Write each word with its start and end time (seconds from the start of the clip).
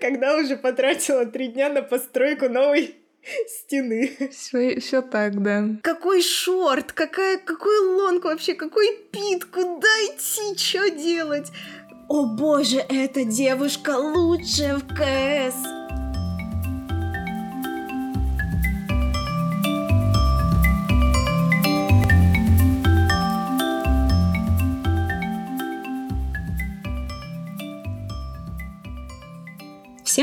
когда 0.00 0.36
уже 0.36 0.56
потратила 0.56 1.26
три 1.26 1.48
дня 1.48 1.68
на 1.68 1.82
постройку 1.82 2.48
новой 2.48 2.96
стены. 3.46 4.10
Все, 4.30 4.80
все 4.80 5.02
так, 5.02 5.42
да. 5.42 5.64
Какой 5.82 6.22
шорт, 6.22 6.92
какая, 6.92 7.38
какой 7.38 7.78
лонг 7.78 8.24
вообще, 8.24 8.54
какой 8.54 8.96
пит, 9.10 9.44
куда 9.44 9.88
идти, 10.06 10.56
что 10.58 10.90
делать? 10.90 11.48
О 12.08 12.26
боже, 12.26 12.78
эта 12.88 13.24
девушка 13.24 13.90
лучшая 13.96 14.76
в 14.76 14.86
КС. 14.88 15.81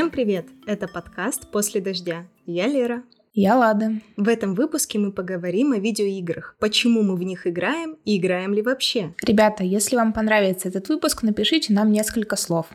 Всем 0.00 0.10
привет! 0.10 0.46
Это 0.66 0.88
подкаст 0.88 1.50
«После 1.50 1.82
дождя». 1.82 2.26
Я 2.46 2.66
Лера. 2.66 3.02
Я 3.34 3.54
Лада. 3.58 4.00
В 4.16 4.28
этом 4.28 4.54
выпуске 4.54 4.98
мы 4.98 5.12
поговорим 5.12 5.72
о 5.72 5.78
видеоиграх, 5.78 6.56
почему 6.58 7.02
мы 7.02 7.16
в 7.16 7.22
них 7.22 7.46
играем 7.46 7.98
и 8.06 8.16
играем 8.16 8.54
ли 8.54 8.62
вообще. 8.62 9.12
Ребята, 9.22 9.62
если 9.62 9.96
вам 9.96 10.14
понравится 10.14 10.68
этот 10.68 10.88
выпуск, 10.88 11.22
напишите 11.22 11.74
нам 11.74 11.92
несколько 11.92 12.36
слов. 12.36 12.68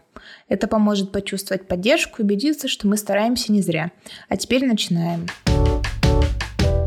Это 0.49 0.67
поможет 0.67 1.11
почувствовать 1.11 1.67
поддержку 1.67 2.21
и 2.21 2.25
убедиться, 2.25 2.67
что 2.67 2.87
мы 2.87 2.95
стараемся 2.95 3.51
не 3.51 3.63
зря. 3.63 3.91
А 4.29 4.37
теперь 4.37 4.63
начинаем. 4.63 5.21
Начинаем. 5.21 5.64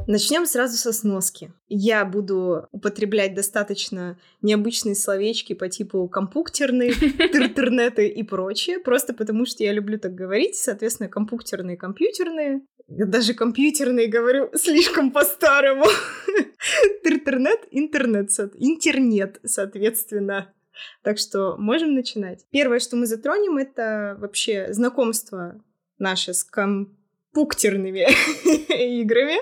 Начнем 0.08 0.46
сразу 0.46 0.78
со 0.78 0.94
сноски. 0.94 1.52
Я 1.68 2.06
буду 2.06 2.66
употреблять 2.72 3.34
достаточно 3.34 4.18
необычные 4.40 4.94
словечки 4.94 5.52
по 5.52 5.68
типу 5.68 6.08
компуктерные, 6.08 6.92
интернеты 6.92 8.08
и 8.08 8.22
прочее, 8.22 8.78
просто 8.78 9.12
потому 9.12 9.44
что 9.44 9.64
я 9.64 9.72
люблю 9.74 9.98
так 9.98 10.14
говорить, 10.14 10.56
соответственно, 10.56 11.10
компуктерные, 11.10 11.76
компьютерные. 11.76 12.62
Я 12.86 13.04
даже 13.04 13.34
компьютерные 13.34 14.06
говорю 14.06 14.48
слишком 14.54 15.10
по-старому. 15.10 15.84
Интернет, 17.04 17.60
интернет, 17.70 18.30
интернет, 18.54 19.40
соответственно. 19.44 20.54
Так 21.02 21.18
что 21.18 21.56
можем 21.58 21.92
начинать. 21.92 22.46
Первое, 22.50 22.78
что 22.78 22.96
мы 22.96 23.04
затронем, 23.04 23.58
это 23.58 24.16
вообще 24.18 24.72
знакомство 24.72 25.62
наше 25.98 26.32
с 26.32 26.44
комп 26.44 26.97
пуктерными 27.38 28.00
играми, 29.00 29.36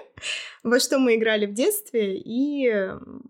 во 0.62 0.78
что 0.78 0.98
мы 0.98 1.14
играли 1.14 1.46
в 1.46 1.54
детстве 1.54 2.14
и 2.18 2.70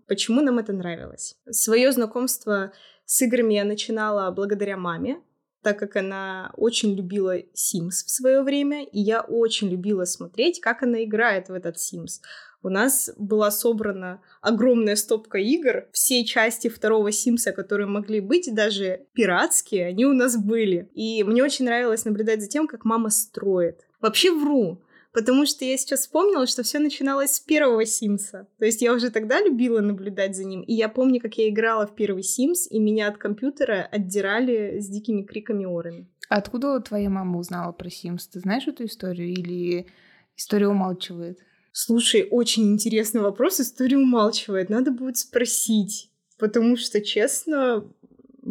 почему 0.07 0.41
нам 0.41 0.59
это 0.59 0.73
нравилось. 0.73 1.37
Свое 1.49 1.89
знакомство 1.93 2.73
с 3.05 3.21
играми 3.21 3.53
я 3.53 3.63
начинала 3.63 4.29
благодаря 4.29 4.75
маме, 4.75 5.21
так 5.61 5.79
как 5.79 5.95
она 5.95 6.51
очень 6.57 6.95
любила 6.95 7.37
Sims 7.37 8.03
в 8.05 8.09
свое 8.09 8.41
время, 8.41 8.83
и 8.83 8.99
я 8.99 9.21
очень 9.21 9.69
любила 9.69 10.03
смотреть, 10.03 10.59
как 10.59 10.83
она 10.83 11.01
играет 11.05 11.47
в 11.47 11.53
этот 11.53 11.77
Sims. 11.77 12.19
У 12.61 12.67
нас 12.67 13.09
была 13.17 13.49
собрана 13.51 14.19
огромная 14.41 14.97
стопка 14.97 15.37
игр, 15.37 15.87
все 15.93 16.25
части 16.25 16.67
второго 16.67 17.13
Симса, 17.13 17.53
которые 17.53 17.87
могли 17.87 18.19
быть, 18.19 18.53
даже 18.53 19.05
пиратские, 19.13 19.87
они 19.87 20.05
у 20.05 20.13
нас 20.13 20.35
были. 20.35 20.89
И 20.93 21.23
мне 21.23 21.41
очень 21.41 21.63
нравилось 21.63 22.03
наблюдать 22.03 22.41
за 22.41 22.49
тем, 22.49 22.67
как 22.67 22.83
мама 22.83 23.09
строит. 23.09 23.86
Вообще 23.99 24.31
вру, 24.31 24.81
потому 25.13 25.45
что 25.45 25.65
я 25.65 25.77
сейчас 25.77 26.01
вспомнила, 26.01 26.45
что 26.45 26.63
все 26.63 26.79
начиналось 26.79 27.31
с 27.31 27.39
первого 27.39 27.85
Симса. 27.85 28.47
То 28.59 28.65
есть 28.65 28.81
я 28.81 28.93
уже 28.93 29.09
тогда 29.09 29.41
любила 29.41 29.79
наблюдать 29.79 30.35
за 30.35 30.43
ним. 30.43 30.61
И 30.61 30.73
я 30.73 30.89
помню, 30.89 31.19
как 31.19 31.35
я 31.37 31.49
играла 31.49 31.87
в 31.87 31.95
первый 31.95 32.23
Симс, 32.23 32.69
и 32.69 32.79
меня 32.79 33.07
от 33.07 33.17
компьютера 33.17 33.87
отдирали 33.91 34.79
с 34.79 34.87
дикими 34.87 35.23
криками 35.23 35.65
орами. 35.65 36.07
Откуда 36.29 36.79
твоя 36.81 37.09
мама 37.09 37.39
узнала 37.39 37.71
про 37.71 37.89
Симс? 37.89 38.27
Ты 38.27 38.39
знаешь 38.39 38.67
эту 38.67 38.85
историю 38.85 39.29
или 39.29 39.87
история 40.35 40.67
умалчивает? 40.67 41.39
Слушай, 41.71 42.27
очень 42.29 42.73
интересный 42.73 43.21
вопрос. 43.21 43.59
История 43.59 43.97
умалчивает. 43.97 44.69
Надо 44.69 44.91
будет 44.91 45.17
спросить. 45.17 46.11
Потому 46.37 46.75
что, 46.75 47.01
честно, 47.01 47.87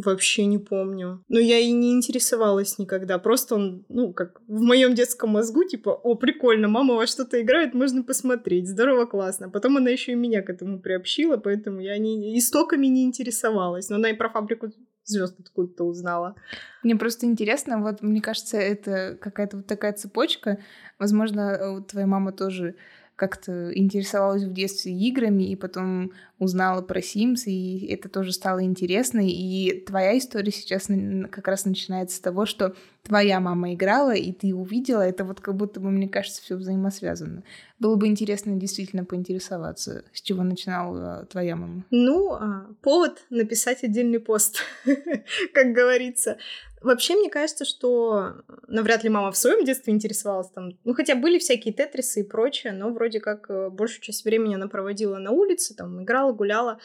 Вообще 0.04 0.44
не 0.44 0.58
помню. 0.58 1.24
Но 1.28 1.38
я 1.38 1.58
и 1.58 1.72
не 1.72 1.94
интересовалась 1.94 2.78
никогда. 2.78 3.18
Просто 3.18 3.54
он, 3.54 3.86
ну, 3.88 4.12
как 4.12 4.42
в 4.46 4.60
моем 4.60 4.94
детском 4.94 5.30
мозгу, 5.30 5.64
типа, 5.64 5.88
о, 5.88 6.16
прикольно, 6.16 6.68
мама 6.68 6.96
во 6.96 7.06
что-то 7.06 7.40
играет, 7.40 7.72
можно 7.72 8.02
посмотреть. 8.02 8.68
Здорово, 8.68 9.06
классно. 9.06 9.48
Потом 9.48 9.78
она 9.78 9.88
еще 9.88 10.12
и 10.12 10.16
меня 10.16 10.42
к 10.42 10.50
этому 10.50 10.80
приобщила, 10.80 11.38
поэтому 11.38 11.80
я 11.80 11.96
не, 11.96 12.38
истоками 12.38 12.88
не 12.88 13.04
интересовалась. 13.04 13.88
Но 13.88 13.96
она 13.96 14.10
и 14.10 14.14
про 14.14 14.28
фабрику 14.28 14.70
звезд 15.04 15.40
откуда-то 15.40 15.84
узнала. 15.84 16.34
Мне 16.82 16.96
просто 16.96 17.24
интересно, 17.24 17.80
вот 17.80 18.02
мне 18.02 18.20
кажется, 18.20 18.58
это 18.58 19.16
какая-то 19.18 19.56
вот 19.58 19.66
такая 19.66 19.94
цепочка. 19.94 20.58
Возможно, 20.98 21.82
твоя 21.88 22.06
мама 22.06 22.32
тоже 22.32 22.74
как-то 23.16 23.72
интересовалась 23.74 24.44
в 24.44 24.52
детстве 24.52 24.92
играми, 24.92 25.44
и 25.44 25.56
потом 25.56 26.12
узнала 26.38 26.82
про 26.82 27.00
Sims, 27.00 27.44
и 27.46 27.86
это 27.86 28.10
тоже 28.10 28.32
стало 28.32 28.62
интересно. 28.62 29.20
И 29.26 29.80
твоя 29.86 30.18
история 30.18 30.52
сейчас 30.52 30.88
как 31.30 31.48
раз 31.48 31.64
начинается 31.64 32.18
с 32.18 32.20
того, 32.20 32.44
что 32.44 32.76
твоя 33.02 33.40
мама 33.40 33.72
играла, 33.72 34.14
и 34.14 34.32
ты 34.32 34.54
увидела, 34.54 35.00
это 35.00 35.24
вот 35.24 35.40
как 35.40 35.56
будто 35.56 35.80
бы, 35.80 35.90
мне 35.90 36.08
кажется, 36.08 36.42
все 36.42 36.56
взаимосвязано. 36.56 37.42
Было 37.78 37.96
бы 37.96 38.06
интересно 38.06 38.54
действительно 38.56 39.04
поинтересоваться, 39.04 40.04
с 40.12 40.20
чего 40.20 40.42
начинала 40.42 41.24
твоя 41.26 41.56
мама. 41.56 41.84
Ну, 41.90 42.32
а, 42.32 42.66
повод 42.82 43.24
написать 43.30 43.82
отдельный 43.82 44.20
пост, 44.20 44.60
как 45.54 45.72
говорится. 45.72 46.36
Вообще, 46.86 47.16
мне 47.16 47.28
кажется, 47.28 47.64
что 47.64 48.34
навряд 48.68 49.02
ли 49.02 49.10
мама 49.10 49.32
в 49.32 49.36
своем 49.36 49.64
детстве 49.64 49.92
интересовалась 49.92 50.50
там. 50.50 50.78
Ну, 50.84 50.94
хотя 50.94 51.16
были 51.16 51.40
всякие 51.40 51.74
тетрисы 51.74 52.20
и 52.20 52.22
прочее, 52.22 52.72
но 52.72 52.90
вроде 52.90 53.18
как 53.18 53.50
э, 53.50 53.70
большую 53.70 54.02
часть 54.02 54.24
времени 54.24 54.54
она 54.54 54.68
проводила 54.68 55.18
на 55.18 55.32
улице, 55.32 55.74
там, 55.74 56.04
играла, 56.04 56.30
гуляла. 56.30 56.78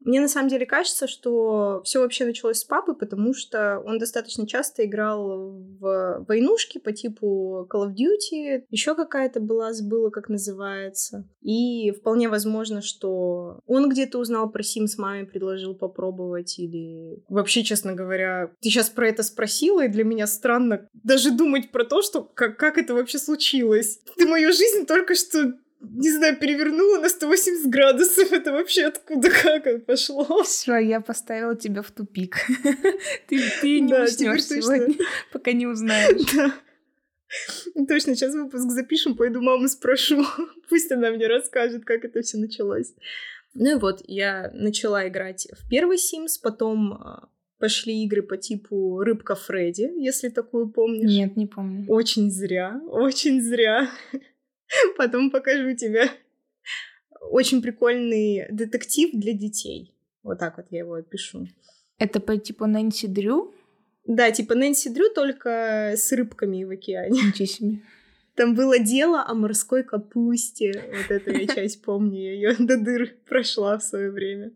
Мне 0.00 0.20
на 0.20 0.28
самом 0.28 0.48
деле 0.48 0.66
кажется, 0.66 1.06
что 1.06 1.80
все 1.84 2.00
вообще 2.00 2.24
началось 2.24 2.58
с 2.58 2.64
папы, 2.64 2.94
потому 2.94 3.34
что 3.34 3.82
он 3.84 3.98
достаточно 3.98 4.46
часто 4.46 4.84
играл 4.84 5.52
в 5.80 6.24
войнушки 6.28 6.78
по 6.78 6.92
типу 6.92 7.66
Call 7.72 7.88
of 7.88 7.94
Duty, 7.94 8.64
еще 8.70 8.94
какая-то 8.94 9.40
была, 9.40 9.72
забыла, 9.72 10.10
как 10.10 10.28
называется. 10.28 11.28
И 11.42 11.90
вполне 11.92 12.28
возможно, 12.28 12.82
что 12.82 13.60
он 13.66 13.88
где-то 13.88 14.18
узнал 14.18 14.50
про 14.50 14.62
Sims 14.62 14.94
маме, 14.98 15.26
предложил 15.26 15.74
попробовать, 15.74 16.58
или 16.58 17.22
вообще, 17.28 17.62
честно 17.62 17.94
говоря, 17.94 18.52
ты 18.60 18.70
сейчас 18.70 18.90
про 18.90 19.08
это 19.08 19.22
спросила, 19.22 19.84
и 19.84 19.88
для 19.88 20.04
меня 20.04 20.26
странно 20.26 20.88
даже 20.92 21.30
думать 21.30 21.72
про 21.72 21.84
то, 21.84 22.02
что 22.02 22.22
как, 22.22 22.58
как 22.58 22.78
это 22.78 22.94
вообще 22.94 23.18
случилось. 23.18 24.00
Ты 24.16 24.26
мою 24.26 24.52
жизнь 24.52 24.86
только 24.86 25.14
что 25.14 25.54
не 25.90 26.10
знаю, 26.10 26.36
перевернула 26.36 26.98
на 26.98 27.08
180 27.08 27.68
градусов. 27.68 28.32
Это 28.32 28.52
вообще 28.52 28.84
откуда, 28.84 29.30
как 29.30 29.66
это 29.66 29.84
пошло? 29.84 30.42
Все, 30.42 30.76
я 30.78 31.00
поставила 31.00 31.56
тебя 31.56 31.82
в 31.82 31.90
тупик. 31.90 32.36
Ты, 33.28 33.40
ты 33.60 33.80
не 33.80 33.90
да, 33.90 34.04
уснешь 34.04 34.44
сегодня, 34.44 34.94
пока 35.32 35.52
не 35.52 35.66
узнаешь. 35.66 36.22
Да. 36.34 36.54
Точно, 37.88 38.14
сейчас 38.14 38.34
выпуск 38.34 38.70
запишем, 38.70 39.16
пойду 39.16 39.40
маму 39.40 39.68
спрошу. 39.68 40.24
Пусть 40.68 40.90
она 40.92 41.10
мне 41.10 41.26
расскажет, 41.26 41.84
как 41.84 42.04
это 42.04 42.22
все 42.22 42.38
началось. 42.38 42.92
Ну 43.54 43.76
и 43.76 43.80
вот, 43.80 44.02
я 44.06 44.50
начала 44.52 45.08
играть 45.08 45.48
в 45.52 45.68
первый 45.68 45.96
Sims, 45.96 46.38
потом 46.42 46.92
а, 46.92 47.28
пошли 47.58 48.04
игры 48.04 48.22
по 48.22 48.36
типу 48.36 49.00
Рыбка 49.00 49.34
Фредди, 49.34 49.90
если 49.96 50.28
такую 50.28 50.68
помнишь. 50.70 51.10
Нет, 51.10 51.36
не 51.36 51.46
помню. 51.46 51.86
Очень 51.88 52.30
зря, 52.30 52.80
очень 52.86 53.40
зря. 53.40 53.90
Потом 54.96 55.30
покажу 55.30 55.74
тебе. 55.74 56.10
Очень 57.30 57.62
прикольный 57.62 58.46
детектив 58.50 59.10
для 59.12 59.32
детей. 59.32 59.94
Вот 60.22 60.38
так 60.38 60.56
вот 60.56 60.66
я 60.70 60.80
его 60.80 60.94
опишу. 60.94 61.46
Это 61.98 62.20
по 62.20 62.36
типу 62.36 62.66
Нэнси 62.66 63.06
Дрю? 63.06 63.54
Да, 64.04 64.30
типа 64.30 64.54
Нэнси 64.54 64.90
Дрю, 64.90 65.10
только 65.14 65.94
с 65.96 66.12
рыбками 66.12 66.64
в 66.64 66.70
океане. 66.70 67.22
Ничего 67.22 67.46
себе. 67.46 67.80
Там 68.34 68.54
было 68.54 68.78
дело 68.78 69.24
о 69.26 69.34
морской 69.34 69.82
капусте. 69.82 70.84
Вот 70.94 71.10
эту 71.10 71.30
я 71.30 71.46
часть 71.46 71.82
помню, 71.82 72.20
я 72.20 72.32
ее 72.32 72.56
до 72.58 72.76
дыр 72.76 73.14
прошла 73.26 73.78
в 73.78 73.82
свое 73.82 74.10
время. 74.10 74.52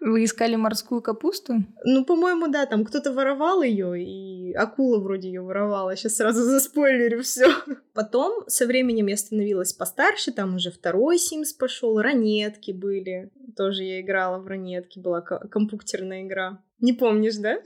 Вы 0.00 0.24
искали 0.24 0.56
морскую 0.56 1.00
капусту? 1.00 1.64
Ну, 1.84 2.04
по-моему, 2.04 2.48
да, 2.48 2.66
там 2.66 2.84
кто-то 2.84 3.12
воровал 3.12 3.62
ее, 3.62 4.02
и 4.02 4.52
акула 4.52 5.00
вроде 5.00 5.28
ее 5.28 5.40
воровала. 5.40 5.96
Сейчас 5.96 6.16
сразу 6.16 6.42
заспойлерю 6.42 7.22
все. 7.22 7.46
Потом 7.94 8.44
со 8.46 8.66
временем 8.66 9.06
я 9.06 9.16
становилась 9.16 9.72
постарше, 9.72 10.32
там 10.32 10.56
уже 10.56 10.70
второй 10.70 11.16
Sims 11.16 11.56
пошел, 11.58 12.00
ранетки 12.00 12.72
были. 12.72 13.30
Тоже 13.56 13.84
я 13.84 14.00
играла 14.00 14.38
в 14.38 14.46
ранетки, 14.46 14.98
была 14.98 15.22
компьютерная 15.22 16.24
игра. 16.24 16.62
Не 16.80 16.92
помнишь, 16.92 17.36
да? 17.36 17.58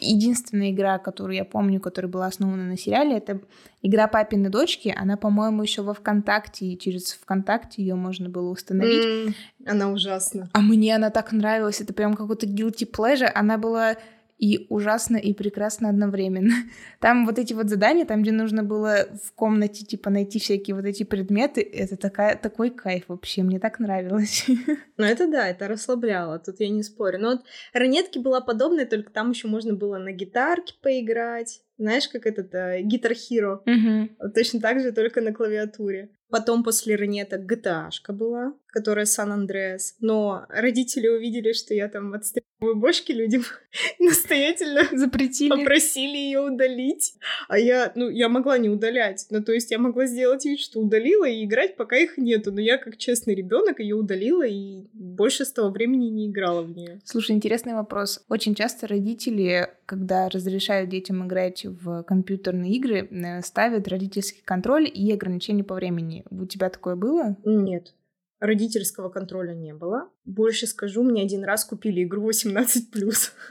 Единственная 0.00 0.70
игра, 0.70 0.98
которую 0.98 1.36
я 1.36 1.44
помню, 1.44 1.80
которая 1.80 2.10
была 2.10 2.26
основана 2.26 2.64
на 2.64 2.76
сериале, 2.76 3.16
это 3.16 3.40
игра 3.82 4.08
папины 4.08 4.48
дочки. 4.48 4.94
Она, 4.96 5.16
по-моему, 5.16 5.62
еще 5.62 5.82
во 5.82 5.94
ВКонтакте, 5.94 6.66
и 6.66 6.78
через 6.78 7.12
ВКонтакте 7.12 7.82
ее 7.82 7.94
можно 7.94 8.28
было 8.28 8.50
установить. 8.50 9.04
Mm, 9.04 9.34
она 9.66 9.90
ужасна. 9.90 10.48
А 10.52 10.60
мне 10.60 10.94
она 10.94 11.10
так 11.10 11.32
нравилась. 11.32 11.80
Это 11.80 11.92
прям 11.92 12.14
какой-то 12.14 12.46
guilty 12.46 12.88
pleasure. 12.90 13.30
Она 13.34 13.58
была 13.58 13.96
и 14.38 14.66
ужасно 14.68 15.16
и 15.16 15.32
прекрасно 15.32 15.88
одновременно. 15.88 16.52
Там 17.00 17.26
вот 17.26 17.38
эти 17.38 17.54
вот 17.54 17.68
задания, 17.68 18.04
там, 18.04 18.22
где 18.22 18.32
нужно 18.32 18.62
было 18.62 19.06
в 19.22 19.32
комнате, 19.34 19.84
типа, 19.84 20.10
найти 20.10 20.38
всякие 20.38 20.76
вот 20.76 20.84
эти 20.84 21.04
предметы, 21.04 21.62
это 21.62 21.96
такая, 21.96 22.36
такой 22.36 22.70
кайф 22.70 23.04
вообще, 23.08 23.42
мне 23.42 23.58
так 23.58 23.78
нравилось. 23.78 24.46
Ну 24.98 25.04
это 25.04 25.30
да, 25.30 25.46
это 25.48 25.68
расслабляло, 25.68 26.38
тут 26.38 26.60
я 26.60 26.70
не 26.70 26.82
спорю. 26.82 27.18
Но 27.18 27.30
вот 27.32 27.42
ранетки 27.74 28.18
была 28.18 28.40
подобная, 28.40 28.86
только 28.86 29.12
там 29.12 29.30
еще 29.30 29.46
можно 29.46 29.74
было 29.74 29.98
на 29.98 30.12
гитарке 30.12 30.74
поиграть. 30.82 31.60
Знаешь, 31.78 32.08
как 32.08 32.26
этот 32.26 32.54
э, 32.54 32.80
Guitar 32.80 33.12
Hero? 33.12 33.60
Угу. 33.66 34.30
Точно 34.34 34.60
так 34.60 34.80
же, 34.80 34.92
только 34.92 35.20
на 35.20 35.34
клавиатуре. 35.34 36.10
Потом 36.30 36.64
после 36.64 36.96
ранеток 36.96 37.50
GTA 37.50 37.90
была, 38.08 38.54
которая 38.76 39.06
Сан 39.06 39.32
Андреас. 39.32 39.96
Но 40.00 40.44
родители 40.48 41.08
увидели, 41.08 41.52
что 41.52 41.72
я 41.72 41.88
там 41.88 42.12
отстреливаю 42.14 42.76
бошки 42.76 43.12
людям, 43.12 43.42
настоятельно 43.98 44.82
запретили, 44.92 45.50
попросили 45.50 46.16
ее 46.16 46.40
удалить. 46.40 47.14
А 47.48 47.58
я, 47.58 47.92
ну, 47.94 48.10
я 48.10 48.28
могла 48.28 48.58
не 48.58 48.68
удалять. 48.68 49.26
Ну, 49.30 49.42
то 49.42 49.52
есть 49.52 49.70
я 49.70 49.78
могла 49.78 50.06
сделать 50.06 50.44
вид, 50.44 50.60
что 50.60 50.80
удалила 50.80 51.26
и 51.26 51.44
играть, 51.44 51.76
пока 51.76 51.96
их 51.96 52.18
нету. 52.18 52.52
Но 52.52 52.60
я, 52.60 52.76
как 52.76 52.96
честный 52.96 53.34
ребенок, 53.34 53.80
ее 53.80 53.94
удалила 53.94 54.46
и 54.46 54.84
больше 54.92 55.44
с 55.44 55.52
того 55.52 55.70
времени 55.70 56.06
не 56.06 56.28
играла 56.28 56.62
в 56.62 56.76
нее. 56.76 57.00
Слушай, 57.04 57.36
интересный 57.36 57.74
вопрос. 57.74 58.24
Очень 58.28 58.54
часто 58.54 58.86
родители, 58.86 59.68
когда 59.86 60.28
разрешают 60.28 60.90
детям 60.90 61.26
играть 61.26 61.64
в 61.64 62.02
компьютерные 62.02 62.72
игры, 62.72 63.08
э, 63.10 63.42
ставят 63.42 63.88
родительский 63.88 64.42
контроль 64.44 64.90
и 64.92 65.12
ограничения 65.12 65.64
по 65.64 65.74
времени. 65.74 66.15
У 66.30 66.46
тебя 66.46 66.70
такое 66.70 66.96
было? 66.96 67.36
Нет. 67.44 67.94
Родительского 68.38 69.08
контроля 69.08 69.54
не 69.54 69.72
было. 69.72 70.10
Больше 70.26 70.66
скажу, 70.66 71.02
мне 71.02 71.22
один 71.22 71.42
раз 71.42 71.64
купили 71.64 72.04
игру 72.04 72.28
18+. 72.28 72.66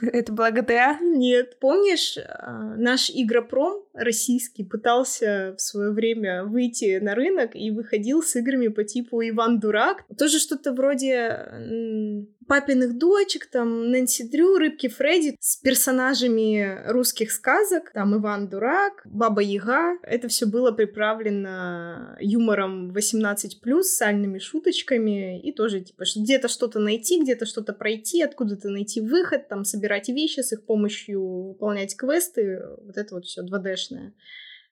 Это 0.00 0.32
была 0.32 0.52
GTA? 0.52 0.98
Нет. 1.00 1.58
Помнишь, 1.58 2.16
а, 2.16 2.76
наш 2.76 3.10
Игропром 3.10 3.82
российский 3.94 4.62
пытался 4.62 5.54
в 5.58 5.60
свое 5.60 5.90
время 5.90 6.44
выйти 6.44 6.98
на 7.00 7.16
рынок 7.16 7.56
и 7.56 7.72
выходил 7.72 8.22
с 8.22 8.36
играми 8.36 8.68
по 8.68 8.84
типу 8.84 9.20
Иван 9.22 9.58
Дурак. 9.58 10.04
Тоже 10.16 10.38
что-то 10.38 10.72
вроде 10.72 12.28
папиных 12.46 12.98
дочек, 12.98 13.46
там 13.46 13.90
Нэнси 13.90 14.30
Дрю, 14.30 14.58
Рыбки 14.58 14.88
Фредди 14.88 15.36
с 15.40 15.56
персонажами 15.56 16.82
русских 16.90 17.32
сказок, 17.32 17.92
там 17.92 18.16
Иван 18.16 18.48
Дурак, 18.48 19.02
Баба 19.04 19.42
Яга. 19.42 19.98
Это 20.02 20.28
все 20.28 20.46
было 20.46 20.72
приправлено 20.72 22.16
юмором 22.20 22.92
18+, 22.92 23.82
сальными 23.82 24.38
шуточками 24.38 25.40
и 25.40 25.52
тоже 25.52 25.80
типа 25.80 26.04
где-то 26.16 26.48
что-то 26.48 26.78
найти, 26.78 27.20
где-то 27.20 27.46
что-то 27.46 27.72
пройти, 27.72 28.22
откуда-то 28.22 28.68
найти 28.68 29.00
выход, 29.00 29.48
там 29.48 29.64
собирать 29.64 30.08
вещи, 30.08 30.40
с 30.40 30.52
их 30.52 30.64
помощью 30.64 31.22
выполнять 31.48 31.96
квесты, 31.96 32.62
вот 32.82 32.96
это 32.96 33.14
вот 33.14 33.24
все 33.26 33.42
2D-шное. 33.42 34.12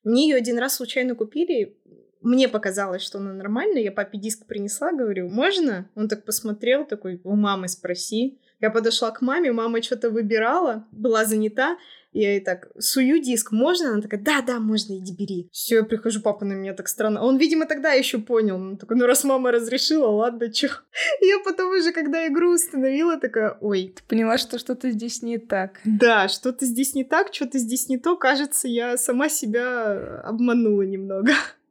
Мне 0.05 0.29
ее 0.29 0.37
один 0.37 0.59
раз 0.59 0.77
случайно 0.77 1.15
купили, 1.15 1.79
мне 2.25 2.49
показалось, 2.49 3.03
что 3.03 3.19
она 3.19 3.33
нормальная. 3.33 3.83
Я 3.83 3.93
папе 3.93 4.19
диск 4.19 4.47
принесла, 4.47 4.93
говорю, 4.93 5.29
можно? 5.29 5.89
Он 5.95 6.09
так 6.09 6.25
посмотрел, 6.25 6.85
такой, 6.85 7.21
у 7.23 7.37
мамы 7.37 7.69
спроси. 7.69 8.39
Я 8.61 8.71
подошла 8.71 9.11
к 9.11 9.21
маме, 9.21 9.53
мама 9.53 9.83
что-то 9.83 10.11
выбирала, 10.11 10.87
была 10.91 11.27
занята. 11.27 11.77
Я 12.15 12.31
ей 12.31 12.41
так, 12.41 12.69
сую 12.79 13.21
диск, 13.21 13.51
можно? 13.51 13.93
Она 13.93 14.01
такая, 14.01 14.21
да, 14.21 14.41
да, 14.41 14.61
можно, 14.61 14.97
иди 14.97 15.13
бери. 15.13 15.49
Все, 15.53 15.79
я 15.79 15.83
прихожу, 15.83 16.23
папа 16.23 16.45
на 16.45 16.53
меня 16.53 16.73
так 16.73 16.89
странно. 16.89 17.23
Он, 17.23 17.37
видимо, 17.37 17.67
тогда 17.67 17.93
еще 17.93 18.19
понял. 18.19 18.55
Он 18.55 18.77
такой, 18.77 18.97
ну 18.97 19.05
раз 19.05 19.25
мама 19.25 19.51
разрешила, 19.51 20.07
ладно, 20.07 20.51
чё. 20.51 20.69
Я 21.21 21.41
потом 21.45 21.73
уже, 21.73 21.93
когда 21.93 22.27
игру 22.29 22.55
установила, 22.55 23.19
такая, 23.19 23.59
ой. 23.61 23.93
Ты 23.97 24.03
поняла, 24.09 24.39
что 24.39 24.59
что-то 24.59 24.93
здесь 24.93 25.23
не 25.23 25.39
так. 25.39 25.81
Да, 25.85 26.29
что-то 26.29 26.65
здесь 26.65 26.95
не 26.95 27.03
так, 27.03 27.35
что-то 27.35 27.59
здесь 27.59 27.89
не 27.89 27.99
то. 27.99 28.17
Кажется, 28.17 28.69
я 28.69 28.97
сама 28.97 29.29
себя 29.29 30.21
обманула 30.21 30.83
немного. 30.83 31.33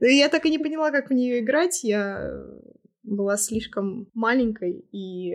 Я 0.00 0.28
так 0.28 0.46
и 0.46 0.50
не 0.50 0.58
поняла, 0.58 0.90
как 0.90 1.10
в 1.10 1.14
нее 1.14 1.40
играть. 1.40 1.84
Я 1.84 2.32
была 3.02 3.36
слишком 3.36 4.08
маленькой 4.14 4.84
и 4.92 5.34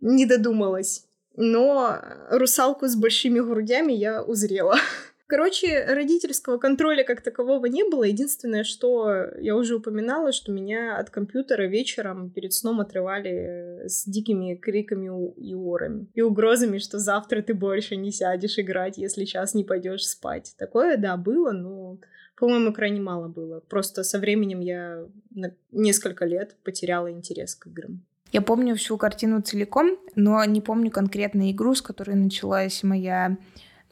не 0.00 0.26
додумалась. 0.26 1.06
Но 1.36 1.98
русалку 2.30 2.86
с 2.86 2.96
большими 2.96 3.40
грудями 3.40 3.92
я 3.92 4.22
узрела. 4.22 4.76
Короче, 5.26 5.84
родительского 5.84 6.58
контроля 6.58 7.04
как 7.04 7.22
такового 7.22 7.66
не 7.66 7.84
было. 7.84 8.02
Единственное, 8.02 8.64
что 8.64 9.28
я 9.38 9.54
уже 9.54 9.76
упоминала, 9.76 10.32
что 10.32 10.50
меня 10.50 10.98
от 10.98 11.10
компьютера 11.10 11.68
вечером 11.68 12.30
перед 12.30 12.52
сном 12.52 12.80
отрывали 12.80 13.86
с 13.86 14.04
дикими 14.06 14.56
криками 14.56 15.06
и 15.36 15.54
орами. 15.54 16.08
И 16.14 16.20
угрозами, 16.20 16.78
что 16.78 16.98
завтра 16.98 17.42
ты 17.42 17.54
больше 17.54 17.94
не 17.94 18.10
сядешь 18.10 18.58
играть, 18.58 18.98
если 18.98 19.24
сейчас 19.24 19.54
не 19.54 19.62
пойдешь 19.62 20.04
спать. 20.04 20.56
Такое, 20.58 20.96
да, 20.96 21.16
было, 21.16 21.52
но 21.52 21.98
по-моему, 22.40 22.72
крайне 22.72 23.00
мало 23.00 23.28
было. 23.28 23.60
Просто 23.60 24.02
со 24.02 24.18
временем 24.18 24.60
я 24.60 25.04
на 25.30 25.52
несколько 25.72 26.24
лет 26.24 26.56
потеряла 26.64 27.12
интерес 27.12 27.54
к 27.54 27.66
играм. 27.66 28.02
Я 28.32 28.40
помню 28.40 28.74
всю 28.76 28.96
картину 28.96 29.42
целиком, 29.42 29.98
но 30.14 30.42
не 30.44 30.60
помню 30.60 30.90
конкретно 30.90 31.50
игру, 31.50 31.74
с 31.74 31.82
которой 31.82 32.16
началась 32.16 32.82
моя, 32.82 33.36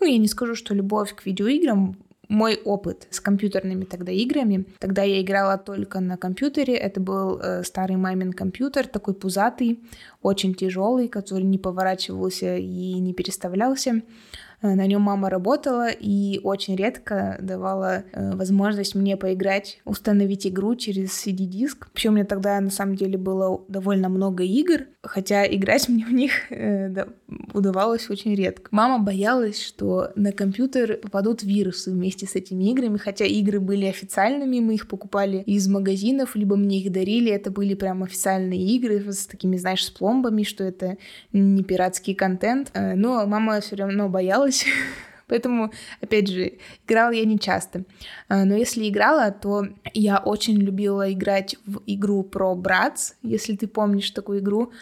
ну, 0.00 0.06
я 0.06 0.16
не 0.16 0.28
скажу, 0.28 0.54
что 0.54 0.74
любовь 0.74 1.14
к 1.14 1.26
видеоиграм, 1.26 1.96
мой 2.28 2.60
опыт 2.64 3.06
с 3.10 3.20
компьютерными 3.20 3.84
тогда 3.84 4.12
играми. 4.12 4.66
Тогда 4.78 5.02
я 5.02 5.20
играла 5.20 5.58
только 5.58 6.00
на 6.00 6.16
компьютере. 6.16 6.74
Это 6.74 7.00
был 7.00 7.38
э, 7.38 7.64
старый 7.64 7.96
мамин 7.96 8.32
компьютер, 8.32 8.86
такой 8.86 9.14
пузатый, 9.14 9.80
очень 10.22 10.54
тяжелый, 10.54 11.08
который 11.08 11.44
не 11.44 11.58
поворачивался 11.58 12.56
и 12.56 12.94
не 13.00 13.14
переставлялся. 13.14 14.02
Э, 14.60 14.75
на 14.75 14.87
нем 14.87 15.02
мама 15.02 15.31
работала 15.31 15.88
и 15.88 16.40
очень 16.43 16.76
редко 16.76 17.38
давала 17.40 18.05
э, 18.12 18.34
возможность 18.34 18.94
мне 18.94 19.16
поиграть, 19.16 19.81
установить 19.84 20.46
игру 20.46 20.75
через 20.75 21.10
CD-диск. 21.10 21.87
Вообще 21.88 22.08
у 22.08 22.12
меня 22.12 22.25
тогда 22.25 22.60
на 22.60 22.70
самом 22.70 22.96
деле 22.96 23.19
было 23.19 23.62
довольно 23.69 24.08
много 24.08 24.43
игр, 24.43 24.87
хотя 25.02 25.46
играть 25.46 25.88
мне 25.88 26.05
в 26.05 26.12
них 26.12 26.50
э, 26.50 26.88
да, 26.88 27.08
удавалось 27.55 28.10
очень 28.10 28.34
редко. 28.34 28.69
Мама 28.70 29.02
боялась, 29.05 29.62
что 29.62 30.10
на 30.16 30.32
компьютер 30.32 30.96
попадут 30.96 31.43
вирусы 31.43 31.90
вместе 31.90 32.26
с 32.26 32.34
этими 32.34 32.70
играми, 32.70 32.96
хотя 32.96 33.25
игры 33.25 33.61
были 33.61 33.87
официальными, 33.87 34.61
мы 34.61 34.75
их 34.75 34.88
покупали 34.88 35.43
из 35.46 35.69
магазинов, 35.69 36.34
либо 36.34 36.56
мне 36.56 36.81
их 36.81 36.90
дарили, 36.93 37.31
это 37.31 37.50
были 37.50 37.75
прям 37.75 38.02
официальные 38.02 38.61
игры 38.61 39.12
с 39.12 39.26
такими, 39.26 39.56
знаешь, 39.56 39.84
с 39.84 39.90
пломбами, 39.90 40.43
что 40.43 40.64
это 40.64 40.96
не 41.32 41.62
пиратский 41.62 42.14
контент. 42.14 42.72
Но 42.75 43.26
мама 43.26 43.61
все 43.61 43.76
равно 43.76 44.08
боялась, 44.08 44.47
боялась. 44.48 44.64
Поэтому, 45.28 45.70
опять 46.00 46.28
же, 46.28 46.52
играла 46.86 47.10
я 47.10 47.26
не 47.26 47.38
часто. 47.38 47.84
А, 48.28 48.46
но 48.46 48.56
если 48.56 48.88
играла, 48.88 49.30
то 49.30 49.66
я 49.92 50.18
очень 50.18 50.56
любила 50.56 51.12
играть 51.12 51.56
в 51.66 51.82
игру 51.87 52.23
про 52.23 52.54
Братс, 52.54 53.12
если 53.23 53.54
ты 53.54 53.66
помнишь 53.66 54.11
такую 54.11 54.38
игру. 54.40 54.73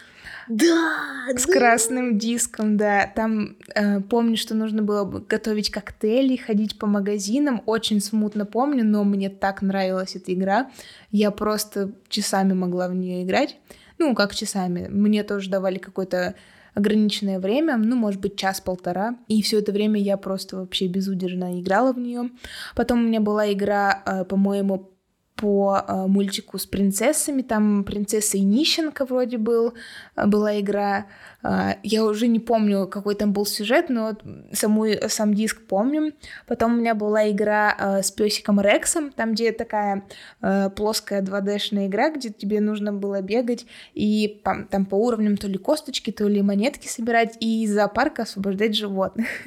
Да! 0.47 1.35
С 1.35 1.45
да. 1.45 1.51
красным 1.53 2.17
диском, 2.17 2.77
да. 2.77 3.11
Там 3.13 3.57
э, 3.75 3.99
помню, 3.99 4.37
что 4.37 4.55
нужно 4.55 4.81
было 4.83 5.03
готовить 5.03 5.69
коктейли, 5.69 6.37
ходить 6.37 6.79
по 6.79 6.87
магазинам. 6.87 7.61
Очень 7.65 7.99
смутно 7.99 8.45
помню, 8.45 8.85
но 8.85 9.03
мне 9.03 9.29
так 9.29 9.61
нравилась 9.61 10.15
эта 10.15 10.33
игра. 10.33 10.71
Я 11.11 11.31
просто 11.31 11.91
часами 12.07 12.53
могла 12.53 12.87
в 12.87 12.95
нее 12.95 13.23
играть. 13.23 13.57
Ну, 13.97 14.15
как 14.15 14.33
часами. 14.33 14.87
Мне 14.87 15.23
тоже 15.23 15.49
давали 15.49 15.77
какой-то 15.77 16.35
ограниченное 16.77 17.39
время, 17.39 17.75
ну, 17.77 17.95
может 17.95 18.21
быть, 18.21 18.37
час-полтора. 18.37 19.17
И 19.27 19.41
все 19.41 19.59
это 19.59 19.71
время 19.71 19.99
я 19.99 20.15
просто 20.17 20.57
вообще 20.57 20.87
безудержно 20.87 21.59
играла 21.59 21.91
в 21.91 21.99
нее. 21.99 22.29
Потом 22.75 22.99
у 22.99 23.07
меня 23.07 23.19
была 23.19 23.51
игра, 23.51 24.03
э, 24.05 24.25
по-моему, 24.25 24.91
по 25.37 25.85
э, 25.87 26.07
мультику 26.07 26.57
с 26.57 26.65
принцессами, 26.65 27.43
там 27.43 27.83
принцесса 27.83 28.37
и 28.37 28.41
нищенка 28.41 29.05
вроде 29.05 29.37
был, 29.37 29.75
э, 30.15 30.25
была 30.25 30.59
игра, 30.59 31.05
э, 31.43 31.75
я 31.83 32.03
уже 32.03 32.27
не 32.27 32.39
помню, 32.39 32.87
какой 32.87 33.13
там 33.13 33.33
был 33.33 33.45
сюжет, 33.45 33.89
но 33.89 34.17
саму, 34.51 34.85
сам 35.07 35.35
диск 35.35 35.61
помню. 35.67 36.13
Потом 36.47 36.73
у 36.73 36.77
меня 36.77 36.95
была 36.95 37.29
игра 37.29 37.75
э, 37.79 38.01
с 38.01 38.09
песиком 38.09 38.59
Рексом, 38.59 39.11
там, 39.11 39.33
где 39.33 39.51
такая 39.51 40.03
плоская 40.75 41.21
2D-шная 41.21 41.87
игра, 41.87 42.09
где 42.09 42.29
тебе 42.29 42.59
нужно 42.59 42.91
было 42.91 43.21
бегать 43.21 43.65
и 43.93 44.41
там 44.43 44.85
по 44.85 44.95
уровням 44.95 45.37
то 45.37 45.47
ли 45.47 45.57
косточки, 45.57 46.11
то 46.11 46.27
ли 46.27 46.41
монетки 46.41 46.87
собирать, 46.87 47.37
и 47.39 47.63
из 47.63 47.73
зоопарка 47.73 48.23
освобождать 48.23 48.75
животных. 48.75 49.27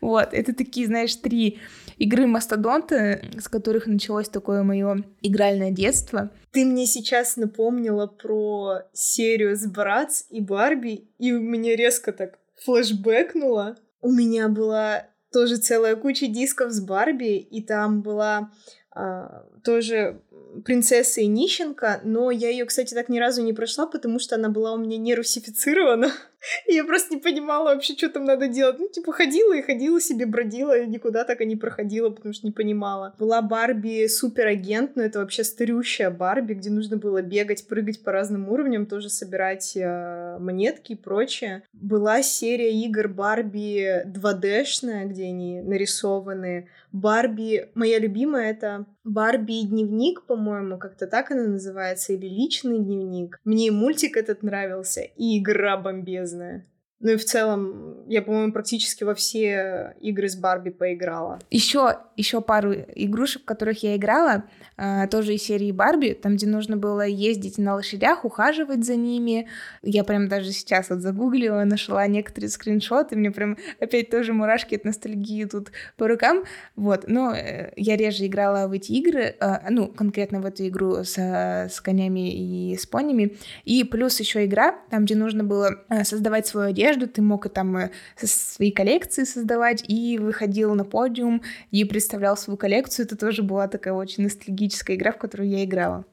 Вот, 0.00 0.28
это 0.32 0.54
такие, 0.54 0.86
знаешь, 0.86 1.14
три 1.16 1.60
игры 2.02 2.26
Мастодонта, 2.26 3.20
с 3.38 3.48
которых 3.48 3.86
началось 3.86 4.28
такое 4.28 4.64
мое 4.64 5.04
игральное 5.20 5.70
детство. 5.70 6.30
Ты 6.50 6.64
мне 6.64 6.86
сейчас 6.86 7.36
напомнила 7.36 8.08
про 8.08 8.80
серию 8.92 9.56
с 9.56 9.64
Братс 9.66 10.24
и 10.28 10.40
Барби, 10.40 11.08
и 11.18 11.32
у 11.32 11.40
меня 11.40 11.76
резко 11.76 12.12
так 12.12 12.38
флешбэкнуло. 12.64 13.76
У 14.00 14.10
меня 14.10 14.48
была 14.48 15.06
тоже 15.32 15.56
целая 15.58 15.94
куча 15.94 16.26
дисков 16.26 16.72
с 16.72 16.80
Барби, 16.80 17.36
и 17.38 17.62
там 17.62 18.02
была 18.02 18.50
а, 18.90 19.44
тоже 19.62 20.20
принцесса 20.64 21.20
и 21.20 21.26
нищенка, 21.26 22.00
но 22.04 22.30
я 22.30 22.50
ее, 22.50 22.64
кстати, 22.64 22.94
так 22.94 23.08
ни 23.08 23.18
разу 23.18 23.42
не 23.42 23.52
прошла, 23.52 23.86
потому 23.86 24.18
что 24.18 24.36
она 24.36 24.48
была 24.48 24.72
у 24.72 24.78
меня 24.78 24.96
не 24.98 25.14
русифицирована. 25.14 26.12
Я 26.66 26.84
просто 26.84 27.14
не 27.14 27.20
понимала 27.20 27.74
вообще, 27.74 27.94
что 27.94 28.08
там 28.08 28.24
надо 28.24 28.48
делать. 28.48 28.78
Ну, 28.78 28.88
типа, 28.88 29.12
ходила 29.12 29.54
и 29.54 29.62
ходила 29.62 30.00
себе, 30.00 30.26
бродила, 30.26 30.76
и 30.76 30.86
никуда 30.86 31.24
так 31.24 31.40
и 31.40 31.46
не 31.46 31.56
проходила, 31.56 32.10
потому 32.10 32.34
что 32.34 32.46
не 32.46 32.52
понимала. 32.52 33.14
Была 33.18 33.42
Барби 33.42 34.06
суперагент, 34.08 34.96
но 34.96 35.02
это 35.02 35.20
вообще 35.20 35.44
старющая 35.44 36.10
Барби, 36.10 36.54
где 36.54 36.70
нужно 36.70 36.96
было 36.96 37.22
бегать, 37.22 37.66
прыгать 37.68 38.02
по 38.02 38.12
разным 38.12 38.48
уровням, 38.48 38.86
тоже 38.86 39.08
собирать 39.08 39.76
э, 39.76 40.38
монетки 40.40 40.92
и 40.92 40.96
прочее. 40.96 41.62
Была 41.72 42.22
серия 42.22 42.72
игр 42.72 43.08
Барби 43.08 44.04
2D-шная, 44.06 45.06
где 45.06 45.26
они 45.26 45.62
нарисованы. 45.62 46.68
Барби, 46.90 47.70
моя 47.74 47.98
любимая, 47.98 48.50
это 48.50 48.86
Барби 49.04 49.62
дневник, 49.62 50.22
по-моему, 50.26 50.78
как-то 50.78 51.06
так 51.06 51.30
она 51.30 51.46
называется, 51.46 52.12
или 52.12 52.26
личный 52.26 52.78
дневник. 52.78 53.40
Мне 53.44 53.66
и 53.66 53.70
мультик 53.70 54.16
этот 54.16 54.42
нравился, 54.42 55.00
и 55.00 55.38
игра 55.38 55.76
бомбезная. 55.76 56.66
Ну 57.02 57.10
и 57.10 57.16
в 57.16 57.24
целом, 57.24 57.92
я, 58.06 58.22
по-моему, 58.22 58.52
практически 58.52 59.02
во 59.02 59.14
все 59.14 59.94
игры 60.00 60.28
с 60.28 60.36
Барби 60.36 60.70
поиграла. 60.70 61.40
Еще, 61.50 61.98
еще 62.16 62.40
пару 62.40 62.72
игрушек, 62.72 63.42
в 63.42 63.44
которых 63.44 63.82
я 63.82 63.96
играла, 63.96 64.44
э, 64.76 65.08
тоже 65.08 65.34
из 65.34 65.42
серии 65.42 65.72
Барби, 65.72 66.12
там, 66.12 66.36
где 66.36 66.46
нужно 66.46 66.76
было 66.76 67.04
ездить 67.04 67.58
на 67.58 67.74
лошадях, 67.74 68.24
ухаживать 68.24 68.84
за 68.84 68.94
ними. 68.94 69.48
Я 69.82 70.04
прям 70.04 70.28
даже 70.28 70.52
сейчас 70.52 70.90
вот 70.90 71.00
загуглила, 71.00 71.64
нашла 71.64 72.06
некоторые 72.06 72.50
скриншоты, 72.50 73.16
мне 73.16 73.32
прям 73.32 73.58
опять 73.80 74.10
тоже 74.10 74.32
мурашки 74.32 74.76
от 74.76 74.84
ностальгии 74.84 75.44
тут 75.44 75.72
по 75.96 76.06
рукам. 76.06 76.44
Вот, 76.76 77.08
но 77.08 77.34
э, 77.34 77.72
я 77.76 77.96
реже 77.96 78.26
играла 78.26 78.68
в 78.68 78.72
эти 78.72 78.92
игры, 78.92 79.34
э, 79.40 79.70
ну, 79.70 79.88
конкретно 79.88 80.40
в 80.40 80.46
эту 80.46 80.68
игру 80.68 81.02
с, 81.02 81.18
с 81.18 81.80
конями 81.80 82.70
и 82.72 82.76
с 82.76 82.86
понями. 82.86 83.36
И 83.64 83.82
плюс 83.82 84.20
еще 84.20 84.44
игра, 84.44 84.76
там, 84.90 85.04
где 85.04 85.16
нужно 85.16 85.42
было 85.42 85.84
создавать 86.04 86.46
свою 86.46 86.68
одежду, 86.68 86.91
одежду, 86.92 87.08
ты 87.08 87.22
мог 87.22 87.46
и 87.46 87.48
там 87.48 87.76
э, 87.76 87.90
свои 88.16 88.70
коллекции 88.70 89.24
создавать, 89.24 89.84
и 89.88 90.18
выходил 90.18 90.74
на 90.74 90.84
подиум, 90.84 91.42
и 91.70 91.84
представлял 91.84 92.36
свою 92.36 92.56
коллекцию. 92.56 93.06
Это 93.06 93.16
тоже 93.16 93.42
была 93.42 93.68
такая 93.68 93.94
очень 93.94 94.24
ностальгическая 94.24 94.96
игра, 94.96 95.12
в 95.12 95.18
которую 95.18 95.48
я 95.48 95.64
играла. 95.64 96.04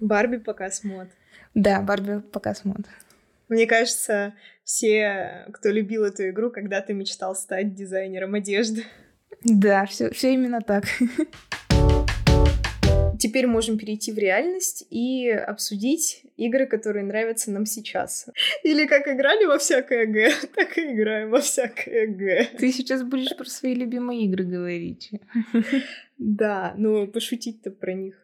Барби 0.00 0.36
показ 0.38 0.84
мод. 0.84 1.08
Да, 1.54 1.80
Барби 1.80 2.20
показ 2.20 2.64
мод. 2.64 2.86
Мне 3.48 3.66
кажется, 3.66 4.34
все, 4.62 5.46
кто 5.52 5.70
любил 5.70 6.04
эту 6.04 6.28
игру, 6.28 6.50
когда-то 6.50 6.92
мечтал 6.92 7.34
стать 7.34 7.74
дизайнером 7.74 8.34
одежды. 8.34 8.84
Да, 9.44 9.86
все, 9.86 10.10
все 10.10 10.34
именно 10.34 10.60
так. 10.60 10.84
Теперь 13.18 13.46
можем 13.46 13.78
перейти 13.78 14.12
в 14.12 14.18
реальность 14.18 14.86
и 14.90 15.28
обсудить 15.30 16.22
игры, 16.38 16.66
которые 16.66 17.04
нравятся 17.04 17.50
нам 17.50 17.66
сейчас. 17.66 18.28
Или 18.62 18.86
как 18.86 19.06
играли 19.08 19.44
во 19.44 19.58
всякое 19.58 20.06
Г, 20.06 20.32
так 20.54 20.78
и 20.78 20.92
играем 20.92 21.30
во 21.30 21.40
всякое 21.40 22.06
Г. 22.06 22.48
Ты 22.58 22.72
сейчас 22.72 23.02
будешь 23.02 23.36
про 23.36 23.44
свои 23.44 23.74
любимые 23.74 24.24
игры 24.24 24.44
говорить. 24.44 25.10
Да, 26.16 26.74
ну 26.78 27.06
пошутить-то 27.06 27.70
про 27.70 27.92
них. 27.92 28.14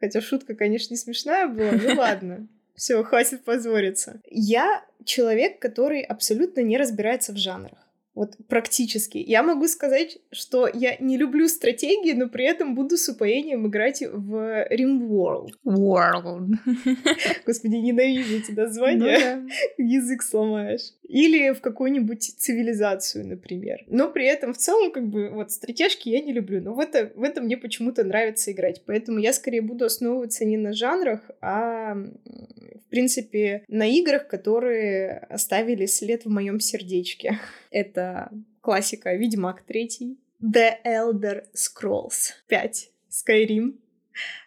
Хотя 0.00 0.20
шутка, 0.20 0.54
конечно, 0.54 0.92
не 0.92 0.98
смешная 0.98 1.48
была, 1.48 1.72
ну 1.72 1.94
ладно. 1.98 2.48
Все, 2.74 3.02
хватит 3.04 3.44
позориться. 3.44 4.20
Я 4.28 4.84
человек, 5.04 5.60
который 5.60 6.02
абсолютно 6.02 6.60
не 6.60 6.76
разбирается 6.76 7.32
в 7.32 7.36
жанрах. 7.36 7.83
Вот 8.14 8.36
практически. 8.48 9.18
Я 9.18 9.42
могу 9.42 9.66
сказать, 9.66 10.18
что 10.30 10.68
я 10.72 10.96
не 11.00 11.16
люблю 11.16 11.48
стратегии, 11.48 12.12
но 12.12 12.28
при 12.28 12.44
этом 12.44 12.76
буду 12.76 12.96
с 12.96 13.08
упоением 13.08 13.66
играть 13.66 14.02
в 14.02 14.66
RimWorld. 14.70 15.50
World. 15.64 16.54
Господи, 17.46 17.74
ненавижу 17.74 18.36
эти 18.36 18.52
названия. 18.52 19.36
Ну, 19.36 19.48
да. 19.48 19.54
Язык 19.84 20.22
сломаешь. 20.22 20.92
Или 21.02 21.52
в 21.52 21.60
какую-нибудь 21.60 22.22
цивилизацию, 22.38 23.26
например. 23.26 23.84
Но 23.88 24.08
при 24.08 24.26
этом 24.26 24.54
в 24.54 24.58
целом, 24.58 24.92
как 24.92 25.08
бы, 25.08 25.30
вот 25.30 25.50
стратежки 25.50 26.08
я 26.08 26.20
не 26.20 26.32
люблю. 26.32 26.62
Но 26.62 26.74
в 26.74 26.78
это, 26.78 27.10
в 27.16 27.22
это 27.22 27.42
мне 27.42 27.56
почему-то 27.56 28.04
нравится 28.04 28.52
играть. 28.52 28.82
Поэтому 28.86 29.18
я 29.18 29.32
скорее 29.32 29.60
буду 29.60 29.86
основываться 29.86 30.44
не 30.44 30.56
на 30.56 30.72
жанрах, 30.72 31.30
а 31.40 31.94
в 31.94 32.90
принципе 32.90 33.64
на 33.66 33.88
играх, 33.88 34.28
которые 34.28 35.18
оставили 35.30 35.86
след 35.86 36.24
в 36.24 36.30
моем 36.30 36.60
сердечке. 36.60 37.40
Это 37.74 38.30
классика 38.60 39.12
Ведьмак 39.16 39.62
3, 39.62 40.16
The 40.40 40.74
Elder 40.86 41.42
Scrolls 41.54 42.30
5, 42.46 42.90
Skyrim, 43.10 43.74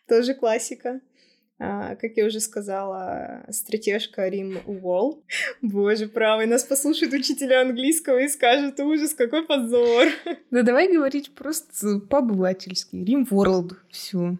тоже 0.07 0.33
классика. 0.33 1.01
А, 1.59 1.95
как 1.95 2.15
я 2.15 2.25
уже 2.25 2.39
сказала, 2.39 3.43
стратежка 3.49 4.29
Рим 4.29 4.59
Уолл. 4.65 5.25
Боже, 5.61 6.07
правый, 6.07 6.45
нас 6.45 6.63
послушает 6.63 7.11
учителя 7.11 7.63
английского 7.63 8.19
и 8.19 8.29
скажет, 8.29 8.79
ужас, 8.79 9.13
какой 9.13 9.45
позор. 9.45 10.07
Да 10.49 10.61
давай 10.63 10.89
говорить 10.89 11.35
просто 11.35 11.99
по-обывательски. 11.99 12.95
Рим 12.95 13.27
World, 13.29 13.73
все. 13.89 14.37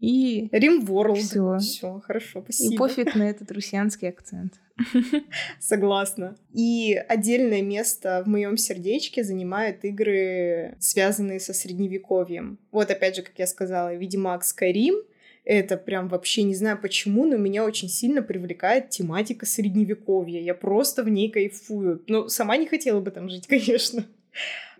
И... 0.00 0.48
Рим 0.52 0.84
World. 0.84 1.16
Все. 1.16 1.58
Все, 1.58 2.00
хорошо, 2.00 2.42
спасибо. 2.42 2.74
И 2.74 2.76
пофиг 2.78 3.14
на 3.14 3.22
этот 3.30 3.50
русианский 3.52 4.08
акцент. 4.08 4.54
Согласна. 5.60 6.36
И 6.54 6.94
отдельное 7.08 7.62
место 7.62 8.22
в 8.24 8.28
моем 8.28 8.56
сердечке 8.56 9.22
занимают 9.22 9.84
игры, 9.84 10.76
связанные 10.78 11.38
со 11.38 11.52
средневековьем. 11.52 12.58
Вот 12.72 12.90
опять 12.90 13.16
же, 13.16 13.22
как 13.22 13.38
я 13.38 13.46
сказала, 13.46 13.94
Ведьмак 13.94 14.42
Skyrim, 14.42 15.04
это 15.44 15.76
прям 15.76 16.08
вообще 16.08 16.42
не 16.42 16.54
знаю 16.54 16.78
почему, 16.80 17.24
но 17.26 17.36
меня 17.36 17.64
очень 17.64 17.88
сильно 17.88 18.22
привлекает 18.22 18.90
тематика 18.90 19.46
средневековья. 19.46 20.40
Я 20.40 20.54
просто 20.54 21.02
в 21.02 21.08
ней 21.08 21.30
кайфую. 21.30 22.02
Но 22.06 22.28
сама 22.28 22.56
не 22.56 22.66
хотела 22.66 23.00
бы 23.00 23.10
там 23.10 23.28
жить, 23.28 23.46
конечно. 23.48 24.06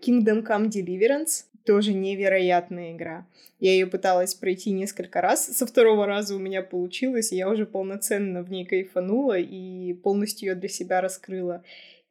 Kingdom 0.01 0.45
Come 0.45 0.69
Deliverance 0.69 1.45
тоже 1.65 1.93
невероятная 1.93 2.93
игра. 2.93 3.27
Я 3.59 3.71
ее 3.73 3.87
пыталась 3.87 4.33
пройти 4.33 4.71
несколько 4.71 5.21
раз. 5.21 5.45
Со 5.45 5.65
второго 5.65 6.05
раза 6.05 6.35
у 6.35 6.39
меня 6.39 6.61
получилось, 6.61 7.31
и 7.31 7.37
я 7.37 7.49
уже 7.49 7.65
полноценно 7.65 8.43
в 8.43 8.49
ней 8.49 8.65
кайфанула 8.65 9.37
и 9.37 9.93
полностью 9.93 10.49
ее 10.49 10.55
для 10.55 10.69
себя 10.69 11.01
раскрыла. 11.01 11.63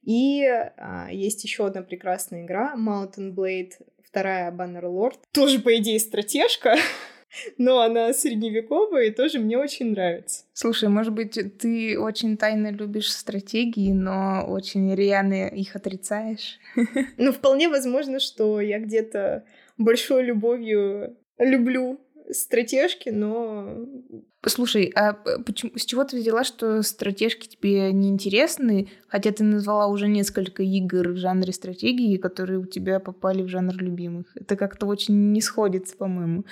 И 0.03 0.45
а, 0.47 1.09
есть 1.11 1.45
еще 1.45 1.67
одна 1.67 1.83
прекрасная 1.83 2.45
игра 2.45 2.75
Mountain 2.77 3.35
Blade, 3.35 3.73
вторая 4.03 4.51
Bannerlord. 4.51 5.19
Тоже, 5.33 5.59
по 5.61 5.77
идее, 5.77 6.01
стратежка. 6.01 6.77
но 7.59 7.81
она 7.81 8.13
средневековая 8.13 9.07
и 9.07 9.11
тоже 9.11 9.39
мне 9.39 9.59
очень 9.59 9.93
нравится. 9.93 10.45
Слушай, 10.53 10.89
может 10.89 11.13
быть, 11.13 11.39
ты 11.59 11.99
очень 11.99 12.37
тайно 12.37 12.71
любишь 12.71 13.13
стратегии, 13.13 13.93
но 13.93 14.45
очень 14.47 14.95
реально 14.95 15.49
их 15.49 15.77
отрицаешь? 15.77 16.59
Ну, 17.17 17.33
вполне 17.33 17.69
возможно, 17.69 18.19
что 18.19 18.61
я 18.61 18.79
где-то 18.79 19.45
большой 19.77 20.25
любовью 20.25 21.17
люблю 21.39 22.01
стратежки, 22.33 23.09
но... 23.11 23.87
Слушай, 24.47 24.91
а 24.95 25.13
почему, 25.45 25.73
с 25.77 25.85
чего 25.85 26.05
ты 26.05 26.17
взяла, 26.17 26.45
что 26.45 26.83
стратежки 26.83 27.47
тебе 27.47 27.93
не 27.93 28.09
интересны, 28.09 28.89
хотя 29.09 29.33
ты 29.33 29.45
назвала 29.45 29.89
уже 29.89 30.09
несколько 30.09 30.63
игр 30.63 31.11
в 31.11 31.17
жанре 31.17 31.53
стратегии, 31.53 32.17
которые 32.17 32.59
у 32.59 32.65
тебя 32.65 33.01
попали 33.01 33.43
в 33.43 33.49
жанр 33.49 33.75
любимых? 33.77 34.35
Это 34.35 34.57
как-то 34.57 34.87
очень 34.87 35.33
не 35.33 35.43
сходится, 35.43 35.97
по-моему. 35.97 36.45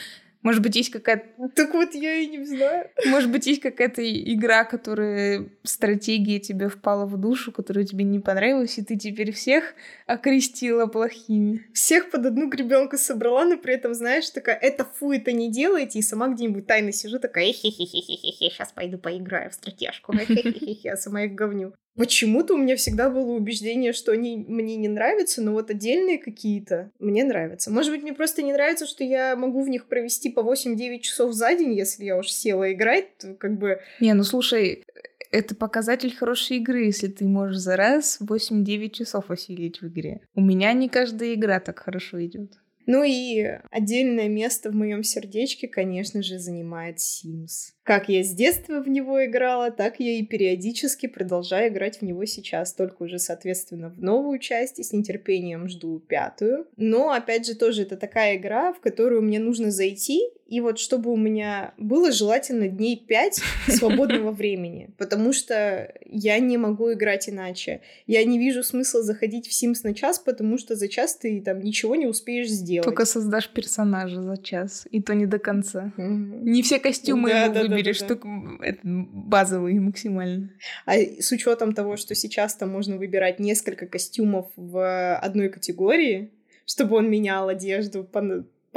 Может 0.43 0.63
быть, 0.63 0.77
есть 0.77 0.91
какая-то... 0.91 1.49
Так 1.55 1.75
вот 1.75 1.95
я 1.95 2.15
и 2.15 2.27
не 2.29 2.45
знаю. 2.45 2.89
Может 3.07 3.31
быть, 3.31 3.47
есть 3.47 3.61
какая-то 3.61 4.03
игра, 4.03 4.65
которая 4.65 5.49
стратегия 5.65 6.39
тебе 6.39 6.69
впала 6.69 7.07
в 7.07 7.17
душу, 7.17 7.51
которая 7.51 7.85
тебе 7.85 8.05
не 8.05 8.21
понравилась, 8.21 8.79
и 8.79 8.85
ты 8.85 8.97
теперь 8.97 9.33
всех 9.33 9.75
окрестила 10.07 10.87
плохими. 10.87 11.67
Всех 11.75 12.11
под 12.11 12.27
одну 12.27 12.49
гребенку 12.49 12.97
собрала, 12.97 13.45
но 13.45 13.57
при 13.57 13.75
этом, 13.75 13.95
знаешь, 13.95 14.31
такая, 14.31 14.57
это 14.57 14.85
фу, 14.85 15.13
это 15.13 15.33
не 15.33 15.51
делайте, 15.51 15.99
и 15.99 16.03
сама 16.03 16.29
где-нибудь 16.29 16.67
тайно 16.67 16.93
сижу, 16.93 17.19
такая, 17.19 17.53
хе-хе-хе-хе-хе, 17.53 18.51
сейчас 18.51 18.73
пойду 18.73 18.99
поиграю 18.99 19.51
в 19.51 19.55
стратежку, 19.55 20.13
хе-хе-хе-хе, 20.17 20.93
а 20.93 20.97
сама 20.97 21.23
их 21.23 21.35
говню. 21.35 21.75
Почему-то 21.99 22.55
у 22.55 22.57
меня 22.57 22.77
всегда 22.77 23.11
было 23.11 23.33
убеждение, 23.33 23.93
что 23.93 24.13
они 24.13 24.37
мне 24.49 24.77
не 24.77 24.89
нравятся, 24.89 25.43
но 25.43 25.53
вот 25.53 25.71
отдельные 25.71 26.19
какие-то 26.19 26.91
мне 27.01 27.25
нравятся. 27.25 27.73
Может 27.73 27.93
быть, 27.93 28.03
мне 28.03 28.13
просто 28.13 28.43
не 28.43 28.53
нравится, 28.53 28.87
что 28.87 29.03
я 29.03 29.35
могу 29.35 29.63
в 29.63 29.69
них 29.69 29.87
провести 29.87 30.31
по 30.31 30.41
8-9 30.41 31.01
часов 31.01 31.33
за 31.33 31.55
день, 31.57 31.75
если 31.75 32.05
я 32.05 32.17
уж 32.17 32.31
села 32.31 32.73
играть, 32.73 33.17
то 33.19 33.35
как 33.35 33.59
бы... 33.59 33.81
Не, 34.01 34.15
ну 34.15 34.23
слушай, 34.23 34.85
это 35.33 35.57
показатель 35.57 36.15
хорошей 36.15 36.59
игры, 36.59 36.85
если 36.85 37.09
ты 37.09 37.25
можешь 37.25 37.59
за 37.59 37.77
раз 37.77 38.19
8-9 38.21 38.91
часов 38.91 39.31
осилить 39.31 39.83
в 39.83 39.89
игре. 39.89 40.21
У 40.35 40.41
меня 40.41 40.73
не 40.73 40.89
каждая 40.89 41.35
игра 41.35 41.59
так 41.59 41.81
хорошо 41.81 42.25
идет. 42.25 42.53
Ну 42.91 43.05
и 43.05 43.45
отдельное 43.71 44.29
место 44.29 44.71
в 44.71 44.75
моем 44.75 45.03
сердечке, 45.03 45.69
конечно 45.69 46.23
же, 46.23 46.39
занимает 46.39 46.97
Sims. 46.97 47.75
Как 47.83 48.09
я 48.09 48.25
с 48.25 48.33
детства 48.33 48.81
в 48.81 48.89
него 48.89 49.27
играла, 49.27 49.71
так 49.71 50.01
я 50.01 50.13
и 50.13 50.23
периодически 50.25 51.07
продолжаю 51.07 51.71
играть 51.71 51.99
в 51.99 52.03
него 52.03 52.25
сейчас, 52.25 52.73
только 52.73 53.03
уже, 53.03 53.19
соответственно, 53.19 53.91
в 53.91 54.01
новую 54.03 54.39
часть 54.39 54.79
и 54.79 54.83
с 54.83 54.95
нетерпением 54.95 55.69
жду 55.69 56.01
пятую. 56.01 56.67
Но, 56.79 57.11
опять 57.11 57.47
же, 57.47 57.55
тоже 57.55 57.83
это 57.83 57.99
такая 57.99 58.37
игра, 58.37 58.73
в 58.73 58.81
которую 58.81 59.21
мне 59.21 59.39
нужно 59.39 59.71
зайти 59.71 60.23
И 60.49 60.63
вот 60.63 60.79
чтобы 60.79 61.13
у 61.13 61.17
меня 61.17 61.75
было 61.77 62.11
желательно 62.11 62.69
дней 62.69 62.97
5 62.97 63.41
свободного 63.69 64.33
времени, 64.33 64.91
потому 64.97 65.35
что 65.35 65.95
я 66.07 66.39
не 66.39 66.57
могу 66.57 66.95
играть 66.95 67.29
иначе. 67.29 67.83
Я 68.07 68.25
не 68.25 68.39
вижу 68.39 68.63
смысла 68.63 69.03
заходить 69.03 69.47
в 69.47 69.51
Sims 69.53 69.81
на 69.85 69.95
час, 69.95 70.19
потому 70.19 70.57
что 70.57 70.75
за 70.75 70.89
час 70.89 71.17
ты 71.17 71.43
там 71.43 71.61
ничего 71.61 71.97
не 71.97 72.07
успеешь 72.07 72.49
сделать. 72.49 72.87
Только 72.87 73.05
создашь 73.05 73.51
персонажа 73.51 74.23
за 74.23 74.39
час, 74.39 74.89
и 74.91 75.03
то 75.03 75.15
не 75.15 75.27
до 75.27 75.39
конца. 75.39 75.93
Mm-hmm. 75.99 76.41
Не 76.45 76.63
все 76.63 76.79
костюмы 76.79 77.29
да, 77.29 77.49
да, 77.51 77.61
выберешь, 77.61 78.01
да, 78.01 78.09
да, 78.09 78.15
да. 78.15 78.21
только 78.21 78.65
это 78.65 78.81
базовые 78.85 79.81
максимально. 79.81 80.51
А 80.87 80.97
с 80.97 81.31
учетом 81.31 81.75
того, 81.75 81.99
что 81.99 82.15
сейчас 82.15 82.55
там 82.55 82.71
можно 82.71 82.97
выбирать 82.97 83.39
несколько 83.39 83.87
костюмов 83.87 84.51
в 84.57 85.17
одной 85.17 85.51
категории, 85.51 86.33
чтобы 86.65 86.97
он 86.97 87.11
менял 87.11 87.49
одежду 87.49 88.03
по 88.03 88.23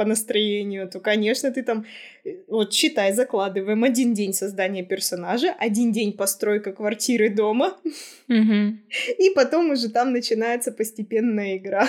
по 0.02 0.08
настроению, 0.08 0.88
то, 0.88 1.00
конечно, 1.00 1.50
ты 1.52 1.62
там, 1.62 1.84
э, 2.24 2.30
вот 2.48 2.72
считай, 2.72 3.12
закладываем 3.12 3.84
один 3.84 4.14
день 4.14 4.32
создания 4.32 4.82
персонажа, 4.82 5.54
один 5.60 5.92
день 5.92 6.12
постройка 6.12 6.72
квартиры 6.72 7.30
дома, 7.30 7.76
и 9.18 9.30
потом 9.34 9.70
уже 9.70 9.90
там 9.90 10.12
начинается 10.12 10.72
постепенная 10.72 11.56
игра. 11.56 11.88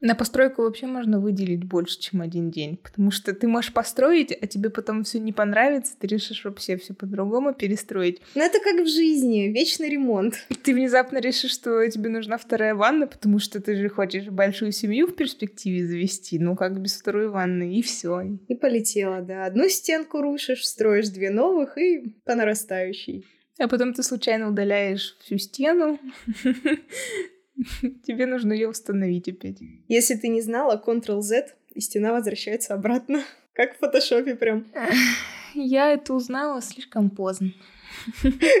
На 0.00 0.14
постройку 0.14 0.62
вообще 0.62 0.86
можно 0.86 1.18
выделить 1.18 1.64
больше, 1.64 1.98
чем 1.98 2.20
один 2.20 2.50
день, 2.50 2.76
потому 2.76 3.10
что 3.10 3.32
ты 3.32 3.48
можешь 3.48 3.72
построить, 3.72 4.30
а 4.30 4.46
тебе 4.46 4.68
потом 4.68 5.04
все 5.04 5.18
не 5.18 5.32
понравится, 5.32 5.94
ты 5.98 6.06
решишь 6.06 6.44
вообще 6.44 6.76
все 6.76 6.92
по-другому 6.92 7.54
перестроить. 7.54 8.20
Ну 8.34 8.42
это 8.42 8.58
как 8.60 8.84
в 8.84 8.88
жизни, 8.88 9.48
вечный 9.48 9.88
ремонт. 9.88 10.34
Ты 10.64 10.74
внезапно 10.74 11.18
решишь, 11.18 11.52
что 11.52 11.88
тебе 11.88 12.10
нужна 12.10 12.36
вторая 12.38 12.74
ванна, 12.74 13.06
потому 13.06 13.38
что 13.38 13.60
ты 13.60 13.76
же 13.76 13.88
хочешь 13.88 14.26
большую 14.26 14.72
семью 14.72 15.06
в 15.06 15.14
перспективе 15.14 15.86
завести, 15.86 16.38
ну 16.38 16.56
как 16.56 16.80
без 16.80 16.96
второй 16.96 17.28
ванны, 17.28 17.78
и 17.78 17.82
все. 17.82 18.22
И 18.48 18.54
полетела, 18.54 19.22
да. 19.22 19.46
Одну 19.46 19.68
стенку 19.68 20.20
рушишь, 20.20 20.66
строишь 20.66 21.08
две 21.08 21.30
новых 21.30 21.78
и 21.78 22.16
по 22.24 22.34
нарастающей. 22.34 23.24
А 23.58 23.68
потом 23.68 23.94
ты 23.94 24.02
случайно 24.02 24.48
удаляешь 24.48 25.16
всю 25.20 25.38
стену, 25.38 25.98
Тебе 28.06 28.26
нужно 28.26 28.52
ее 28.52 28.68
установить 28.68 29.28
опять. 29.28 29.58
Если 29.88 30.14
ты 30.14 30.28
не 30.28 30.40
знала, 30.40 30.82
Ctrl-Z, 30.84 31.54
и 31.74 31.80
стена 31.80 32.12
возвращается 32.12 32.74
обратно. 32.74 33.22
Как 33.52 33.76
в 33.76 33.78
фотошопе 33.78 34.34
прям. 34.34 34.66
Я 35.54 35.92
это 35.92 36.12
узнала 36.14 36.60
слишком 36.60 37.10
поздно. 37.10 37.52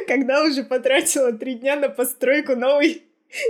Когда 0.08 0.42
уже 0.44 0.64
потратила 0.64 1.32
три 1.32 1.56
дня 1.56 1.76
на 1.76 1.88
постройку 1.88 2.56
новой 2.56 3.02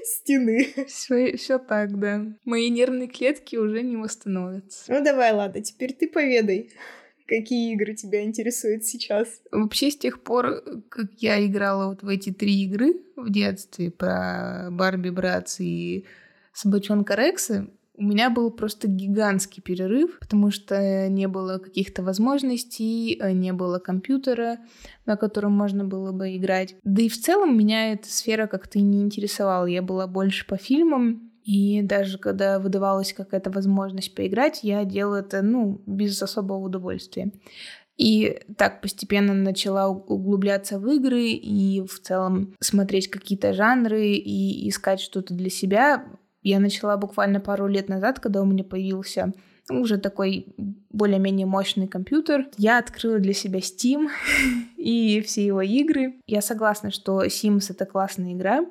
стены. 0.04 0.68
Все, 0.88 1.36
все 1.36 1.58
так, 1.58 1.98
да. 1.98 2.24
Мои 2.44 2.70
нервные 2.70 3.08
клетки 3.08 3.56
уже 3.56 3.82
не 3.82 3.96
восстановятся. 3.96 4.92
Ну 4.92 5.04
давай, 5.04 5.32
ладно, 5.32 5.62
теперь 5.62 5.92
ты 5.92 6.08
поведай. 6.08 6.70
Какие 7.26 7.72
игры 7.72 7.94
тебя 7.94 8.24
интересуют 8.24 8.84
сейчас? 8.84 9.28
Вообще, 9.50 9.90
с 9.90 9.96
тех 9.96 10.22
пор, 10.22 10.62
как 10.88 11.10
я 11.18 11.44
играла 11.44 11.88
вот 11.88 12.02
в 12.02 12.08
эти 12.08 12.32
три 12.32 12.62
игры 12.64 13.00
в 13.16 13.30
детстве 13.30 13.90
про 13.90 14.68
Барби 14.70 15.10
Братс 15.10 15.60
и 15.60 16.04
Собачонка 16.52 17.14
Рекса, 17.14 17.68
у 17.98 18.04
меня 18.04 18.28
был 18.28 18.50
просто 18.50 18.88
гигантский 18.88 19.62
перерыв, 19.62 20.18
потому 20.20 20.50
что 20.50 21.08
не 21.08 21.26
было 21.28 21.58
каких-то 21.58 22.02
возможностей, 22.02 23.18
не 23.32 23.54
было 23.54 23.78
компьютера, 23.78 24.58
на 25.06 25.16
котором 25.16 25.52
можно 25.52 25.82
было 25.84 26.12
бы 26.12 26.36
играть. 26.36 26.76
Да 26.84 27.02
и 27.02 27.08
в 27.08 27.18
целом 27.18 27.56
меня 27.56 27.94
эта 27.94 28.08
сфера 28.12 28.46
как-то 28.48 28.78
не 28.78 29.02
интересовала. 29.02 29.64
Я 29.64 29.80
была 29.80 30.06
больше 30.06 30.46
по 30.46 30.58
фильмам, 30.58 31.25
и 31.46 31.80
даже 31.80 32.18
когда 32.18 32.58
выдавалась 32.58 33.12
какая-то 33.12 33.50
возможность 33.50 34.12
поиграть, 34.16 34.64
я 34.64 34.84
делала 34.84 35.20
это, 35.20 35.42
ну, 35.42 35.80
без 35.86 36.20
особого 36.20 36.58
удовольствия. 36.58 37.30
И 37.96 38.40
так 38.58 38.82
постепенно 38.82 39.32
начала 39.32 39.88
углубляться 39.88 40.80
в 40.80 40.88
игры 40.88 41.28
и 41.28 41.82
в 41.86 42.00
целом 42.00 42.56
смотреть 42.60 43.08
какие-то 43.08 43.52
жанры 43.52 44.08
и 44.08 44.68
искать 44.68 45.00
что-то 45.00 45.34
для 45.34 45.48
себя. 45.48 46.04
Я 46.42 46.58
начала 46.58 46.96
буквально 46.96 47.38
пару 47.38 47.68
лет 47.68 47.88
назад, 47.88 48.18
когда 48.18 48.42
у 48.42 48.44
меня 48.44 48.64
появился 48.64 49.32
уже 49.70 49.98
такой 49.98 50.48
более-менее 50.90 51.46
мощный 51.46 51.86
компьютер. 51.86 52.48
Я 52.58 52.78
открыла 52.78 53.20
для 53.20 53.32
себя 53.32 53.60
Steam 53.60 54.08
и 54.76 55.20
все 55.20 55.46
его 55.46 55.62
игры. 55.62 56.16
Я 56.26 56.42
согласна, 56.42 56.90
что 56.90 57.24
Sims— 57.24 57.66
это 57.70 57.86
классная 57.86 58.32
игра, 58.32 58.66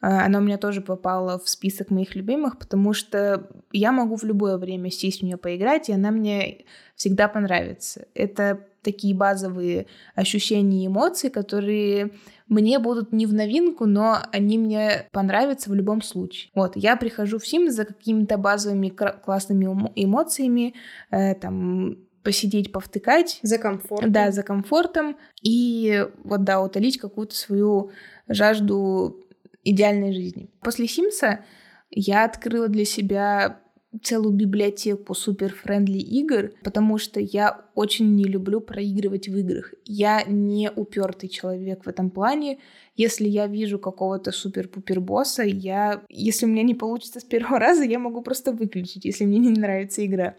она 0.00 0.38
у 0.38 0.42
меня 0.42 0.58
тоже 0.58 0.80
попала 0.80 1.38
в 1.38 1.48
список 1.48 1.90
моих 1.90 2.14
любимых, 2.14 2.58
потому 2.58 2.92
что 2.92 3.48
я 3.72 3.92
могу 3.92 4.16
в 4.16 4.24
любое 4.24 4.56
время 4.56 4.90
сесть 4.90 5.20
в 5.20 5.24
нее 5.24 5.36
поиграть, 5.36 5.88
и 5.88 5.92
она 5.92 6.10
мне 6.10 6.64
всегда 6.94 7.28
понравится. 7.28 8.06
Это 8.14 8.64
такие 8.82 9.14
базовые 9.14 9.86
ощущения 10.14 10.84
и 10.84 10.86
эмоции, 10.86 11.28
которые 11.28 12.12
мне 12.46 12.78
будут 12.78 13.12
не 13.12 13.26
в 13.26 13.34
новинку, 13.34 13.86
но 13.86 14.18
они 14.32 14.56
мне 14.56 15.08
понравятся 15.12 15.70
в 15.70 15.74
любом 15.74 16.00
случае. 16.00 16.50
Вот, 16.54 16.76
я 16.76 16.96
прихожу 16.96 17.38
в 17.38 17.42
Sims 17.42 17.70
за 17.70 17.84
какими-то 17.84 18.38
базовыми 18.38 18.88
классными 18.88 19.66
эмоциями, 19.96 20.74
э, 21.10 21.34
там, 21.34 21.98
посидеть, 22.22 22.72
повтыкать. 22.72 23.40
За 23.42 23.58
комфортом. 23.58 24.12
Да, 24.12 24.30
за 24.30 24.42
комфортом. 24.42 25.16
И 25.42 26.06
вот, 26.24 26.44
да, 26.44 26.60
утолить 26.60 26.98
какую-то 26.98 27.34
свою 27.34 27.90
жажду 28.28 29.24
идеальной 29.70 30.12
жизни. 30.12 30.50
После 30.60 30.86
Симса 30.86 31.44
я 31.90 32.24
открыла 32.24 32.68
для 32.68 32.84
себя 32.84 33.60
целую 34.02 34.34
библиотеку 34.34 35.14
супер-френдли 35.14 35.98
игр, 35.98 36.52
потому 36.62 36.98
что 36.98 37.20
я 37.20 37.64
очень 37.74 38.14
не 38.14 38.24
люблю 38.24 38.60
проигрывать 38.60 39.28
в 39.28 39.36
играх. 39.36 39.72
Я 39.84 40.24
не 40.24 40.70
упертый 40.70 41.28
человек 41.28 41.84
в 41.84 41.88
этом 41.88 42.10
плане. 42.10 42.58
Если 42.96 43.26
я 43.26 43.46
вижу 43.46 43.78
какого-то 43.78 44.30
супер-пупер 44.30 45.00
босса, 45.00 45.42
я... 45.42 46.02
Если 46.10 46.44
у 46.44 46.48
меня 46.48 46.62
не 46.62 46.74
получится 46.74 47.20
с 47.20 47.24
первого 47.24 47.58
раза, 47.58 47.82
я 47.82 47.98
могу 47.98 48.20
просто 48.20 48.52
выключить, 48.52 49.04
если 49.04 49.24
мне 49.24 49.38
не 49.38 49.50
нравится 49.50 50.04
игра. 50.04 50.36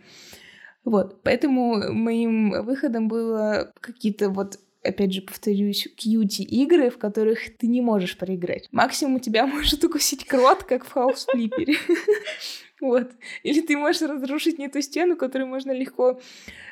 Вот, 0.86 1.22
поэтому 1.24 1.92
моим 1.92 2.64
выходом 2.64 3.08
было 3.08 3.74
какие-то 3.82 4.30
вот 4.30 4.60
опять 4.84 5.14
же, 5.14 5.22
повторюсь, 5.22 5.88
кьюти-игры, 5.96 6.90
в 6.90 6.98
которых 6.98 7.58
ты 7.58 7.68
не 7.68 7.82
можешь 7.82 8.18
проиграть. 8.18 8.68
Максимум 8.72 9.20
тебя 9.20 9.46
может 9.48 9.84
укусить 9.84 10.26
крот, 10.26 10.64
как 10.64 10.86
в 10.86 10.92
хаус-флипере. 10.92 11.76
Вот. 12.82 13.12
Или 13.44 13.60
ты 13.60 13.76
можешь 13.76 14.02
разрушить 14.02 14.58
не 14.58 14.70
ту 14.70 14.80
стену, 14.80 15.18
которую 15.18 15.50
можно 15.50 15.74
легко 15.74 16.22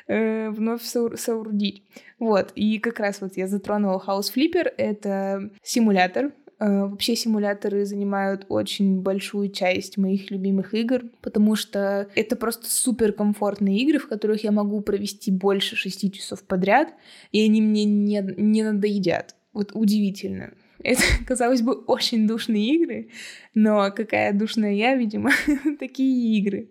э, 0.06 0.48
вновь 0.48 0.82
соорудить. 0.82 1.82
Вот. 2.18 2.50
И 2.54 2.78
как 2.78 2.98
раз 2.98 3.20
вот 3.20 3.36
я 3.36 3.46
затронула 3.46 4.02
House 4.06 4.32
Flipper. 4.34 4.72
Это 4.78 5.50
симулятор, 5.62 6.32
вообще 6.58 7.14
симуляторы 7.14 7.84
занимают 7.84 8.46
очень 8.48 9.00
большую 9.00 9.50
часть 9.50 9.96
моих 9.96 10.30
любимых 10.30 10.74
игр, 10.74 11.02
потому 11.20 11.54
что 11.54 12.08
это 12.14 12.36
просто 12.36 12.68
супер 12.68 13.12
комфортные 13.12 13.78
игры, 13.78 13.98
в 13.98 14.08
которых 14.08 14.42
я 14.44 14.50
могу 14.50 14.80
провести 14.80 15.30
больше 15.30 15.76
шести 15.76 16.10
часов 16.10 16.42
подряд, 16.42 16.94
и 17.32 17.44
они 17.44 17.60
мне 17.62 17.84
не, 17.84 18.20
не 18.36 18.62
надоедят. 18.62 19.36
Вот 19.52 19.70
удивительно. 19.74 20.52
Это, 20.82 21.02
казалось 21.26 21.62
бы, 21.62 21.72
очень 21.74 22.26
душные 22.26 22.74
игры, 22.74 23.08
но 23.54 23.90
какая 23.90 24.32
душная 24.32 24.72
я, 24.72 24.94
видимо, 24.94 25.30
такие 25.78 26.38
игры. 26.38 26.70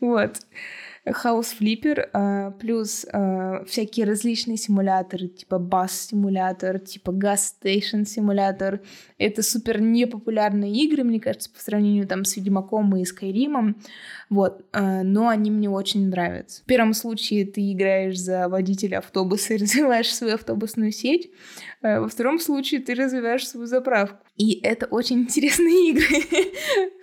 Вот. 0.00 0.40
House 1.04 1.56
Flipper, 1.58 2.08
а, 2.12 2.52
плюс 2.52 3.04
а, 3.12 3.64
всякие 3.64 4.06
различные 4.06 4.56
симуляторы, 4.56 5.28
типа 5.28 5.58
бас-симулятор, 5.58 6.78
типа 6.78 7.10
Gas 7.10 7.54
Station 7.60 8.04
симулятор. 8.04 8.80
Это 9.18 9.42
супер 9.42 9.80
непопулярные 9.80 10.72
игры, 10.72 11.02
мне 11.02 11.18
кажется, 11.18 11.50
по 11.52 11.58
сравнению 11.58 12.06
там 12.06 12.24
с 12.24 12.36
Ведьмаком 12.36 12.94
и 12.96 13.04
Скайримом. 13.04 13.76
Вот, 14.32 14.64
а, 14.72 15.02
но 15.02 15.28
они 15.28 15.50
мне 15.50 15.68
очень 15.68 16.08
нравятся. 16.08 16.62
В 16.62 16.64
первом 16.64 16.94
случае 16.94 17.44
ты 17.44 17.70
играешь 17.70 18.18
за 18.18 18.48
водителя 18.48 18.98
автобуса 18.98 19.52
и 19.52 19.56
развиваешь 19.60 20.10
свою 20.10 20.36
автобусную 20.36 20.90
сеть. 20.90 21.30
Во 21.82 22.08
втором 22.08 22.38
случае 22.38 22.80
ты 22.80 22.94
развиваешь 22.94 23.46
свою 23.46 23.66
заправку. 23.66 24.24
И 24.38 24.60
это 24.62 24.86
очень 24.86 25.20
интересные 25.20 25.90
игры, 25.90 26.24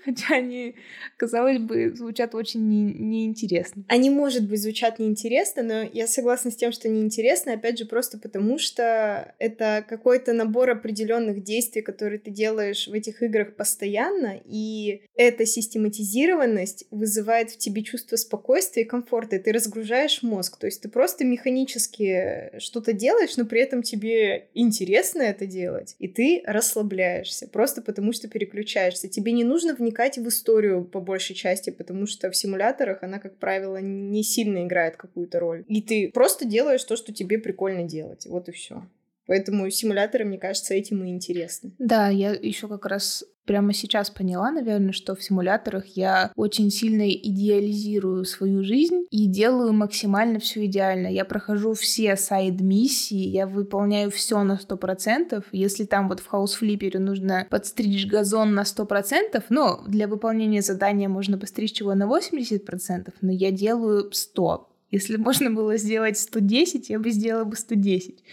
хотя 0.03 0.35
они, 0.35 0.75
казалось 1.15 1.59
бы, 1.59 1.93
звучат 1.95 2.33
очень 2.33 2.67
не, 2.67 2.93
неинтересно. 2.93 3.83
Они, 3.87 4.09
может 4.09 4.49
быть, 4.49 4.61
звучат 4.61 4.97
неинтересно, 4.97 5.61
но 5.61 5.81
я 5.93 6.07
согласна 6.07 6.49
с 6.49 6.55
тем, 6.55 6.71
что 6.71 6.89
неинтересно, 6.89 7.53
опять 7.53 7.77
же, 7.77 7.85
просто 7.85 8.17
потому 8.17 8.57
что 8.57 9.35
это 9.37 9.85
какой-то 9.87 10.33
набор 10.33 10.71
определенных 10.71 11.43
действий, 11.43 11.83
которые 11.83 12.17
ты 12.17 12.31
делаешь 12.31 12.87
в 12.87 12.93
этих 12.93 13.21
играх 13.21 13.55
постоянно, 13.55 14.41
и 14.43 15.03
эта 15.15 15.45
систематизированность 15.45 16.87
вызывает 16.89 17.18
в 17.23 17.57
тебе 17.57 17.83
чувство 17.83 18.15
спокойствия 18.15 18.83
и 18.83 18.85
комфорта, 18.85 19.35
и 19.35 19.39
ты 19.39 19.51
разгружаешь 19.51 20.23
мозг, 20.23 20.57
то 20.57 20.65
есть 20.65 20.81
ты 20.81 20.89
просто 20.89 21.25
механически 21.25 22.51
что-то 22.59 22.93
делаешь, 22.93 23.37
но 23.37 23.45
при 23.45 23.61
этом 23.61 23.83
тебе 23.83 24.47
интересно 24.53 25.21
это 25.21 25.45
делать, 25.45 25.95
и 25.99 26.07
ты 26.07 26.43
расслабляешься, 26.45 27.47
просто 27.47 27.81
потому 27.81 28.13
что 28.13 28.27
переключаешься. 28.27 29.07
Тебе 29.07 29.31
не 29.31 29.43
нужно 29.43 29.73
вникать 29.73 30.17
в 30.17 30.27
историю 30.27 30.83
по 30.83 30.99
большей 30.99 31.35
части, 31.35 31.69
потому 31.69 32.05
что 32.05 32.29
в 32.31 32.35
симуляторах 32.35 33.03
она, 33.03 33.19
как 33.19 33.37
правило, 33.37 33.77
не 33.77 34.23
сильно 34.23 34.65
играет 34.65 34.97
какую-то 34.97 35.39
роль. 35.39 35.65
И 35.67 35.81
ты 35.81 36.09
просто 36.13 36.45
делаешь 36.45 36.83
то, 36.83 36.95
что 36.95 37.13
тебе 37.13 37.39
прикольно 37.39 37.83
делать. 37.83 38.25
Вот 38.27 38.49
и 38.49 38.51
все. 38.51 38.83
Поэтому 39.29 39.69
симуляторы, 39.69 40.25
мне 40.25 40.39
кажется, 40.39 40.73
этим 40.73 41.03
и 41.03 41.09
интересны. 41.09 41.71
Да, 41.77 42.09
я 42.09 42.31
еще 42.31 42.67
как 42.67 42.87
раз 42.87 43.23
прямо 43.49 43.73
сейчас 43.73 44.11
поняла, 44.11 44.51
наверное, 44.51 44.91
что 44.91 45.15
в 45.15 45.23
симуляторах 45.23 45.87
я 45.95 46.31
очень 46.35 46.69
сильно 46.69 47.09
идеализирую 47.09 48.23
свою 48.25 48.63
жизнь 48.63 49.07
и 49.09 49.25
делаю 49.25 49.73
максимально 49.73 50.37
все 50.37 50.67
идеально. 50.67 51.07
Я 51.07 51.25
прохожу 51.25 51.73
все 51.73 52.15
сайд-миссии, 52.15 53.17
я 53.17 53.47
выполняю 53.47 54.11
все 54.11 54.43
на 54.43 54.59
100%. 54.63 55.43
Если 55.51 55.85
там 55.85 56.09
вот 56.09 56.19
в 56.19 56.27
хаус-флипере 56.27 56.99
нужно 56.99 57.47
подстричь 57.49 58.05
газон 58.05 58.53
на 58.53 58.61
100%, 58.61 59.43
но 59.49 59.83
для 59.87 60.07
выполнения 60.07 60.61
задания 60.61 61.09
можно 61.09 61.39
постричь 61.39 61.79
его 61.79 61.95
на 61.95 62.03
80%, 62.03 63.11
но 63.21 63.31
я 63.31 63.49
делаю 63.49 64.11
100%. 64.11 64.59
Если 64.91 65.17
можно 65.17 65.51
было 65.51 65.77
сделать 65.77 66.17
110, 66.17 66.89
я 66.89 66.99
бы 66.99 67.11
сделала 67.11 67.45
бы 67.45 67.55
110. 67.55 68.23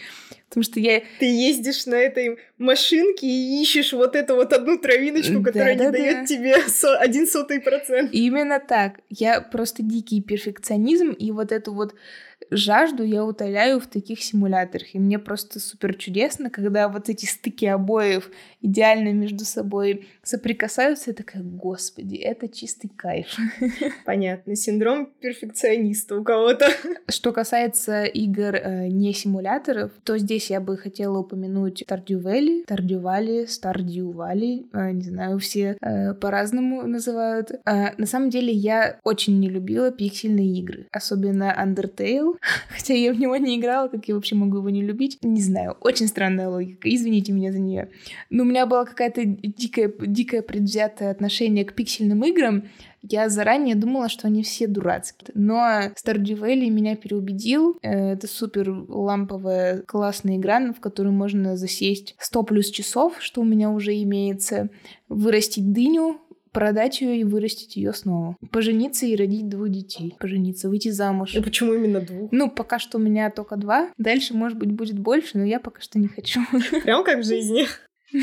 Потому 0.49 0.63
что 0.63 0.79
я... 0.79 1.01
Ты 1.19 1.25
ездишь 1.25 1.85
на 1.85 1.95
этой 1.95 2.37
машинке 2.57 3.27
и 3.27 3.61
ищешь 3.61 3.91
вот 3.91 4.15
эту 4.15 4.35
вот 4.35 4.53
одну 4.53 4.77
травиночку, 4.77 5.43
которая 5.43 5.77
да, 5.77 5.85
не 5.85 5.91
да, 5.91 5.97
дает 5.97 6.19
да. 6.19 6.25
тебе 6.25 6.61
со... 6.67 6.97
один 6.97 7.27
сотый 7.27 7.59
процент. 7.59 8.13
Именно 8.13 8.59
так. 8.59 9.01
Я 9.09 9.41
просто 9.41 9.83
дикий 9.83 10.21
перфекционизм, 10.21 11.11
и 11.11 11.31
вот 11.31 11.51
эту 11.51 11.73
вот 11.73 11.95
жажду 12.49 13.03
я 13.03 13.25
утоляю 13.25 13.79
в 13.79 13.87
таких 13.87 14.23
симуляторах. 14.23 14.95
И 14.95 14.99
мне 14.99 15.19
просто 15.19 15.59
супер 15.59 15.95
чудесно, 15.95 16.49
когда 16.49 16.87
вот 16.87 17.09
эти 17.09 17.25
стыки 17.25 17.65
обоев 17.65 18.29
идеально 18.67 19.13
между 19.13 19.45
собой 19.45 20.07
соприкасаются. 20.23 21.11
Я 21.11 21.13
такая, 21.13 21.43
господи, 21.43 22.15
это 22.15 22.47
чистый 22.47 22.89
кайф. 22.89 23.27
Понятно. 24.05 24.55
Синдром 24.55 25.09
перфекциониста 25.19 26.17
у 26.19 26.23
кого-то. 26.23 26.67
Что 27.07 27.31
касается 27.31 28.03
игр 28.03 28.55
э, 28.55 28.87
не 28.87 29.13
симуляторов, 29.13 29.91
то 30.03 30.17
здесь 30.17 30.49
я 30.49 30.59
бы 30.59 30.77
хотела 30.77 31.19
упомянуть 31.19 31.83
Valley, 31.87 33.45
Stardew 33.45 34.13
Valley. 34.13 34.67
Э, 34.73 34.91
не 34.91 35.03
знаю, 35.03 35.39
все 35.39 35.77
э, 35.81 36.13
по-разному 36.13 36.85
называют. 36.85 37.51
Э, 37.65 37.95
на 37.97 38.05
самом 38.05 38.29
деле 38.29 38.51
я 38.51 38.99
очень 39.03 39.39
не 39.39 39.49
любила 39.49 39.91
пиксельные 39.91 40.53
игры. 40.59 40.87
Особенно 40.91 41.55
Undertale 41.57 42.35
хотя 42.69 42.93
я 42.93 43.13
в 43.13 43.19
него 43.19 43.35
не 43.37 43.57
играла, 43.57 43.87
как 43.87 44.07
я 44.07 44.15
вообще 44.15 44.35
могу 44.35 44.57
его 44.57 44.69
не 44.69 44.81
любить. 44.81 45.17
Не 45.21 45.41
знаю, 45.41 45.77
очень 45.81 46.07
странная 46.07 46.49
логика, 46.49 46.93
извините 46.93 47.31
меня 47.31 47.51
за 47.51 47.59
нее. 47.59 47.89
Но 48.29 48.43
у 48.43 48.45
меня 48.45 48.56
было 48.65 48.85
какое-то 48.85 49.23
дикое, 49.25 49.93
дикое 49.99 50.41
предвзятое 50.41 51.11
отношение 51.11 51.65
к 51.65 51.73
пиксельным 51.73 52.23
играм, 52.23 52.63
я 53.09 53.29
заранее 53.29 53.75
думала, 53.75 54.09
что 54.09 54.27
они 54.27 54.43
все 54.43 54.67
дурацкие. 54.67 55.31
Но 55.33 55.57
Stardew 55.95 56.39
Valley 56.39 56.69
меня 56.69 56.95
переубедил. 56.95 57.77
Э, 57.81 58.13
это 58.13 58.27
супер 58.27 58.69
ламповая 58.87 59.81
классная 59.83 60.37
игра, 60.37 60.73
в 60.73 60.79
которую 60.79 61.13
можно 61.13 61.57
засесть 61.57 62.15
100 62.19 62.43
плюс 62.43 62.69
часов, 62.69 63.15
что 63.19 63.41
у 63.41 63.45
меня 63.45 63.69
уже 63.69 63.93
имеется, 64.01 64.69
вырастить 65.07 65.71
дыню, 65.71 66.19
продать 66.51 67.01
ее 67.01 67.19
и 67.19 67.23
вырастить 67.23 67.75
ее 67.75 67.93
снова. 67.93 68.35
Пожениться 68.51 69.05
и 69.05 69.15
родить 69.15 69.47
двух 69.47 69.69
детей. 69.69 70.15
Пожениться, 70.19 70.69
выйти 70.69 70.89
замуж. 70.89 71.35
И 71.35 71.41
почему 71.41 71.73
именно 71.73 72.01
двух? 72.01 72.31
Ну, 72.31 72.49
пока 72.49 72.79
что 72.79 72.97
у 72.97 73.01
меня 73.01 73.29
только 73.29 73.57
два. 73.57 73.91
Дальше, 73.97 74.33
может 74.33 74.57
быть, 74.57 74.71
будет 74.71 74.97
больше, 74.97 75.37
но 75.37 75.43
я 75.43 75.59
пока 75.59 75.81
что 75.81 75.99
не 75.99 76.07
хочу. 76.07 76.41
Прям 76.83 77.03
как 77.03 77.19
в 77.19 77.23
жизни. 77.23 77.67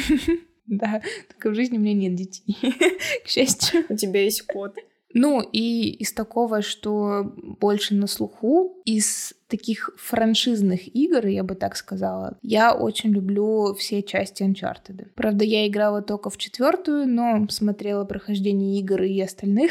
Да, 0.67 1.03
только 1.29 1.51
в 1.51 1.55
жизни 1.55 1.77
у 1.77 1.81
меня 1.81 1.93
нет 1.93 2.15
детей, 2.15 2.57
к 3.25 3.29
счастью. 3.29 3.85
У 3.91 3.97
тебя 3.97 4.23
есть 4.23 4.43
кот. 4.47 4.79
Ну, 5.13 5.41
и 5.41 5.91
из 5.91 6.13
такого, 6.13 6.61
что 6.61 7.35
больше 7.37 7.95
на 7.95 8.09
слуху, 8.09 8.83
из 8.85 9.35
таких 9.47 9.91
франшизных 9.97 10.93
игр, 10.97 11.27
я 11.27 11.45
бы 11.45 11.55
так 11.55 11.77
сказала, 11.77 12.37
я 12.43 12.75
очень 12.75 13.11
люблю 13.11 13.75
все 13.75 14.03
части 14.03 14.43
Uncharted. 14.43 15.11
Правда, 15.15 15.45
я 15.45 15.69
играла 15.69 16.03
только 16.03 16.31
в 16.31 16.37
четвертую, 16.37 17.07
но 17.07 17.47
смотрела 17.49 18.05
прохождение 18.05 18.81
игр 18.81 19.03
и 19.03 19.21
остальных. 19.21 19.71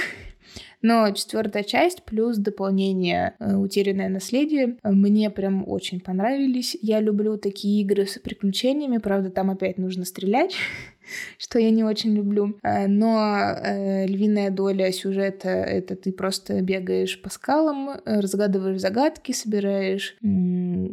Но 0.84 1.10
четвертая 1.12 1.64
часть 1.64 2.04
плюс 2.04 2.38
дополнение 2.38 3.36
э, 3.40 3.56
«Утерянное 3.56 4.10
наследие» 4.10 4.78
мне 4.84 5.30
прям 5.30 5.64
очень 5.66 6.02
понравились. 6.02 6.78
Я 6.82 7.00
люблю 7.00 7.38
такие 7.38 7.82
игры 7.82 8.06
с 8.06 8.20
приключениями, 8.20 8.98
правда, 8.98 9.30
там 9.30 9.50
опять 9.50 9.78
нужно 9.78 10.04
стрелять. 10.04 10.56
что 11.38 11.60
я 11.60 11.70
не 11.70 11.84
очень 11.84 12.14
люблю. 12.14 12.58
Э, 12.64 12.88
но 12.88 13.36
э, 13.38 14.06
львиная 14.08 14.50
доля 14.52 14.92
сюжета— 14.92 15.50
это 15.50 15.96
ты 15.96 16.12
просто 16.12 16.62
бегаешь 16.62 17.22
по 17.22 17.30
скалам, 17.30 18.02
разгадываешь 18.06 18.82
загадки, 18.82 19.32
собираешь 19.32 20.18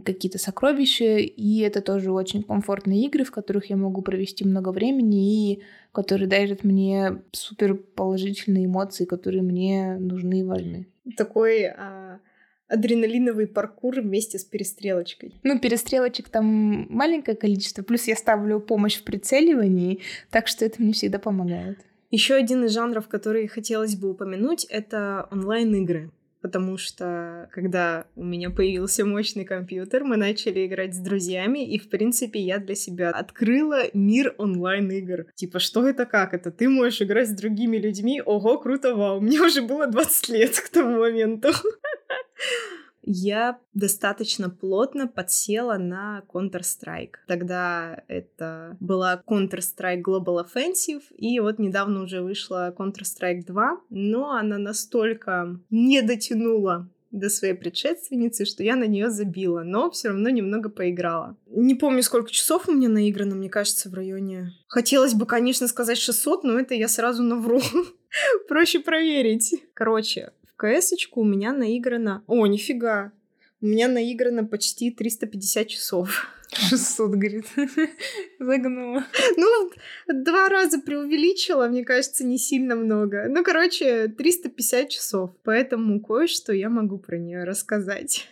какие-то 0.05 0.39
сокровища, 0.39 1.19
и 1.19 1.59
это 1.61 1.81
тоже 1.81 2.13
очень 2.13 2.43
комфортные 2.43 3.07
игры, 3.07 3.25
в 3.25 3.31
которых 3.31 3.71
я 3.71 3.77
могу 3.77 4.03
провести 4.03 4.45
много 4.45 4.71
времени 4.71 5.53
и 5.53 5.63
которые 5.93 6.29
дарят 6.29 6.65
мне 6.65 7.23
супер 7.33 7.75
положительные 7.75 8.67
эмоции, 8.67 9.05
которые 9.05 9.43
мне 9.43 9.97
нужны 9.99 10.41
и 10.41 10.45
важны. 10.45 10.87
Такой 11.17 11.65
а, 11.65 12.21
адреналиновый 12.69 13.47
паркур 13.47 14.01
вместе 14.01 14.39
с 14.39 14.45
перестрелочкой. 14.45 15.35
Ну, 15.43 15.59
перестрелочек 15.59 16.29
там 16.29 16.87
маленькое 16.89 17.37
количество, 17.37 17.83
плюс 17.83 18.07
я 18.07 18.17
ставлю 18.17 18.61
помощь 18.61 18.97
в 18.97 19.05
прицеливании, 19.05 20.01
так 20.31 20.47
что 20.47 20.65
это 20.65 20.81
мне 20.81 20.93
всегда 20.93 21.19
помогает. 21.19 21.79
Еще 22.11 22.35
один 22.35 22.65
из 22.65 22.73
жанров, 22.73 23.09
который 23.09 23.47
хотелось 23.47 23.97
бы 23.97 24.11
упомянуть, 24.11 24.65
это 24.65 25.29
онлайн-игры 25.31 26.11
потому 26.41 26.77
что 26.77 27.49
когда 27.53 28.07
у 28.17 28.25
меня 28.25 28.51
появился 28.51 29.05
мощный 29.05 29.45
компьютер, 29.45 30.05
мы 30.05 30.17
начали 30.17 30.67
играть 30.67 30.95
с 30.95 30.99
друзьями, 30.99 31.67
и, 31.67 31.79
в 31.79 31.89
принципе, 31.89 32.41
я 32.41 32.59
для 32.59 32.75
себя 32.75 33.11
открыла 33.11 33.85
мир 33.95 34.35
онлайн-игр. 34.39 35.27
Типа, 35.35 35.59
что 35.59 35.89
это, 35.89 36.07
как 36.07 36.35
это? 36.35 36.51
Ты 36.51 36.69
можешь 36.69 37.03
играть 37.03 37.29
с 37.29 37.33
другими 37.33 37.77
людьми? 37.77 38.23
Ого, 38.25 38.59
круто, 38.59 38.95
вау. 38.95 39.21
Мне 39.21 39.41
уже 39.41 39.63
было 39.63 39.87
20 39.87 40.29
лет 40.31 40.59
к 40.59 40.69
тому 40.69 40.99
моменту. 40.99 41.51
я 43.13 43.59
достаточно 43.75 44.49
плотно 44.49 45.09
подсела 45.09 45.79
на 45.79 46.23
Counter-Strike. 46.33 47.15
Тогда 47.27 48.05
это 48.07 48.77
была 48.79 49.21
Counter-Strike 49.27 50.03
Global 50.03 50.45
Offensive, 50.45 51.03
и 51.17 51.41
вот 51.41 51.59
недавно 51.59 52.03
уже 52.03 52.23
вышла 52.23 52.73
Counter-Strike 52.77 53.45
2, 53.47 53.81
но 53.91 54.31
она 54.31 54.59
настолько 54.59 55.59
не 55.71 56.03
дотянула 56.03 56.89
до 57.11 57.29
своей 57.29 57.55
предшественницы, 57.55 58.45
что 58.45 58.63
я 58.63 58.77
на 58.77 58.85
нее 58.85 59.11
забила, 59.11 59.63
но 59.65 59.91
все 59.91 60.09
равно 60.09 60.29
немного 60.31 60.69
поиграла. 60.69 61.37
Не 61.49 61.75
помню, 61.75 62.05
сколько 62.05 62.31
часов 62.31 62.69
у 62.69 62.73
меня 62.73 62.89
наиграно, 62.89 63.35
мне 63.35 63.49
кажется, 63.49 63.91
в 63.91 63.95
районе... 63.95 64.53
Хотелось 64.69 65.15
бы, 65.15 65.27
конечно, 65.27 65.67
сказать 65.67 65.99
600, 65.99 66.45
но 66.45 66.61
это 66.61 66.75
я 66.75 66.87
сразу 66.87 67.25
навру. 67.25 67.61
Проще 68.49 68.79
проверить. 68.79 69.57
Короче, 69.75 70.31
кс 70.61 70.93
у 71.15 71.25
меня 71.25 71.53
наиграно... 71.53 72.23
О, 72.27 72.47
нифига! 72.47 73.13
У 73.63 73.67
меня 73.67 73.89
наиграно 73.89 74.45
почти 74.45 74.91
350 74.91 75.69
часов. 75.69 76.27
600, 76.53 77.11
говорит. 77.11 77.47
Загнула. 78.39 79.07
Ну, 79.37 79.71
два 80.09 80.49
раза 80.51 80.81
преувеличила, 80.81 81.67
мне 81.69 81.85
кажется, 81.85 82.25
не 82.25 82.39
сильно 82.39 82.77
много. 82.77 83.27
Ну, 83.29 83.43
короче, 83.43 84.09
350 84.09 84.89
часов. 84.91 85.31
Поэтому 85.45 86.01
кое-что 86.01 86.53
я 86.53 86.69
могу 86.69 86.99
про 86.99 87.17
нее 87.17 87.45
рассказать. 87.45 88.29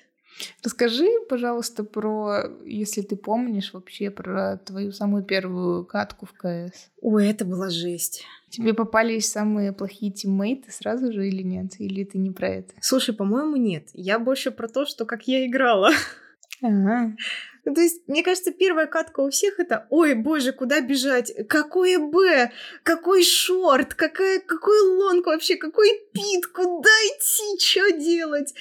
Расскажи, 0.63 1.09
пожалуйста, 1.29 1.85
про, 1.85 2.45
если 2.65 3.03
ты 3.03 3.17
помнишь 3.17 3.73
вообще, 3.73 4.11
про 4.11 4.59
твою 4.59 4.93
самую 4.93 5.25
первую 5.25 5.85
катку 5.85 6.27
в 6.27 6.33
КС. 6.33 6.91
Ой, 7.01 7.29
это 7.29 7.45
была 7.45 7.71
жесть. 7.71 8.25
Тебе 8.51 8.73
попались 8.73 9.31
самые 9.31 9.73
плохие 9.73 10.11
тиммейты 10.11 10.73
сразу 10.73 11.13
же 11.13 11.29
или 11.29 11.43
нет? 11.43 11.73
Или 11.79 12.05
ты 12.05 12.19
не 12.19 12.31
про 12.31 12.49
это? 12.49 12.75
Слушай, 12.81 13.15
по-моему, 13.15 13.57
нет. 13.57 13.89
Я 13.93 14.19
больше 14.19 14.51
про 14.51 14.69
то, 14.69 14.87
что 14.87 15.05
как 15.05 15.29
я 15.29 15.47
играла. 15.47 15.91
Ага. 16.63 17.15
Ну, 17.65 17.75
то 17.75 17.83
есть, 17.83 18.09
мне 18.09 18.23
кажется, 18.23 18.51
первая 18.51 18.87
катка 18.87 19.21
у 19.21 19.29
всех 19.29 19.61
это 19.61 19.87
«Ой, 19.91 20.15
боже, 20.15 20.53
куда 20.53 20.81
бежать? 20.81 21.31
Какое 21.51 21.99
Б? 21.99 22.51
Какой 22.83 23.23
шорт? 23.23 23.93
Какая, 23.93 24.41
какой 24.41 24.81
лонг 24.81 25.27
вообще? 25.27 25.57
Какой 25.57 25.91
пит? 26.15 26.47
Куда 26.47 26.89
идти? 26.89 27.61
Что 27.63 27.91
делать?» 27.91 28.55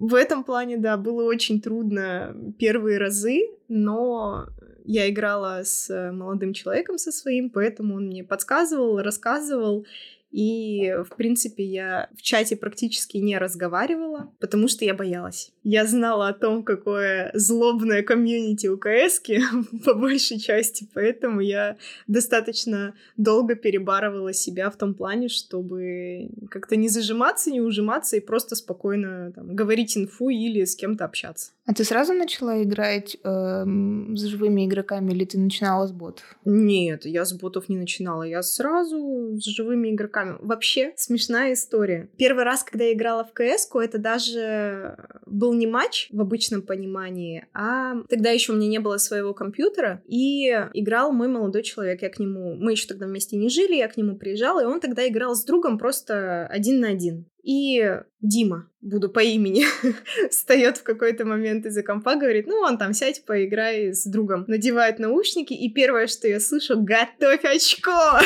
В 0.00 0.14
этом 0.14 0.44
плане, 0.44 0.78
да, 0.78 0.96
было 0.96 1.24
очень 1.24 1.60
трудно 1.60 2.34
первые 2.58 2.96
разы, 2.96 3.50
но 3.68 4.46
я 4.86 5.10
играла 5.10 5.60
с 5.62 6.10
молодым 6.12 6.54
человеком 6.54 6.96
со 6.96 7.12
своим, 7.12 7.50
поэтому 7.50 7.96
он 7.96 8.06
мне 8.06 8.24
подсказывал, 8.24 9.02
рассказывал, 9.02 9.84
И, 10.30 10.94
в 11.08 11.16
принципе, 11.16 11.64
я 11.64 12.08
в 12.16 12.22
чате 12.22 12.56
практически 12.56 13.16
не 13.16 13.36
разговаривала, 13.36 14.32
потому 14.38 14.68
что 14.68 14.84
я 14.84 14.94
боялась. 14.94 15.52
Я 15.64 15.86
знала 15.86 16.28
о 16.28 16.32
том, 16.32 16.62
какое 16.62 17.30
злобное 17.34 18.02
комьюнити 18.02 18.68
у 18.68 18.78
КС 18.78 19.20
по 19.84 19.94
большей 19.94 20.38
части, 20.38 20.88
поэтому 20.94 21.40
я 21.40 21.76
достаточно 22.06 22.94
долго 23.16 23.56
перебарывала 23.56 24.32
себя 24.32 24.70
в 24.70 24.76
том 24.76 24.94
плане, 24.94 25.28
чтобы 25.28 26.30
как-то 26.50 26.76
не 26.76 26.88
зажиматься, 26.88 27.50
не 27.50 27.60
ужиматься 27.60 28.16
и 28.16 28.20
просто 28.20 28.54
спокойно 28.54 29.32
там, 29.32 29.54
говорить 29.54 29.96
инфу 29.96 30.28
или 30.28 30.64
с 30.64 30.76
кем-то 30.76 31.04
общаться. 31.04 31.52
А 31.70 31.72
ты 31.72 31.84
сразу 31.84 32.14
начала 32.14 32.64
играть 32.64 33.16
э, 33.22 33.64
с 33.64 34.24
живыми 34.24 34.66
игроками 34.66 35.12
или 35.12 35.24
ты 35.24 35.38
начинала 35.38 35.86
с 35.86 35.92
ботов? 35.92 36.24
Нет, 36.44 37.04
я 37.04 37.24
с 37.24 37.32
ботов 37.32 37.68
не 37.68 37.76
начинала. 37.76 38.24
Я 38.24 38.42
сразу 38.42 39.36
с 39.36 39.44
живыми 39.44 39.92
игроками. 39.92 40.36
Вообще, 40.40 40.92
смешная 40.96 41.52
история. 41.52 42.10
Первый 42.18 42.42
раз, 42.42 42.64
когда 42.64 42.86
я 42.86 42.92
играла 42.92 43.24
в 43.24 43.32
кс 43.32 43.70
это 43.72 43.98
даже 43.98 44.96
был 45.26 45.54
не 45.54 45.68
матч 45.68 46.08
в 46.10 46.20
обычном 46.20 46.62
понимании, 46.62 47.46
а 47.54 48.02
тогда 48.08 48.30
еще 48.30 48.52
у 48.52 48.56
меня 48.56 48.66
не 48.66 48.80
было 48.80 48.96
своего 48.96 49.32
компьютера, 49.32 50.02
и 50.08 50.48
играл 50.74 51.12
мой 51.12 51.28
молодой 51.28 51.62
человек. 51.62 52.02
Я 52.02 52.08
к 52.08 52.18
нему... 52.18 52.56
Мы 52.56 52.72
еще 52.72 52.88
тогда 52.88 53.06
вместе 53.06 53.36
не 53.36 53.48
жили, 53.48 53.76
я 53.76 53.86
к 53.86 53.96
нему 53.96 54.16
приезжала, 54.16 54.60
и 54.60 54.66
он 54.66 54.80
тогда 54.80 55.06
играл 55.06 55.36
с 55.36 55.44
другом 55.44 55.78
просто 55.78 56.48
один 56.48 56.80
на 56.80 56.88
один. 56.88 57.26
И 57.42 58.00
Дима, 58.20 58.70
буду 58.80 59.08
по 59.08 59.20
имени, 59.20 59.64
встает 60.30 60.78
в 60.78 60.82
какой-то 60.82 61.24
момент 61.24 61.66
из-за 61.66 61.82
компа, 61.82 62.16
говорит, 62.16 62.46
ну, 62.46 62.56
он 62.56 62.78
там, 62.78 62.92
сядь, 62.92 63.24
поиграй 63.24 63.92
с 63.92 64.04
другом. 64.06 64.44
Надевает 64.46 64.98
наушники, 64.98 65.52
и 65.52 65.72
первое, 65.72 66.06
что 66.06 66.28
я 66.28 66.40
слышу, 66.40 66.80
готовь 66.80 67.44
очко! 67.44 68.20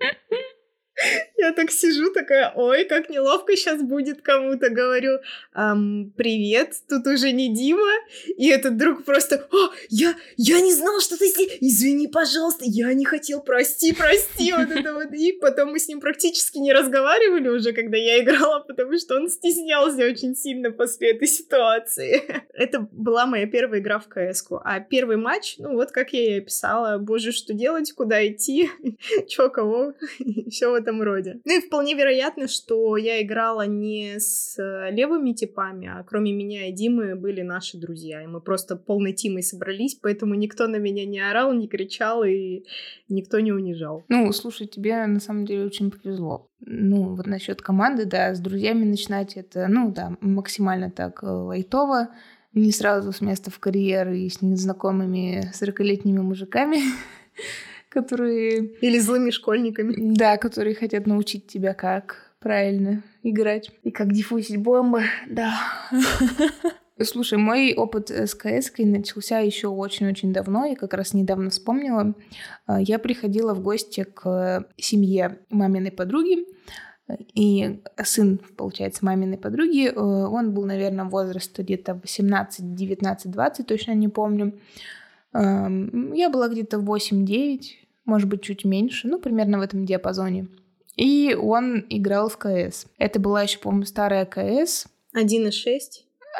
Я 1.36 1.52
так 1.52 1.70
сижу, 1.70 2.12
такая, 2.12 2.52
ой, 2.54 2.84
как 2.84 3.08
неловко 3.08 3.56
сейчас 3.56 3.82
будет 3.82 4.22
кому-то. 4.22 4.68
Говорю, 4.68 5.18
эм, 5.54 6.12
привет, 6.16 6.74
тут 6.88 7.06
уже 7.06 7.32
не 7.32 7.54
Дима. 7.54 7.90
И 8.36 8.48
этот 8.48 8.76
друг 8.76 9.04
просто, 9.04 9.46
о, 9.50 9.70
я, 9.88 10.14
я 10.36 10.60
не 10.60 10.74
знал, 10.74 11.00
что 11.00 11.16
ты 11.16 11.28
здесь. 11.28 11.58
Извини, 11.60 12.08
пожалуйста, 12.08 12.64
я 12.66 12.92
не 12.92 13.04
хотел, 13.04 13.40
прости, 13.40 13.92
прости. 13.92 14.52
Вот 14.52 14.70
это 14.70 14.94
вот. 14.94 15.12
И 15.12 15.32
потом 15.32 15.70
мы 15.72 15.78
с 15.78 15.88
ним 15.88 16.00
практически 16.00 16.58
не 16.58 16.72
разговаривали 16.72 17.48
уже, 17.48 17.72
когда 17.72 17.96
я 17.96 18.22
играла, 18.22 18.60
потому 18.60 18.98
что 18.98 19.16
он 19.16 19.28
стеснялся 19.28 20.04
очень 20.04 20.36
сильно 20.36 20.70
после 20.70 21.12
этой 21.12 21.28
ситуации. 21.28 22.22
Это 22.52 22.86
была 22.92 23.26
моя 23.26 23.46
первая 23.46 23.80
игра 23.80 23.98
в 23.98 24.08
кс. 24.08 24.44
А 24.64 24.80
первый 24.80 25.16
матч, 25.16 25.56
ну 25.58 25.74
вот 25.74 25.90
как 25.92 26.12
я 26.12 26.36
и 26.36 26.38
описала, 26.40 26.98
боже, 26.98 27.32
что 27.32 27.54
делать, 27.54 27.92
куда 27.92 28.26
идти, 28.26 28.70
чё, 29.28 29.48
кого, 29.48 29.94
все 30.50 30.70
в 30.70 30.74
этом 30.90 31.02
роде. 31.02 31.40
Ну 31.44 31.58
и 31.58 31.60
вполне 31.60 31.94
вероятно, 31.94 32.48
что 32.48 32.96
я 32.96 33.22
играла 33.22 33.66
не 33.66 34.18
с 34.18 34.58
э, 34.58 34.90
левыми 34.90 35.32
типами, 35.32 35.88
а 35.88 36.02
кроме 36.04 36.32
меня 36.32 36.68
и 36.68 36.72
Димы 36.72 37.14
были 37.14 37.42
наши 37.42 37.78
друзья. 37.78 38.22
И 38.22 38.26
мы 38.26 38.40
просто 38.40 38.76
полной 38.76 39.12
тимой 39.12 39.42
собрались, 39.42 39.94
поэтому 39.94 40.34
никто 40.34 40.66
на 40.66 40.76
меня 40.76 41.06
не 41.06 41.20
орал, 41.20 41.52
не 41.52 41.68
кричал 41.68 42.24
и 42.24 42.64
никто 43.08 43.40
не 43.40 43.52
унижал. 43.52 44.04
Ну, 44.08 44.32
слушай, 44.32 44.66
тебе 44.66 45.06
на 45.06 45.20
самом 45.20 45.46
деле 45.46 45.64
очень 45.64 45.90
повезло. 45.90 46.48
Ну, 46.60 47.14
вот 47.14 47.26
насчет 47.26 47.62
команды, 47.62 48.04
да, 48.04 48.34
с 48.34 48.40
друзьями 48.40 48.84
начинать 48.84 49.36
это, 49.36 49.66
ну 49.68 49.92
да, 49.92 50.16
максимально 50.20 50.90
так 50.90 51.22
э, 51.22 51.26
лайтово, 51.26 52.08
не 52.52 52.72
сразу 52.72 53.12
с 53.12 53.20
места 53.20 53.50
в 53.50 53.58
карьер 53.60 54.10
и 54.10 54.28
с 54.28 54.42
незнакомыми 54.42 55.50
40-летними 55.54 56.20
мужиками. 56.20 56.78
которые... 57.90 58.68
Или 58.80 58.98
злыми 58.98 59.30
школьниками. 59.30 59.94
Да, 60.14 60.38
которые 60.38 60.74
хотят 60.74 61.06
научить 61.06 61.46
тебя, 61.46 61.74
как 61.74 62.32
правильно 62.38 63.02
играть. 63.22 63.70
И 63.82 63.90
как 63.90 64.12
диффузить 64.12 64.56
бомбы, 64.56 65.02
да. 65.28 65.52
Слушай, 67.02 67.38
мой 67.38 67.74
опыт 67.74 68.10
с 68.10 68.34
кс 68.34 68.72
начался 68.78 69.38
еще 69.38 69.68
очень-очень 69.68 70.32
давно. 70.32 70.66
Я 70.66 70.76
как 70.76 70.94
раз 70.94 71.14
недавно 71.14 71.50
вспомнила. 71.50 72.14
А, 72.66 72.80
я 72.80 72.98
приходила 72.98 73.54
в 73.54 73.62
гости 73.62 74.04
к 74.04 74.66
семье 74.76 75.38
маминой 75.48 75.92
подруги. 75.92 76.46
И 77.34 77.80
сын, 78.04 78.38
получается, 78.56 79.04
маминой 79.04 79.36
подруги, 79.38 79.88
э, 79.88 79.92
он 79.98 80.54
был, 80.54 80.64
наверное, 80.64 81.06
возраста 81.06 81.64
где-то 81.64 81.94
18, 81.94 82.74
19, 82.74 83.30
20, 83.32 83.66
точно 83.66 83.92
не 83.92 84.08
помню. 84.08 84.60
Я 85.32 86.30
была 86.30 86.48
где-то 86.48 86.78
8-9, 86.78 87.60
может 88.04 88.28
быть, 88.28 88.42
чуть 88.42 88.64
меньше, 88.64 89.08
ну, 89.08 89.20
примерно 89.20 89.58
в 89.58 89.62
этом 89.62 89.84
диапазоне. 89.84 90.48
И 90.96 91.34
он 91.40 91.86
играл 91.88 92.28
в 92.28 92.36
КС. 92.36 92.86
Это 92.98 93.20
была 93.20 93.42
еще, 93.42 93.58
по-моему, 93.58 93.86
старая 93.86 94.26
КС. 94.26 94.86
1.6. 95.16 95.50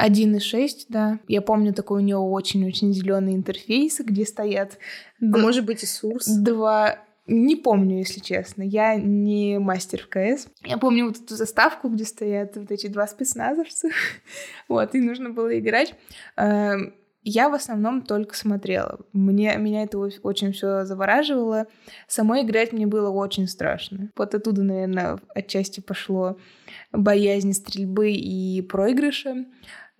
1.6, 0.00 0.70
да. 0.88 1.18
Я 1.28 1.42
помню 1.42 1.72
такой 1.72 2.02
у 2.02 2.04
него 2.04 2.30
очень-очень 2.30 2.92
зеленый 2.92 3.34
интерфейс, 3.34 4.00
где 4.00 4.24
стоят... 4.24 4.78
А 5.20 5.24
д... 5.24 5.38
может 5.38 5.64
быть 5.64 5.82
и 5.82 5.86
Сурс. 5.86 6.26
Два... 6.26 6.98
Не 7.26 7.54
помню, 7.54 7.98
если 7.98 8.18
честно. 8.18 8.62
Я 8.62 8.96
не 8.96 9.58
мастер 9.58 10.02
в 10.02 10.08
КС. 10.08 10.48
Я 10.64 10.78
помню 10.78 11.06
вот 11.06 11.16
эту 11.16 11.36
заставку, 11.36 11.88
где 11.88 12.04
стоят 12.04 12.56
вот 12.56 12.70
эти 12.72 12.88
два 12.88 13.06
спецназовца. 13.06 13.88
вот, 14.68 14.94
и 14.94 15.00
нужно 15.00 15.30
было 15.30 15.56
играть. 15.58 15.94
Я 17.22 17.50
в 17.50 17.54
основном 17.54 18.02
только 18.02 18.34
смотрела. 18.34 19.00
Мне, 19.12 19.54
меня 19.58 19.82
это 19.82 19.98
очень 19.98 20.52
все 20.52 20.84
завораживало. 20.84 21.66
Самой 22.08 22.42
играть 22.42 22.72
мне 22.72 22.86
было 22.86 23.10
очень 23.10 23.46
страшно. 23.46 24.10
Вот 24.16 24.34
оттуда, 24.34 24.62
наверное, 24.62 25.18
отчасти 25.34 25.80
пошло 25.80 26.38
боязнь 26.92 27.52
стрельбы 27.52 28.12
и 28.12 28.62
проигрыша. 28.62 29.44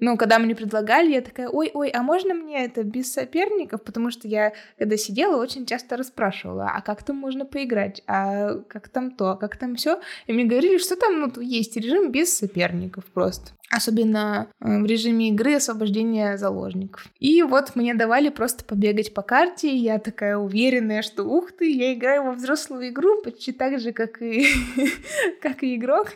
Но 0.01 0.17
когда 0.17 0.39
мне 0.39 0.55
предлагали, 0.55 1.13
я 1.13 1.21
такая, 1.21 1.49
ой-ой, 1.49 1.91
а 1.91 2.03
можно 2.03 2.35
мне 2.35 2.65
это 2.65 2.83
без 2.83 3.13
соперников? 3.13 3.83
Потому 3.83 4.11
что 4.11 4.27
я, 4.27 4.53
когда 4.79 4.97
сидела, 4.97 5.41
очень 5.41 5.67
часто 5.67 5.97
расспрашивала, 5.97 6.71
а 6.75 6.81
как 6.81 7.03
там 7.03 7.17
можно 7.17 7.45
поиграть? 7.45 8.03
А 8.07 8.55
как 8.69 8.89
там 8.89 9.11
то? 9.11 9.31
А 9.31 9.37
как 9.37 9.57
там 9.57 9.77
все? 9.77 10.01
И 10.27 10.33
мне 10.33 10.45
говорили, 10.45 10.79
что 10.79 10.97
там 10.97 11.21
ну, 11.21 11.41
есть 11.41 11.77
режим 11.77 12.11
без 12.11 12.37
соперников 12.37 13.05
просто. 13.05 13.53
Особенно 13.71 14.49
э, 14.61 14.81
в 14.81 14.85
режиме 14.85 15.29
игры 15.29 15.55
освобождения 15.55 16.37
заложников. 16.37 17.07
И 17.21 17.43
вот 17.43 17.77
мне 17.77 17.95
давали 17.95 18.29
просто 18.29 18.65
побегать 18.65 19.15
по 19.15 19.23
карте, 19.23 19.71
и 19.71 19.77
я 19.77 20.01
такая 20.01 20.37
уверенная, 20.37 21.03
что 21.03 21.23
ух 21.23 21.53
ты, 21.53 21.71
я 21.71 21.95
играю 21.95 22.25
во 22.25 22.33
взрослую 22.33 22.89
игру 22.89 23.23
почти 23.23 23.53
так 23.53 23.79
же, 23.79 23.93
как 23.93 24.21
и, 24.23 24.47
как 25.41 25.63
и 25.63 25.77
игрок. 25.77 26.09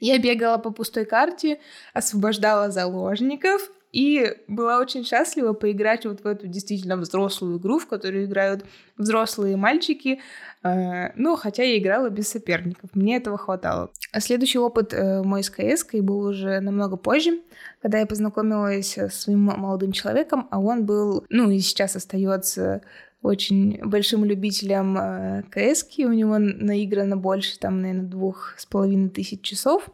Я 0.00 0.18
бегала 0.18 0.58
по 0.58 0.70
пустой 0.70 1.04
карте, 1.04 1.60
освобождала 1.92 2.70
заложников, 2.70 3.70
и 3.92 4.36
была 4.46 4.78
очень 4.78 5.04
счастлива 5.04 5.52
поиграть 5.52 6.06
вот 6.06 6.22
в 6.22 6.26
эту 6.26 6.46
действительно 6.46 6.96
взрослую 6.96 7.58
игру, 7.58 7.78
в 7.78 7.88
которую 7.88 8.24
играют 8.24 8.64
взрослые 8.96 9.56
мальчики. 9.56 10.20
Э, 10.62 11.10
ну, 11.16 11.34
хотя 11.36 11.64
я 11.64 11.76
играла 11.76 12.08
без 12.08 12.28
соперников, 12.28 12.90
мне 12.94 13.16
этого 13.16 13.36
хватало. 13.36 13.90
А 14.12 14.20
следующий 14.20 14.58
опыт 14.58 14.92
э, 14.92 15.22
мой 15.22 15.42
с 15.42 15.50
КС 15.50 15.84
был 15.92 16.20
уже 16.20 16.60
намного 16.60 16.96
позже, 16.96 17.40
когда 17.82 17.98
я 17.98 18.06
познакомилась 18.06 18.96
с 18.96 19.22
своим 19.22 19.40
молодым 19.40 19.90
человеком, 19.92 20.46
а 20.50 20.60
он 20.60 20.84
был, 20.86 21.24
ну 21.28 21.50
и 21.50 21.58
сейчас 21.58 21.96
остается 21.96 22.82
очень 23.22 23.78
большим 23.84 24.24
любителем 24.24 24.96
э, 24.96 25.42
КС, 25.50 25.86
у 25.98 26.12
него 26.12 26.38
наиграно 26.38 27.16
больше, 27.16 27.58
там, 27.58 27.82
наверное, 27.82 28.06
двух 28.06 28.54
с 28.56 28.64
половиной 28.64 29.10
тысяч 29.10 29.42
часов. 29.42 29.88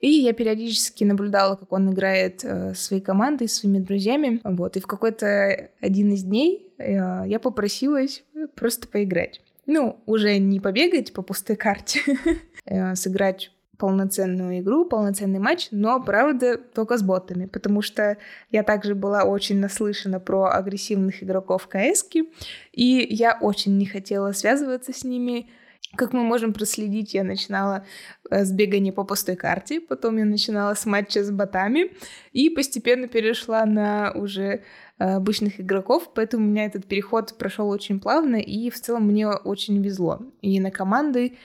И 0.00 0.10
я 0.10 0.34
периодически 0.34 1.04
наблюдала, 1.04 1.56
как 1.56 1.72
он 1.72 1.92
играет 1.92 2.44
э, 2.44 2.74
своей 2.74 3.02
командой, 3.02 3.48
своими 3.48 3.78
друзьями. 3.78 4.40
Вот. 4.44 4.76
И 4.76 4.80
в 4.80 4.86
какой-то 4.86 5.70
один 5.80 6.12
из 6.12 6.24
дней 6.24 6.66
э, 6.76 7.22
я 7.26 7.40
попросилась 7.40 8.24
просто 8.54 8.88
поиграть. 8.88 9.40
Ну, 9.64 9.98
уже 10.06 10.38
не 10.38 10.60
побегать 10.60 11.12
по 11.12 11.22
пустой 11.22 11.56
карте, 11.56 12.00
э, 12.66 12.94
сыграть 12.94 13.52
полноценную 13.78 14.60
игру, 14.60 14.84
полноценный 14.84 15.38
матч, 15.38 15.68
но, 15.70 16.02
правда, 16.02 16.56
только 16.56 16.96
с 16.98 17.02
ботами, 17.02 17.46
потому 17.46 17.82
что 17.82 18.16
я 18.50 18.62
также 18.62 18.94
была 18.94 19.24
очень 19.24 19.58
наслышана 19.58 20.20
про 20.20 20.46
агрессивных 20.46 21.22
игроков 21.22 21.68
КС, 21.68 22.04
и 22.72 23.06
я 23.10 23.38
очень 23.40 23.76
не 23.78 23.86
хотела 23.86 24.32
связываться 24.32 24.92
с 24.92 25.04
ними. 25.04 25.48
Как 25.94 26.12
мы 26.12 26.22
можем 26.22 26.52
проследить, 26.52 27.14
я 27.14 27.22
начинала 27.22 27.84
э, 28.30 28.44
с 28.44 28.52
бегания 28.52 28.92
по 28.92 29.04
пустой 29.04 29.36
карте, 29.36 29.80
потом 29.80 30.18
я 30.18 30.24
начинала 30.24 30.74
с 30.74 30.84
матча 30.84 31.22
с 31.22 31.30
ботами, 31.30 31.92
и 32.32 32.50
постепенно 32.50 33.08
перешла 33.08 33.64
на 33.64 34.12
уже 34.14 34.62
э, 34.98 35.04
обычных 35.04 35.60
игроков, 35.60 36.10
поэтому 36.14 36.46
у 36.46 36.50
меня 36.50 36.66
этот 36.66 36.86
переход 36.86 37.38
прошел 37.38 37.68
очень 37.68 38.00
плавно, 38.00 38.36
и 38.36 38.68
в 38.68 38.80
целом 38.80 39.06
мне 39.06 39.28
очень 39.28 39.80
везло. 39.82 40.20
И 40.42 40.60
на 40.60 40.70
команды, 40.70 41.36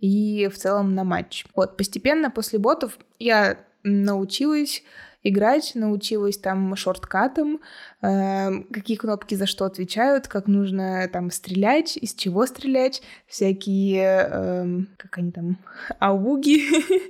и 0.00 0.48
в 0.48 0.56
целом 0.56 0.94
на 0.94 1.04
матч. 1.04 1.44
Вот, 1.54 1.76
постепенно 1.76 2.30
после 2.30 2.58
ботов 2.58 2.98
я 3.18 3.58
научилась 3.82 4.82
играть, 5.22 5.72
научилась 5.74 6.38
там 6.38 6.74
шорткатам, 6.76 7.60
э, 8.02 8.62
какие 8.72 8.96
кнопки 8.96 9.34
за 9.34 9.46
что 9.46 9.64
отвечают, 9.64 10.28
как 10.28 10.46
нужно 10.46 11.08
там 11.12 11.30
стрелять, 11.30 11.96
из 11.96 12.14
чего 12.14 12.46
стрелять, 12.46 13.02
всякие, 13.26 14.28
э, 14.30 14.66
как 14.96 15.18
они 15.18 15.32
там, 15.32 15.58
ауги, 15.98 16.60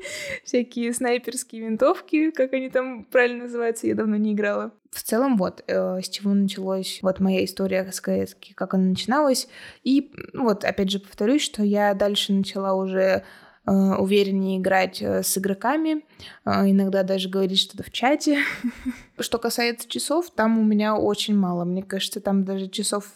всякие 0.45 0.93
снайперские 0.93 1.63
винтовки, 1.63 2.31
как 2.31 2.53
они 2.53 2.71
там 2.71 3.05
правильно 3.05 3.45
называются, 3.45 3.87
я 3.87 3.95
давно 3.95 4.17
не 4.17 4.33
играла. 4.33 4.73
В 4.91 5.03
целом, 5.03 5.37
вот, 5.37 5.63
э, 5.67 6.01
с 6.01 6.09
чего 6.09 6.33
началась 6.33 7.01
вот 7.03 7.21
моя 7.21 7.45
история 7.45 7.91
с 7.93 8.01
КС, 8.01 8.35
как 8.55 8.73
она 8.73 8.85
начиналась. 8.85 9.49
И 9.85 10.11
вот, 10.33 10.65
опять 10.65 10.91
же, 10.91 10.99
повторюсь, 10.99 11.43
что 11.43 11.63
я 11.63 11.93
дальше 11.93 12.33
начала 12.33 12.75
уже 12.75 13.23
увереннее 13.71 14.59
играть 14.59 15.03
э, 15.03 15.23
с 15.23 15.37
игроками, 15.37 16.05
э, 16.45 16.71
иногда 16.71 17.03
даже 17.03 17.29
говорить 17.29 17.59
что-то 17.59 17.83
в 17.83 17.91
чате. 17.91 18.39
Что 19.19 19.39
касается 19.39 19.89
часов, 19.89 20.31
там 20.31 20.59
у 20.59 20.65
меня 20.65 20.97
очень 20.97 21.37
мало. 21.37 21.65
Мне 21.65 21.83
кажется, 21.83 22.21
там 22.21 22.45
даже 22.45 22.69
часов 22.69 23.11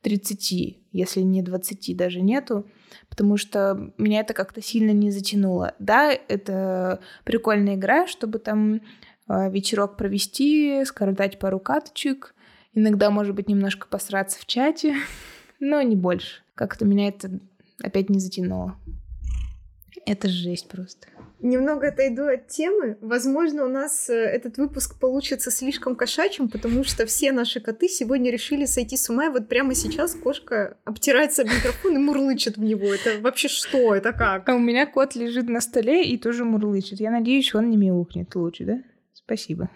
30, 0.00 0.80
если 0.92 1.20
не 1.20 1.42
20 1.42 1.96
даже 1.96 2.20
нету, 2.20 2.66
потому 3.08 3.36
что 3.36 3.92
меня 3.98 4.20
это 4.20 4.34
как-то 4.34 4.60
сильно 4.60 4.90
не 4.90 5.10
затянуло. 5.10 5.74
Да, 5.78 6.10
это 6.12 7.00
прикольная 7.24 7.76
игра, 7.76 8.06
чтобы 8.06 8.40
там 8.40 8.80
вечерок 9.28 9.96
провести, 9.96 10.84
скоротать 10.84 11.38
пару 11.38 11.60
каточек, 11.60 12.34
иногда, 12.74 13.10
может 13.10 13.34
быть, 13.36 13.48
немножко 13.48 13.86
посраться 13.86 14.40
в 14.40 14.46
чате, 14.46 14.96
но 15.60 15.80
не 15.82 15.94
больше. 15.94 16.42
Как-то 16.56 16.84
меня 16.84 17.08
это 17.08 17.38
опять 17.80 18.10
не 18.10 18.18
затянуло. 18.18 18.76
Это 20.04 20.28
жесть 20.28 20.68
просто. 20.68 21.06
Немного 21.40 21.88
отойду 21.88 22.26
от 22.26 22.48
темы. 22.48 22.98
Возможно, 23.00 23.64
у 23.64 23.68
нас 23.68 24.08
э, 24.08 24.14
этот 24.14 24.58
выпуск 24.58 24.98
получится 24.98 25.50
слишком 25.50 25.96
кошачьим, 25.96 26.48
потому 26.48 26.84
что 26.84 27.04
все 27.06 27.32
наши 27.32 27.60
коты 27.60 27.88
сегодня 27.88 28.30
решили 28.30 28.64
сойти 28.64 28.96
с 28.96 29.10
ума. 29.10 29.26
И 29.26 29.28
вот 29.28 29.48
прямо 29.48 29.74
сейчас 29.74 30.14
кошка 30.14 30.76
обтирается 30.84 31.42
об 31.42 31.48
микрофон 31.48 31.96
и 31.96 31.98
мурлычет 31.98 32.56
в 32.56 32.62
него. 32.62 32.94
Это 32.94 33.20
вообще 33.20 33.48
что? 33.48 33.94
Это 33.94 34.12
как? 34.12 34.48
А 34.48 34.54
у 34.54 34.58
меня 34.58 34.86
кот 34.86 35.14
лежит 35.14 35.48
на 35.48 35.60
столе 35.60 36.04
и 36.04 36.16
тоже 36.16 36.44
мурлычет. 36.44 37.00
Я 37.00 37.10
надеюсь, 37.10 37.54
он 37.54 37.70
не 37.70 37.76
мяукнет 37.76 38.34
лучше, 38.34 38.64
да? 38.64 38.82
Спасибо. 39.12 39.68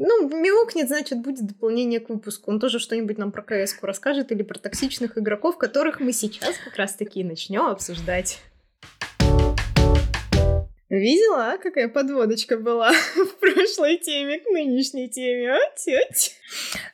Ну, 0.00 0.28
мяукнет, 0.28 0.86
значит, 0.86 1.20
будет 1.22 1.44
дополнение 1.44 1.98
к 1.98 2.08
выпуску. 2.08 2.52
Он 2.52 2.60
тоже 2.60 2.78
что-нибудь 2.78 3.18
нам 3.18 3.32
про 3.32 3.42
кс 3.42 3.76
расскажет 3.82 4.30
или 4.30 4.42
про 4.42 4.56
токсичных 4.56 5.18
игроков, 5.18 5.58
которых 5.58 5.98
мы 5.98 6.12
сейчас 6.12 6.56
как 6.64 6.76
раз-таки 6.76 7.24
начнем 7.24 7.62
обсуждать. 7.62 8.40
Видела, 10.88 11.52
а, 11.52 11.58
какая 11.58 11.88
подводочка 11.88 12.56
была 12.56 12.92
в 13.14 13.36
прошлой 13.36 13.98
теме 13.98 14.40
к 14.40 14.46
нынешней 14.46 15.08
теме, 15.08 15.52
а, 15.52 15.58
тетя? 15.76 16.32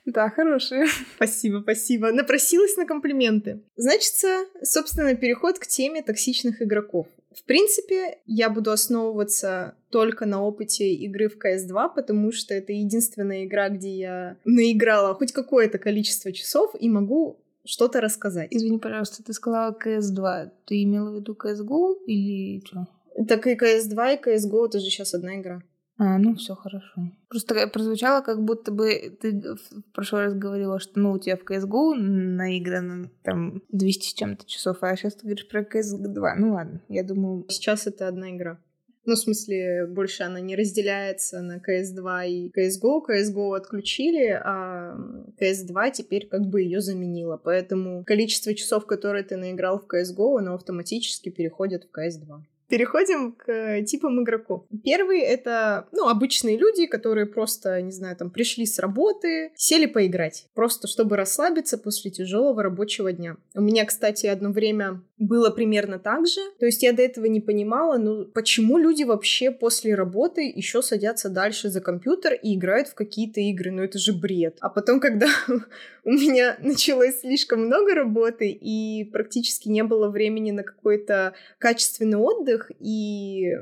Да, 0.05 0.31
хорошая. 0.31 0.89
Спасибо, 1.17 1.61
спасибо. 1.63 2.11
Напросилась 2.11 2.77
на 2.77 2.87
комплименты. 2.87 3.61
Значит, 3.77 4.15
собственно, 4.63 5.15
переход 5.15 5.59
к 5.61 5.67
теме 5.67 6.03
токсичных 6.03 6.61
игроков. 6.61 7.07
В 7.37 7.45
принципе, 7.45 8.19
я 8.27 8.49
буду 8.51 8.71
основываться 8.71 9.77
только 9.91 10.25
на 10.27 10.43
опыте 10.43 10.93
игры 10.93 11.29
в 11.29 11.37
CS2, 11.37 11.95
потому 11.95 12.33
что 12.33 12.55
это 12.55 12.73
единственная 12.73 13.45
игра, 13.45 13.69
где 13.69 13.97
я 13.97 14.37
наиграла 14.45 15.15
хоть 15.15 15.33
какое-то 15.33 15.79
количество 15.79 16.33
часов 16.33 16.75
и 16.79 16.89
могу 16.89 17.41
что-то 17.65 18.01
рассказать. 18.01 18.49
Извини, 18.51 18.79
пожалуйста, 18.79 19.23
ты 19.23 19.33
сказала 19.33 19.77
CS2. 19.77 20.51
Ты 20.67 20.83
имела 20.83 21.11
в 21.11 21.17
виду 21.17 21.35
CSGO 21.35 22.05
или 22.07 22.65
что? 22.65 22.87
Так 23.29 23.47
и 23.47 23.55
CS2, 23.55 24.15
и 24.15 24.23
CSGO 24.23 24.67
это 24.67 24.81
же 24.81 24.87
сейчас 24.87 25.15
одна 25.15 25.37
игра. 25.37 25.63
А, 25.97 26.19
ну 26.19 26.35
все 26.35 26.55
хорошо. 26.55 27.13
Просто 27.29 27.69
прозвучало, 27.69 28.21
как 28.21 28.43
будто 28.43 28.73
бы 28.73 29.17
ты 29.21 29.55
в 29.55 29.93
прошлый 29.93 30.25
раз 30.25 30.35
говорила, 30.35 30.81
что 30.81 30.99
ну 30.99 31.13
у 31.13 31.19
тебя 31.19 31.37
в 31.37 31.45
CSGO 31.45 31.95
наиграно 31.95 33.11
там 33.23 33.63
200 33.71 34.09
с 34.09 34.15
чем-то 34.15 34.47
часов, 34.47 34.79
а 34.81 34.97
сейчас 34.97 35.15
ты 35.15 35.23
говоришь 35.23 35.49
про 35.49 35.63
CS2. 35.63 36.35
Ну 36.37 36.55
ладно, 36.55 36.81
я 36.89 37.05
думаю... 37.05 37.47
Сейчас 37.49 37.87
это 37.87 38.09
одна 38.09 38.31
игра. 38.31 38.59
Ну, 39.07 39.15
в 39.15 39.19
смысле, 39.19 39.87
больше 39.87 40.23
она 40.23 40.41
не 40.41 40.57
разделяется 40.57 41.43
на 41.43 41.59
CS2 41.59 42.29
и 42.29 42.53
CSGO. 42.57 43.03
CSGO 43.07 43.55
отключили, 43.55 44.29
а 44.43 44.97
CS2 45.39 45.93
теперь 45.93 46.27
как 46.27 46.47
бы 46.47 46.63
ее 46.63 46.81
заменила. 46.81 47.37
Поэтому 47.37 48.03
количество 48.05 48.55
часов, 48.55 48.87
которые 48.87 49.23
ты 49.23 49.37
наиграл 49.37 49.79
в 49.79 49.87
CSGO, 49.87 50.39
оно 50.39 50.55
автоматически 50.55 51.29
переходит 51.29 51.85
в 51.85 51.97
CS2. 51.97 52.45
Переходим 52.75 53.31
к 53.31 53.49
э, 53.49 53.85
типам 53.85 54.21
игроков. 54.21 54.65
Первый— 54.83 55.21
это, 55.21 55.87
ну, 55.93 56.09
обычные 56.09 56.59
люди, 56.59 56.87
которые 56.87 57.25
просто, 57.25 57.81
не 57.81 57.93
знаю, 57.93 58.17
там, 58.17 58.31
пришли 58.31 58.67
с 58.67 58.81
работы, 58.81 59.53
сели 59.55 59.87
поиграть, 59.87 60.49
просто 60.55 60.89
чтобы 60.89 61.17
расслабиться 61.17 61.79
после 61.79 62.11
тяжелого 62.11 62.65
рабочего 62.65 63.13
дня. 63.13 63.37
У 63.55 63.61
меня, 63.61 63.85
кстати, 63.85 64.27
одно 64.27 64.51
время 64.51 65.01
было 65.19 65.51
примерно 65.51 66.01
так 66.01 66.27
же. 66.27 66.41
То 66.59 66.67
есть 66.67 66.83
я 66.83 66.93
до 66.93 67.03
этого 67.03 67.27
не 67.27 67.41
понимала, 67.41 67.97
ну, 67.97 68.25
почему 68.25 68.79
люди 68.79 69.05
вообще 69.05 69.53
после 69.53 69.95
работы 69.95 70.43
еще 70.43 70.83
садятся 70.83 71.29
дальше 71.29 71.69
за 71.69 71.81
компьютер 71.81 72.35
и 72.35 72.57
играют 72.57 72.89
в 72.89 72.95
какие-то 72.95 73.41
игры? 73.41 73.71
Ну, 73.71 73.83
это 73.85 73.99
же 73.99 74.13
бред. 74.13 74.57
А 74.61 74.69
потом, 74.69 74.99
когда 74.99 75.29
у 76.05 76.11
меня 76.11 76.57
началось 76.61 77.21
слишком 77.21 77.67
много 77.67 77.95
работы 77.95 78.51
и 78.51 79.05
практически 79.05 79.69
не 79.69 79.85
было 79.85 80.09
времени 80.09 80.51
на 80.51 80.65
какой-то 80.65 81.35
качественный 81.59 82.19
отдых, 82.19 82.64
и 82.79 83.53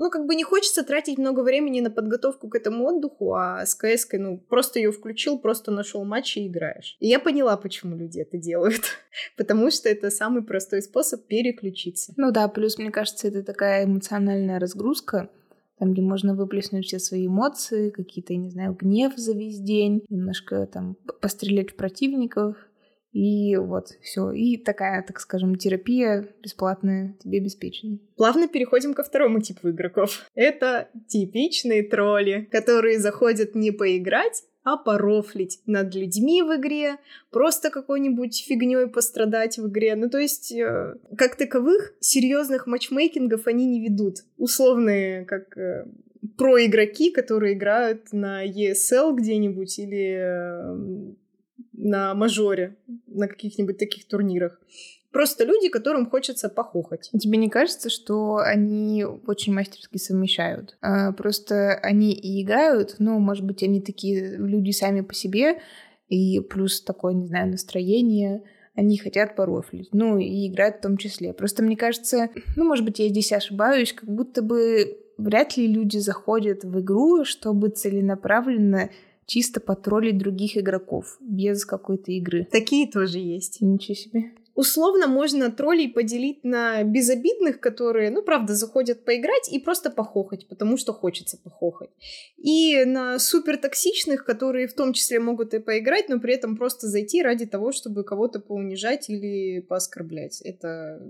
ну, 0.00 0.08
как 0.08 0.26
бы 0.26 0.34
не 0.34 0.44
хочется 0.44 0.82
тратить 0.82 1.18
много 1.18 1.40
времени 1.40 1.80
на 1.80 1.90
подготовку 1.90 2.48
к 2.48 2.54
этому 2.54 2.86
отдыху, 2.86 3.34
а 3.34 3.66
с 3.66 3.74
кс 3.74 4.08
ну, 4.12 4.38
просто 4.38 4.78
ее 4.78 4.92
включил, 4.92 5.38
просто 5.38 5.70
нашел 5.70 6.04
матч 6.04 6.38
и 6.38 6.46
играешь. 6.46 6.96
И 7.00 7.08
я 7.08 7.20
поняла, 7.20 7.56
почему 7.58 7.96
люди 7.96 8.18
это 8.18 8.38
делают. 8.38 8.80
Потому 9.36 9.70
что 9.70 9.90
это 9.90 10.10
самый 10.10 10.42
простой 10.42 10.80
способ 10.80 11.26
переключиться. 11.26 12.14
Ну 12.16 12.30
да, 12.30 12.48
плюс, 12.48 12.78
мне 12.78 12.90
кажется, 12.90 13.28
это 13.28 13.42
такая 13.42 13.84
эмоциональная 13.84 14.58
разгрузка, 14.58 15.28
там, 15.78 15.92
где 15.92 16.00
можно 16.02 16.34
выплеснуть 16.34 16.86
все 16.86 16.98
свои 16.98 17.26
эмоции, 17.26 17.90
какие-то, 17.90 18.34
не 18.34 18.50
знаю, 18.50 18.74
гнев 18.74 19.14
за 19.16 19.32
весь 19.32 19.60
день, 19.60 20.02
немножко 20.08 20.66
там 20.66 20.96
пострелять 21.20 21.72
в 21.72 21.76
противников, 21.76 22.56
и 23.12 23.56
вот, 23.56 23.88
все. 24.02 24.30
И 24.30 24.56
такая, 24.56 25.02
так 25.02 25.18
скажем, 25.20 25.56
терапия 25.56 26.28
бесплатная 26.42 27.16
тебе 27.22 27.38
обеспечена. 27.38 27.98
Плавно 28.16 28.46
переходим 28.46 28.94
ко 28.94 29.02
второму 29.02 29.40
типу 29.40 29.70
игроков. 29.70 30.26
Это 30.34 30.88
типичные 31.08 31.82
тролли, 31.82 32.48
которые 32.52 33.00
заходят 33.00 33.54
не 33.54 33.72
поиграть, 33.72 34.44
а 34.62 34.76
порофлить 34.76 35.60
над 35.66 35.94
людьми 35.94 36.42
в 36.42 36.54
игре, 36.56 36.98
просто 37.30 37.70
какой-нибудь 37.70 38.44
фигней 38.46 38.86
пострадать 38.86 39.58
в 39.58 39.68
игре. 39.68 39.96
Ну, 39.96 40.08
то 40.08 40.18
есть, 40.18 40.52
э, 40.52 40.94
как 41.16 41.36
таковых, 41.36 41.94
серьезных 42.00 42.66
матчмейкингов 42.66 43.46
они 43.46 43.66
не 43.66 43.80
ведут. 43.80 44.18
Условные, 44.36 45.24
как 45.24 45.56
э, 45.56 45.86
про 46.36 46.64
игроки, 46.64 47.10
которые 47.10 47.54
играют 47.54 48.12
на 48.12 48.46
ESL 48.46 49.14
где-нибудь 49.14 49.78
или 49.78 50.18
э, 50.20 51.14
на 51.80 52.14
мажоре, 52.14 52.76
на 53.06 53.28
каких-нибудь 53.28 53.78
таких 53.78 54.06
турнирах. 54.06 54.60
Просто 55.12 55.44
люди, 55.44 55.68
которым 55.68 56.08
хочется 56.08 56.48
похохать. 56.48 57.10
Тебе 57.18 57.36
не 57.36 57.48
кажется, 57.48 57.90
что 57.90 58.36
они 58.36 59.04
очень 59.04 59.52
мастерски 59.52 59.96
совмещают? 59.96 60.76
А, 60.80 61.12
просто 61.12 61.74
они 61.82 62.12
и 62.12 62.42
играют, 62.42 62.96
ну, 62.98 63.18
может 63.18 63.44
быть, 63.44 63.62
они 63.64 63.80
такие 63.80 64.36
люди 64.36 64.70
сами 64.70 65.00
по 65.00 65.14
себе, 65.14 65.60
и 66.08 66.40
плюс 66.40 66.80
такое, 66.82 67.14
не 67.14 67.26
знаю, 67.26 67.50
настроение, 67.50 68.44
они 68.76 68.98
хотят 68.98 69.34
порофлить, 69.34 69.88
ну, 69.92 70.18
и 70.18 70.48
играют 70.48 70.76
в 70.76 70.82
том 70.82 70.96
числе. 70.96 71.32
Просто 71.32 71.64
мне 71.64 71.76
кажется, 71.76 72.30
ну, 72.56 72.64
может 72.64 72.84
быть, 72.84 73.00
я 73.00 73.08
здесь 73.08 73.32
ошибаюсь, 73.32 73.92
как 73.92 74.08
будто 74.08 74.42
бы 74.42 74.96
вряд 75.18 75.56
ли 75.56 75.66
люди 75.66 75.98
заходят 75.98 76.62
в 76.62 76.80
игру, 76.80 77.24
чтобы 77.24 77.68
целенаправленно 77.68 78.90
чисто 79.30 79.60
потроллить 79.60 80.18
других 80.18 80.56
игроков 80.56 81.16
без 81.20 81.64
какой-то 81.64 82.10
игры. 82.10 82.48
Такие 82.50 82.90
тоже 82.90 83.18
есть. 83.18 83.60
Ничего 83.60 83.94
себе. 83.94 84.32
Условно 84.56 85.06
можно 85.06 85.52
троллей 85.52 85.88
поделить 85.88 86.42
на 86.42 86.82
безобидных, 86.82 87.60
которые, 87.60 88.10
ну, 88.10 88.22
правда, 88.22 88.56
заходят 88.56 89.04
поиграть 89.04 89.48
и 89.48 89.60
просто 89.60 89.90
похохать, 89.90 90.48
потому 90.48 90.76
что 90.76 90.92
хочется 90.92 91.38
похохать. 91.38 91.90
И 92.38 92.84
на 92.84 93.20
супер 93.20 93.56
токсичных, 93.56 94.24
которые 94.24 94.66
в 94.66 94.74
том 94.74 94.92
числе 94.92 95.20
могут 95.20 95.54
и 95.54 95.60
поиграть, 95.60 96.08
но 96.08 96.18
при 96.18 96.34
этом 96.34 96.56
просто 96.56 96.88
зайти 96.88 97.22
ради 97.22 97.46
того, 97.46 97.70
чтобы 97.70 98.02
кого-то 98.02 98.40
поунижать 98.40 99.08
или 99.08 99.60
пооскорблять. 99.60 100.40
Это 100.40 101.00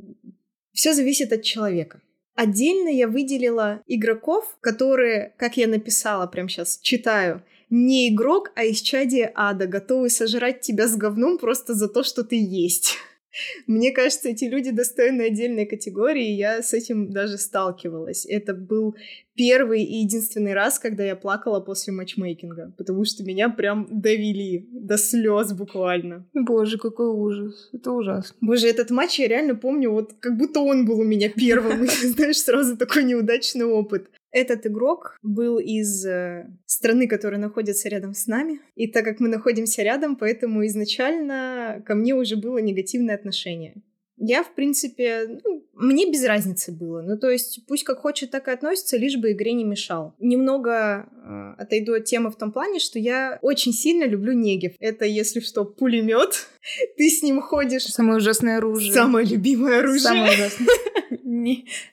все 0.72 0.92
зависит 0.92 1.32
от 1.32 1.42
человека. 1.42 2.02
Отдельно 2.34 2.88
я 2.88 3.08
выделила 3.08 3.82
игроков, 3.86 4.58
которые, 4.60 5.34
как 5.38 5.56
я 5.56 5.66
написала 5.66 6.26
прямо 6.26 6.50
сейчас, 6.50 6.78
читаю, 6.82 7.42
не 7.70 8.08
игрок, 8.12 8.50
а 8.56 8.64
из 8.64 8.80
чадия 8.80 9.32
ада, 9.34 9.66
готовый 9.66 10.10
сожрать 10.10 10.60
тебя 10.60 10.88
с 10.88 10.96
говном 10.96 11.38
просто 11.38 11.74
за 11.74 11.88
то, 11.88 12.02
что 12.02 12.24
ты 12.24 12.36
есть. 12.36 12.96
Мне 13.66 13.92
кажется, 13.92 14.28
эти 14.28 14.44
люди 14.44 14.70
достойны 14.70 15.22
отдельной 15.22 15.66
категории, 15.66 16.32
и 16.32 16.36
я 16.36 16.62
с 16.62 16.74
этим 16.74 17.10
даже 17.10 17.38
сталкивалась. 17.38 18.26
Это 18.26 18.54
был 18.54 18.96
первый 19.34 19.82
и 19.84 20.00
единственный 20.00 20.52
раз, 20.52 20.78
когда 20.78 21.04
я 21.04 21.16
плакала 21.16 21.60
после 21.60 21.92
матчмейкинга, 21.92 22.74
потому 22.76 23.04
что 23.04 23.24
меня 23.24 23.48
прям 23.48 23.86
довели 23.90 24.68
до 24.72 24.98
слез 24.98 25.52
буквально. 25.52 26.26
Боже, 26.34 26.76
какой 26.78 27.08
ужас. 27.08 27.70
Это 27.72 27.92
ужасно. 27.92 28.36
Боже, 28.40 28.68
этот 28.68 28.90
матч 28.90 29.18
я 29.18 29.28
реально 29.28 29.54
помню, 29.54 29.90
вот 29.90 30.14
как 30.20 30.36
будто 30.36 30.60
он 30.60 30.84
был 30.84 30.98
у 30.98 31.04
меня 31.04 31.28
первым. 31.34 31.86
Знаешь, 32.02 32.38
сразу 32.38 32.76
такой 32.76 33.04
неудачный 33.04 33.64
опыт. 33.64 34.10
Этот 34.32 34.66
игрок 34.66 35.18
был 35.22 35.58
из 35.58 36.04
э, 36.06 36.46
страны, 36.66 37.08
которая 37.08 37.40
находится 37.40 37.88
рядом 37.88 38.14
с 38.14 38.26
нами. 38.26 38.60
И 38.76 38.86
так 38.86 39.04
как 39.04 39.20
мы 39.20 39.28
находимся 39.28 39.82
рядом, 39.82 40.16
поэтому 40.16 40.64
изначально 40.66 41.82
ко 41.86 41.94
мне 41.94 42.14
уже 42.14 42.36
было 42.36 42.58
негативное 42.58 43.14
отношение. 43.14 43.82
Я, 44.22 44.44
в 44.44 44.54
принципе, 44.54 45.40
ну, 45.42 45.64
мне 45.72 46.12
без 46.12 46.22
разницы 46.26 46.72
было. 46.72 47.00
Ну, 47.00 47.18
то 47.18 47.30
есть, 47.30 47.64
пусть 47.66 47.84
как 47.84 48.00
хочет, 48.00 48.30
так 48.30 48.48
и 48.48 48.50
относится, 48.50 48.98
лишь 48.98 49.16
бы 49.16 49.32
игре 49.32 49.54
не 49.54 49.64
мешал. 49.64 50.14
Немного 50.18 51.08
э, 51.08 51.62
отойду 51.62 51.94
от 51.94 52.04
темы 52.04 52.30
в 52.30 52.36
том 52.36 52.52
плане, 52.52 52.80
что 52.80 52.98
я 52.98 53.38
очень 53.40 53.72
сильно 53.72 54.04
люблю 54.04 54.34
Негев. 54.34 54.74
Это, 54.78 55.06
если 55.06 55.40
что, 55.40 55.64
пулемет. 55.64 56.48
Ты 56.98 57.08
с 57.08 57.22
ним 57.22 57.40
ходишь. 57.40 57.86
Самое 57.86 58.18
ужасное 58.18 58.58
оружие. 58.58 58.92
Самое 58.92 59.26
любимое 59.26 59.78
оружие. 59.78 60.00
Самое 60.00 60.34
ужасное. 60.34 60.68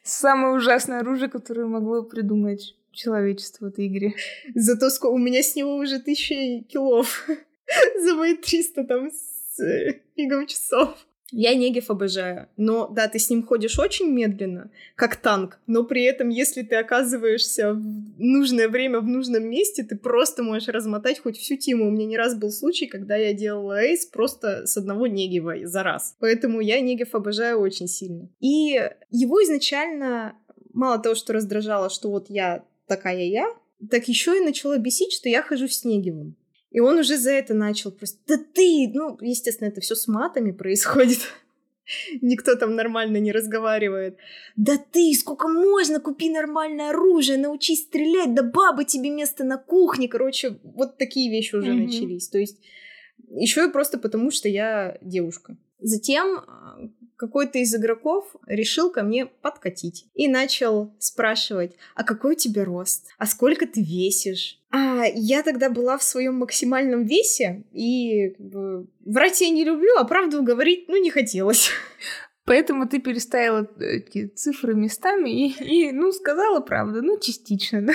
Самое 0.03 0.55
ужасное 0.55 0.99
оружие, 0.99 1.29
которое 1.29 1.67
могло 1.67 2.03
придумать 2.03 2.75
человечество 2.91 3.65
в 3.65 3.69
этой 3.69 3.87
игре. 3.87 4.13
Зато 4.55 4.89
сколько 4.89 5.13
у 5.13 5.17
меня 5.17 5.43
с 5.43 5.55
него 5.55 5.75
уже 5.75 5.99
тысячи 5.99 6.61
килов. 6.61 7.27
За 8.01 8.15
мои 8.15 8.35
300 8.35 8.83
там 8.85 9.11
с 9.11 9.59
э, 9.59 10.01
фигом 10.15 10.47
часов. 10.47 10.97
Я 11.31 11.55
Негев 11.55 11.89
обожаю, 11.89 12.47
но 12.55 12.87
да, 12.87 13.07
ты 13.09 13.19
с 13.19 13.29
ним 13.29 13.45
ходишь 13.45 13.77
очень 13.79 14.09
медленно, 14.09 14.71
как 14.95 15.17
танк, 15.17 15.59
но 15.67 15.83
при 15.83 16.03
этом, 16.03 16.29
если 16.29 16.61
ты 16.61 16.75
оказываешься 16.77 17.73
в 17.73 17.81
нужное 18.17 18.69
время 18.69 19.01
в 19.01 19.07
нужном 19.07 19.43
месте, 19.43 19.83
ты 19.83 19.97
просто 19.97 20.41
можешь 20.41 20.69
размотать 20.69 21.19
хоть 21.19 21.37
всю 21.37 21.57
тиму. 21.57 21.87
У 21.87 21.91
меня 21.91 22.05
не 22.05 22.17
раз 22.17 22.35
был 22.35 22.49
случай, 22.49 22.87
когда 22.87 23.17
я 23.17 23.33
делала 23.33 23.81
эйс 23.81 24.05
просто 24.05 24.65
с 24.65 24.77
одного 24.77 25.07
Негева 25.07 25.67
за 25.67 25.83
раз. 25.83 26.15
Поэтому 26.19 26.61
я 26.61 26.79
Негев 26.79 27.13
обожаю 27.13 27.59
очень 27.59 27.87
сильно. 27.87 28.29
И 28.39 28.79
его 29.11 29.43
изначально 29.43 30.35
мало 30.73 30.97
того, 30.99 31.15
что 31.15 31.33
раздражало, 31.33 31.89
что 31.89 32.09
вот 32.09 32.29
я 32.29 32.63
такая 32.87 33.23
я, 33.23 33.53
так 33.91 34.07
еще 34.07 34.37
и 34.37 34.45
начала 34.45 34.77
бесить, 34.77 35.13
что 35.13 35.27
я 35.27 35.41
хожу 35.41 35.67
с 35.67 35.83
Негевым. 35.83 36.35
И 36.77 36.79
он 36.79 36.99
уже 36.99 37.17
за 37.17 37.31
это 37.31 37.55
начал 37.55 37.91
просто, 37.91 38.19
да 38.27 38.37
ты, 38.37 38.91
ну, 38.93 39.17
естественно, 39.19 39.67
это 39.67 39.81
все 39.81 39.95
с 39.95 40.07
матами 40.07 40.51
происходит. 40.51 41.21
Никто 42.21 42.53
там 42.53 42.75
нормально 42.75 43.17
не 43.17 43.31
разговаривает. 43.31 44.17
Да 44.55 44.77
ты, 44.77 45.11
сколько 45.15 45.47
можно, 45.47 45.99
купи 45.99 46.29
нормальное 46.29 46.91
оружие, 46.91 47.39
научись 47.39 47.81
стрелять, 47.81 48.35
да 48.35 48.43
баба 48.43 48.83
тебе 48.83 49.09
место 49.09 49.43
на 49.43 49.57
кухне. 49.57 50.07
Короче, 50.07 50.59
вот 50.61 50.99
такие 50.99 51.31
вещи 51.31 51.55
уже 51.55 51.71
mm-hmm. 51.71 51.85
начались. 51.85 52.27
То 52.27 52.37
есть 52.37 52.59
еще 53.31 53.65
и 53.65 53.71
просто 53.71 53.97
потому, 53.97 54.29
что 54.29 54.47
я 54.47 54.99
девушка. 55.01 55.57
Затем 55.79 56.45
какой-то 57.17 57.57
из 57.57 57.75
игроков 57.75 58.35
решил 58.45 58.91
ко 58.91 59.03
мне 59.03 59.25
подкатить 59.25 60.05
и 60.13 60.27
начал 60.27 60.93
спрашивать, 60.99 61.75
а 61.95 62.03
какой 62.03 62.33
у 62.33 62.37
тебя 62.37 62.63
рост, 62.63 63.07
а 63.17 63.25
сколько 63.25 63.65
ты 63.67 63.81
весишь. 63.81 64.59
А 64.69 65.03
я 65.05 65.43
тогда 65.43 65.69
была 65.69 65.97
в 65.97 66.03
своем 66.03 66.35
максимальном 66.35 67.05
весе, 67.05 67.63
и 67.71 68.29
как 68.29 68.45
бы, 68.45 68.87
врать 69.05 69.41
я 69.41 69.49
не 69.49 69.63
люблю, 69.63 69.95
а 69.97 70.05
правду 70.05 70.43
говорить, 70.43 70.85
ну, 70.87 71.01
не 71.01 71.09
хотелось. 71.09 71.69
Поэтому 72.45 72.87
ты 72.87 72.99
переставила 72.99 73.67
эти 73.79 74.27
цифры 74.27 74.73
местами 74.73 75.47
и, 75.47 75.87
и 75.89 75.91
ну, 75.91 76.13
сказала 76.13 76.61
правду, 76.61 77.01
ну, 77.01 77.19
частично, 77.19 77.81
да? 77.81 77.93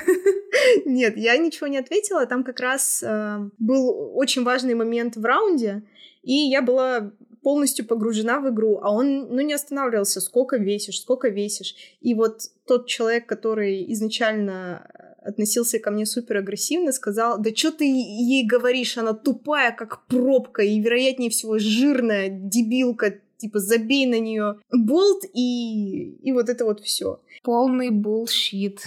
Нет, 0.84 1.16
я 1.16 1.38
ничего 1.38 1.68
не 1.68 1.78
ответила. 1.78 2.26
Там 2.26 2.44
как 2.44 2.60
раз 2.60 3.02
э, 3.02 3.48
был 3.58 4.12
очень 4.14 4.44
важный 4.44 4.74
момент 4.74 5.16
в 5.16 5.24
раунде, 5.24 5.84
и 6.22 6.34
я 6.34 6.60
была 6.60 7.12
полностью 7.42 7.86
погружена 7.86 8.40
в 8.40 8.48
игру, 8.50 8.80
а 8.82 8.92
он, 8.92 9.28
ну, 9.28 9.40
не 9.40 9.52
останавливался, 9.52 10.20
сколько 10.20 10.56
весишь, 10.56 11.00
сколько 11.00 11.28
весишь. 11.28 11.74
И 12.00 12.14
вот 12.14 12.42
тот 12.66 12.86
человек, 12.86 13.26
который 13.26 13.92
изначально 13.92 14.88
относился 15.24 15.78
ко 15.78 15.90
мне 15.90 16.06
супер 16.06 16.38
агрессивно, 16.38 16.92
сказал, 16.92 17.40
да 17.40 17.54
что 17.54 17.72
ты 17.72 17.84
ей 17.84 18.46
говоришь, 18.46 18.98
она 18.98 19.12
тупая, 19.12 19.72
как 19.72 20.06
пробка, 20.06 20.62
и, 20.62 20.80
вероятнее 20.80 21.30
всего, 21.30 21.58
жирная, 21.58 22.28
дебилка, 22.28 23.20
типа, 23.36 23.58
забей 23.58 24.06
на 24.06 24.18
нее 24.18 24.58
болт, 24.72 25.24
и, 25.32 26.16
и 26.22 26.32
вот 26.32 26.48
это 26.48 26.64
вот 26.64 26.80
все. 26.80 27.20
Полный 27.42 27.90
bullshit. 27.90 28.80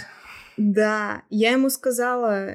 Да, 0.58 1.24
я 1.30 1.51
ему 1.51 1.70
сказала, 1.70 2.49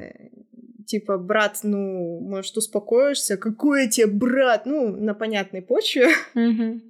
типа, 0.91 1.18
брат, 1.18 1.61
ну, 1.62 2.18
может, 2.20 2.57
успокоишься? 2.57 3.36
Какой 3.36 3.84
я 3.84 3.88
тебе 3.88 4.07
брат? 4.09 4.66
Ну, 4.66 4.97
на 4.97 5.14
понятной 5.14 5.62
почве. 5.62 6.09
Mm-hmm. 6.34 6.80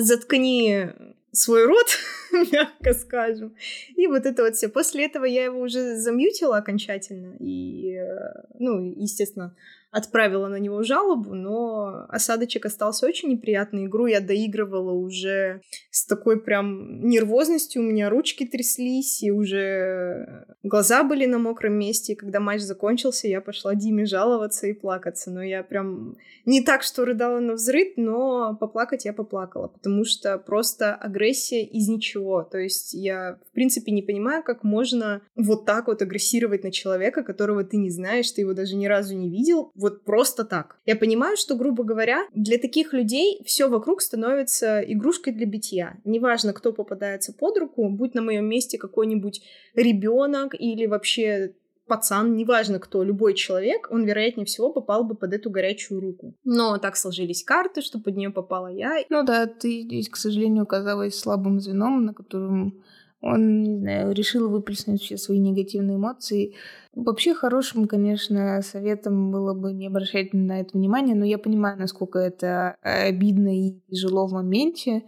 Заткни 0.00 0.86
свой 1.32 1.66
рот, 1.66 1.86
мягко 2.52 2.94
скажем. 2.94 3.54
И 3.96 4.06
вот 4.06 4.26
это 4.26 4.44
вот 4.44 4.54
все. 4.54 4.68
После 4.68 5.06
этого 5.06 5.24
я 5.24 5.44
его 5.44 5.60
уже 5.60 5.96
замьютила 5.96 6.56
окончательно. 6.56 7.34
И, 7.40 7.96
э, 7.96 8.44
ну, 8.60 8.80
естественно, 8.96 9.56
отправила 9.92 10.48
на 10.48 10.56
него 10.56 10.82
жалобу, 10.82 11.34
но 11.34 12.06
осадочек 12.08 12.64
остался 12.64 13.06
очень 13.06 13.28
неприятный. 13.28 13.84
Игру 13.84 14.06
я 14.06 14.20
доигрывала 14.20 14.92
уже 14.92 15.60
с 15.90 16.06
такой 16.06 16.40
прям 16.40 17.06
нервозностью, 17.06 17.82
у 17.82 17.84
меня 17.84 18.08
ручки 18.08 18.46
тряслись, 18.46 19.22
и 19.22 19.30
уже 19.30 20.46
глаза 20.62 21.04
были 21.04 21.26
на 21.26 21.38
мокром 21.38 21.74
месте. 21.74 22.14
И 22.14 22.16
когда 22.16 22.40
матч 22.40 22.62
закончился, 22.62 23.28
я 23.28 23.42
пошла 23.42 23.74
Диме 23.74 24.06
жаловаться 24.06 24.66
и 24.66 24.72
плакаться. 24.72 25.30
Но 25.30 25.42
я 25.42 25.62
прям 25.62 26.16
не 26.46 26.62
так, 26.62 26.82
что 26.82 27.04
рыдала 27.04 27.40
на 27.40 27.52
взрыв, 27.52 27.92
но 27.96 28.56
поплакать 28.58 29.04
я 29.04 29.12
поплакала, 29.12 29.68
потому 29.68 30.04
что 30.04 30.38
просто 30.38 30.94
агрессия 30.94 31.64
из 31.64 31.88
ничего. 31.88 32.42
То 32.44 32.56
есть 32.56 32.94
я, 32.94 33.38
в 33.50 33.52
принципе, 33.52 33.92
не 33.92 34.02
понимаю, 34.02 34.42
как 34.42 34.64
можно 34.64 35.20
вот 35.36 35.66
так 35.66 35.88
вот 35.88 36.00
агрессировать 36.00 36.64
на 36.64 36.72
человека, 36.72 37.22
которого 37.22 37.62
ты 37.62 37.76
не 37.76 37.90
знаешь, 37.90 38.30
ты 38.30 38.40
его 38.40 38.54
даже 38.54 38.74
ни 38.76 38.86
разу 38.86 39.14
не 39.14 39.28
видел, 39.28 39.70
вот 39.82 40.04
просто 40.04 40.44
так. 40.44 40.78
Я 40.86 40.96
понимаю, 40.96 41.36
что, 41.36 41.56
грубо 41.56 41.84
говоря, 41.84 42.26
для 42.34 42.58
таких 42.58 42.92
людей 42.92 43.42
все 43.44 43.68
вокруг 43.68 44.00
становится 44.00 44.80
игрушкой 44.80 45.32
для 45.34 45.46
битья. 45.46 46.00
Неважно, 46.04 46.52
кто 46.52 46.72
попадается 46.72 47.32
под 47.32 47.58
руку, 47.58 47.88
будь 47.90 48.14
на 48.14 48.22
моем 48.22 48.46
месте 48.46 48.78
какой-нибудь 48.78 49.42
ребенок 49.74 50.54
или 50.58 50.86
вообще 50.86 51.54
пацан, 51.86 52.36
неважно 52.36 52.78
кто, 52.78 53.02
любой 53.02 53.34
человек, 53.34 53.88
он, 53.90 54.04
вероятнее 54.04 54.46
всего, 54.46 54.72
попал 54.72 55.04
бы 55.04 55.14
под 55.14 55.34
эту 55.34 55.50
горячую 55.50 56.00
руку. 56.00 56.34
Но 56.44 56.78
так 56.78 56.96
сложились 56.96 57.44
карты, 57.44 57.82
что 57.82 57.98
под 57.98 58.16
нее 58.16 58.30
попала 58.30 58.68
я. 58.68 59.04
Ну 59.10 59.24
да, 59.24 59.46
ты 59.46 60.02
к 60.10 60.16
сожалению, 60.16 60.62
оказалась 60.62 61.18
слабым 61.18 61.60
звеном, 61.60 62.06
на 62.06 62.14
котором 62.14 62.82
он, 63.22 63.62
не 63.62 63.78
знаю, 63.78 64.12
решил 64.12 64.50
выплеснуть 64.50 65.00
все 65.00 65.16
свои 65.16 65.38
негативные 65.38 65.96
эмоции. 65.96 66.54
Вообще 66.94 67.34
хорошим, 67.34 67.86
конечно, 67.86 68.60
советом 68.62 69.30
было 69.30 69.54
бы 69.54 69.72
не 69.72 69.86
обращать 69.86 70.34
на 70.34 70.60
это 70.60 70.76
внимания, 70.76 71.14
но 71.14 71.24
я 71.24 71.38
понимаю, 71.38 71.78
насколько 71.78 72.18
это 72.18 72.76
обидно 72.82 73.56
и 73.56 73.80
тяжело 73.88 74.26
в 74.26 74.32
моменте, 74.32 75.04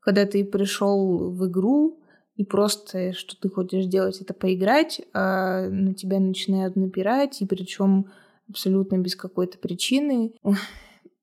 когда 0.00 0.24
ты 0.24 0.44
пришел 0.44 1.30
в 1.30 1.46
игру, 1.46 2.00
и 2.36 2.44
просто 2.44 3.12
что 3.12 3.38
ты 3.38 3.50
хочешь 3.50 3.84
делать, 3.84 4.20
это 4.20 4.32
поиграть, 4.32 5.02
а 5.12 5.68
на 5.68 5.92
тебя 5.92 6.20
начинают 6.20 6.74
напирать, 6.74 7.42
и 7.42 7.46
причем 7.46 8.06
абсолютно 8.48 8.96
без 8.96 9.14
какой-то 9.14 9.58
причины. 9.58 10.32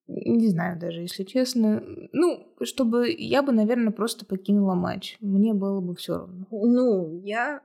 Не 0.07 0.49
знаю 0.49 0.79
даже, 0.79 1.01
если 1.01 1.23
честно. 1.23 1.83
Ну, 2.11 2.47
чтобы 2.63 3.09
я 3.11 3.41
бы, 3.41 3.51
наверное, 3.51 3.91
просто 3.91 4.25
покинула 4.25 4.75
матч. 4.75 5.17
Мне 5.19 5.53
было 5.53 5.81
бы 5.81 5.95
все 5.95 6.17
равно. 6.17 6.45
Ну, 6.51 7.21
я 7.23 7.61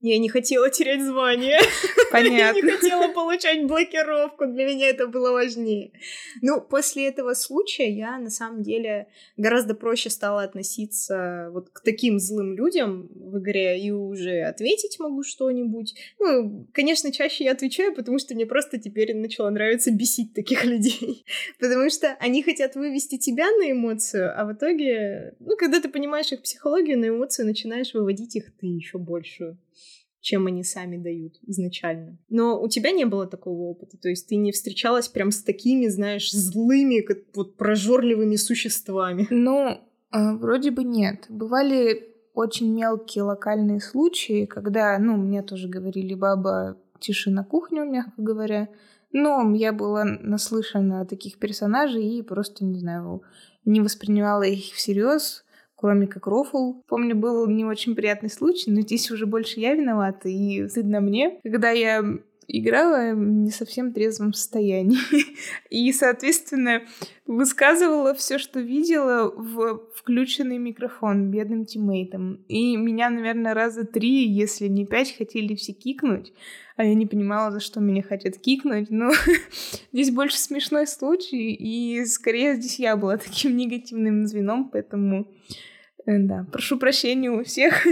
я 0.00 0.18
не 0.18 0.28
хотела 0.28 0.68
терять 0.68 1.04
звание. 1.04 1.60
Понятно. 2.12 2.36
Я 2.36 2.52
не 2.52 2.70
хотела 2.70 3.08
получать 3.08 3.66
блокировку. 3.66 4.46
Для 4.46 4.66
меня 4.66 4.88
это 4.88 5.06
было 5.06 5.32
важнее. 5.32 5.92
Ну, 6.40 6.60
после 6.60 7.08
этого 7.08 7.34
случая 7.34 7.90
я, 7.90 8.18
на 8.18 8.30
самом 8.30 8.62
деле, 8.62 9.08
гораздо 9.36 9.74
проще 9.74 10.10
стала 10.10 10.42
относиться 10.42 11.48
вот 11.52 11.70
к 11.70 11.80
таким 11.80 12.18
злым 12.18 12.54
людям 12.54 13.08
в 13.14 13.38
игре 13.38 13.80
и 13.80 13.90
уже 13.90 14.42
ответить 14.42 14.98
могу 14.98 15.22
что-нибудь. 15.22 15.94
Ну, 16.18 16.68
конечно, 16.72 17.12
чаще 17.12 17.44
я 17.44 17.52
отвечаю, 17.52 17.94
потому 17.94 18.18
что 18.18 18.34
мне 18.34 18.46
просто 18.46 18.78
теперь 18.78 19.16
начало 19.16 19.50
нравиться 19.50 19.90
бесить 19.90 20.34
таких 20.34 20.64
людей. 20.72 21.24
потому 21.58 21.90
что 21.90 22.16
они 22.20 22.42
хотят 22.42 22.74
вывести 22.74 23.18
тебя 23.18 23.50
на 23.50 23.70
эмоцию, 23.70 24.32
а 24.38 24.44
в 24.44 24.52
итоге, 24.52 25.34
ну, 25.40 25.56
когда 25.56 25.80
ты 25.80 25.88
понимаешь 25.88 26.32
их 26.32 26.42
психологию, 26.42 26.98
на 26.98 27.08
эмоцию 27.08 27.46
начинаешь 27.46 27.94
выводить 27.94 28.36
их 28.36 28.52
ты 28.60 28.66
еще 28.66 28.98
большую. 28.98 29.58
Чем 30.22 30.46
они 30.46 30.62
сами 30.62 30.96
дают 30.96 31.34
изначально. 31.42 32.16
Но 32.30 32.62
у 32.62 32.68
тебя 32.68 32.92
не 32.92 33.04
было 33.04 33.26
такого 33.26 33.62
опыта, 33.64 33.98
то 33.98 34.08
есть 34.08 34.28
ты 34.28 34.36
не 34.36 34.52
встречалась 34.52 35.08
прям 35.08 35.32
с 35.32 35.42
такими, 35.42 35.88
знаешь, 35.88 36.32
злыми, 36.32 37.00
как 37.00 37.18
вот 37.34 37.56
прожорливыми 37.56 38.36
существами. 38.36 39.26
Ну, 39.30 39.80
э, 40.12 40.32
вроде 40.36 40.70
бы 40.70 40.84
нет. 40.84 41.26
Бывали 41.28 42.08
очень 42.34 42.72
мелкие 42.72 43.24
локальные 43.24 43.80
случаи, 43.80 44.46
когда, 44.46 44.96
ну, 44.98 45.16
мне 45.16 45.42
тоже 45.42 45.68
говорили, 45.68 46.14
баба, 46.14 46.78
тиши 47.00 47.30
на 47.30 47.44
кухню, 47.44 47.84
мягко 47.84 48.14
говоря. 48.16 48.68
Но 49.10 49.52
я 49.54 49.72
была 49.72 50.04
наслышана 50.04 51.00
о 51.00 51.04
таких 51.04 51.38
персонажей 51.38 52.18
и 52.18 52.22
просто, 52.22 52.64
не 52.64 52.78
знаю, 52.78 53.22
не 53.64 53.80
воспринимала 53.80 54.44
их 54.44 54.72
всерьез, 54.72 55.44
кроме 55.82 56.06
как 56.06 56.28
рофл. 56.28 56.74
Помню, 56.86 57.16
был 57.16 57.46
не 57.48 57.64
очень 57.64 57.96
приятный 57.96 58.30
случай, 58.30 58.70
но 58.70 58.80
здесь 58.82 59.10
уже 59.10 59.26
больше 59.26 59.58
я 59.58 59.74
виновата, 59.74 60.28
и 60.28 60.68
стыдно 60.68 61.00
мне. 61.00 61.40
Когда 61.42 61.70
я 61.70 62.04
играла 62.48 63.14
в 63.14 63.18
не 63.18 63.50
совсем 63.50 63.92
трезвом 63.92 64.32
состоянии. 64.32 64.98
И, 65.70 65.92
соответственно, 65.92 66.82
высказывала 67.26 68.14
все, 68.14 68.38
что 68.38 68.60
видела 68.60 69.30
в 69.30 69.80
включенный 69.94 70.58
микрофон 70.58 71.30
бедным 71.30 71.64
тиммейтам. 71.64 72.44
И 72.48 72.76
меня, 72.76 73.10
наверное, 73.10 73.54
раза 73.54 73.84
три, 73.84 74.28
если 74.28 74.68
не 74.68 74.84
пять, 74.84 75.16
хотели 75.16 75.54
все 75.54 75.72
кикнуть. 75.72 76.32
А 76.76 76.84
я 76.84 76.94
не 76.94 77.06
понимала, 77.06 77.50
за 77.50 77.60
что 77.60 77.80
меня 77.80 78.02
хотят 78.02 78.38
кикнуть. 78.38 78.90
Но 78.90 79.12
здесь 79.92 80.10
больше 80.10 80.38
смешной 80.38 80.86
случай, 80.86 81.52
и 81.52 82.04
скорее 82.06 82.56
здесь 82.56 82.78
я 82.78 82.96
была 82.96 83.16
таким 83.18 83.56
негативным 83.56 84.26
звеном, 84.26 84.68
поэтому... 84.70 85.26
Э, 86.06 86.18
да, 86.18 86.46
прошу 86.50 86.78
прощения 86.78 87.30
у 87.30 87.44
всех, 87.44 87.86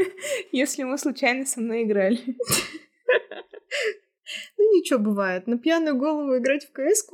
если 0.52 0.84
мы 0.84 0.98
случайно 0.98 1.46
со 1.46 1.60
мной 1.60 1.82
играли. 1.82 2.18
Ну 4.58 4.76
ничего, 4.76 4.98
бывает. 4.98 5.46
На 5.46 5.58
пьяную 5.58 5.96
голову 5.96 6.36
играть 6.36 6.66
в 6.66 6.72
кс 6.72 7.08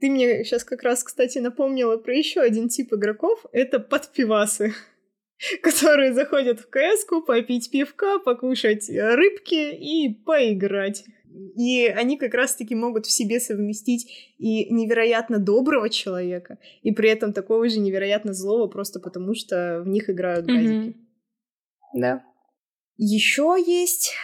ты 0.00 0.10
мне 0.10 0.44
сейчас 0.44 0.64
как 0.64 0.82
раз, 0.82 1.02
кстати, 1.04 1.38
напомнила 1.38 1.96
про 1.96 2.14
еще 2.14 2.40
один 2.40 2.68
тип 2.68 2.92
игроков. 2.94 3.44
Это 3.52 3.78
подпивасы, 3.78 4.74
которые 5.62 6.12
заходят 6.12 6.60
в 6.60 6.68
кс 6.68 7.04
попить 7.26 7.70
пивка, 7.70 8.18
покушать 8.18 8.88
рыбки 8.88 9.74
и 9.74 10.14
поиграть. 10.14 11.04
И 11.56 11.86
они 11.86 12.16
как 12.16 12.34
раз-таки 12.34 12.74
могут 12.74 13.06
в 13.06 13.10
себе 13.10 13.40
совместить 13.40 14.34
и 14.38 14.72
невероятно 14.72 15.38
доброго 15.38 15.90
человека, 15.90 16.58
и 16.82 16.92
при 16.92 17.10
этом 17.10 17.32
такого 17.32 17.68
же 17.68 17.78
невероятно 17.78 18.32
злого, 18.32 18.68
просто 18.68 19.00
потому 19.00 19.34
что 19.34 19.82
в 19.84 19.88
них 19.88 20.08
играют 20.08 20.46
газики. 20.46 20.88
Mm-hmm. 20.88 20.94
Да. 21.94 22.24
Еще 22.96 23.56
есть 23.66 24.14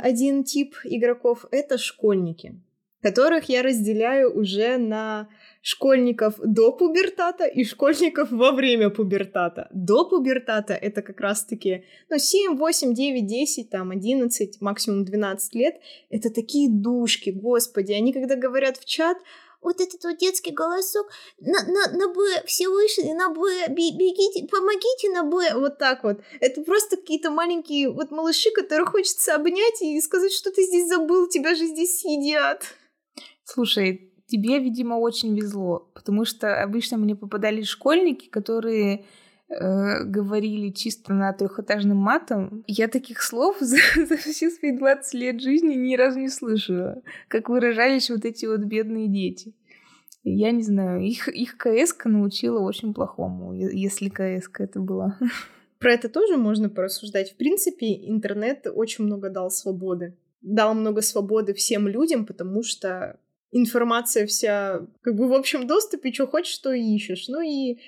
один 0.00 0.44
тип 0.44 0.76
игроков— 0.84 1.46
это 1.50 1.76
школьники, 1.78 2.54
которых 3.02 3.48
я 3.48 3.62
разделяю 3.62 4.32
уже 4.36 4.78
на 4.78 5.28
школьников 5.62 6.34
до 6.38 6.72
пубертата 6.72 7.46
и 7.46 7.64
школьников 7.64 8.30
во 8.30 8.52
время 8.52 8.90
пубертата. 8.90 9.68
До 9.72 10.08
пубертата 10.08 10.74
это 10.74 11.02
как 11.02 11.20
раз-таки 11.20 11.84
ну, 12.08 12.18
7, 12.18 12.56
8, 12.56 12.94
9, 12.94 13.26
10, 13.26 13.70
там, 13.70 13.90
11, 13.90 14.60
максимум 14.60 15.04
12 15.04 15.54
лет. 15.54 15.76
Это 16.08 16.30
такие 16.30 16.70
душки, 16.70 17.30
господи. 17.30 17.92
Они 17.92 18.12
когда 18.12 18.36
говорят 18.36 18.78
в 18.78 18.84
чат, 18.84 19.18
вот 19.62 19.80
этот 19.80 20.02
вот 20.04 20.16
детский 20.16 20.52
голосок, 20.52 21.06
на, 21.38 21.62
на, 21.66 21.92
на 21.92 22.08
Б, 22.12 22.42
все 22.46 22.68
вышли, 22.68 23.12
на 23.12 23.28
Б, 23.28 23.68
бегите, 23.68 24.46
помогите 24.46 25.10
на 25.10 25.24
Б, 25.24 25.54
вот 25.54 25.78
так 25.78 26.02
вот. 26.02 26.20
Это 26.40 26.62
просто 26.62 26.96
какие-то 26.96 27.30
маленькие 27.30 27.90
вот 27.90 28.10
малыши, 28.10 28.50
которых 28.52 28.92
хочется 28.92 29.34
обнять 29.34 29.82
и 29.82 30.00
сказать, 30.00 30.32
что 30.32 30.50
ты 30.50 30.62
здесь 30.62 30.88
забыл, 30.88 31.28
тебя 31.28 31.54
же 31.54 31.66
здесь 31.66 32.00
съедят. 32.00 32.64
Слушай, 33.44 34.09
тебе, 34.30 34.58
видимо, 34.58 34.94
очень 34.94 35.36
везло, 35.36 35.90
потому 35.94 36.24
что 36.24 36.62
обычно 36.62 36.96
мне 36.96 37.16
попадались 37.16 37.66
школьники, 37.66 38.28
которые 38.28 39.04
э, 39.48 40.04
говорили 40.04 40.70
чисто 40.70 41.12
на 41.12 41.32
трехэтажным 41.32 41.96
матом. 41.96 42.64
Я 42.66 42.88
таких 42.88 43.22
слов 43.22 43.56
за, 43.60 43.78
за 43.96 44.16
все 44.16 44.50
свои 44.50 44.76
20 44.76 45.14
лет 45.14 45.40
жизни 45.40 45.74
ни 45.74 45.96
разу 45.96 46.20
не 46.20 46.28
слышала, 46.28 47.02
как 47.28 47.48
выражались 47.48 48.10
вот 48.10 48.24
эти 48.24 48.46
вот 48.46 48.60
бедные 48.60 49.08
дети. 49.08 49.54
Я 50.22 50.50
не 50.50 50.62
знаю, 50.62 51.02
их, 51.02 51.28
их 51.28 51.56
кс 51.56 51.96
научила 52.04 52.60
очень 52.60 52.92
плохому, 52.92 53.54
если 53.54 54.08
кс 54.08 54.48
это 54.58 54.80
была. 54.80 55.18
Про 55.78 55.94
это 55.94 56.10
тоже 56.10 56.36
можно 56.36 56.68
порассуждать. 56.68 57.32
В 57.32 57.36
принципе, 57.36 57.86
интернет 58.06 58.66
очень 58.72 59.04
много 59.04 59.30
дал 59.30 59.50
свободы. 59.50 60.14
Дал 60.42 60.74
много 60.74 61.00
свободы 61.00 61.54
всем 61.54 61.88
людям, 61.88 62.26
потому 62.26 62.62
что 62.62 63.18
информация 63.52 64.26
вся 64.26 64.86
как 65.02 65.14
бы 65.14 65.28
в 65.28 65.34
общем 65.34 65.66
доступе, 65.66 66.12
что 66.12 66.26
хочешь, 66.26 66.54
что 66.54 66.72
ищешь. 66.72 67.28
Ну 67.28 67.40
и 67.40 67.78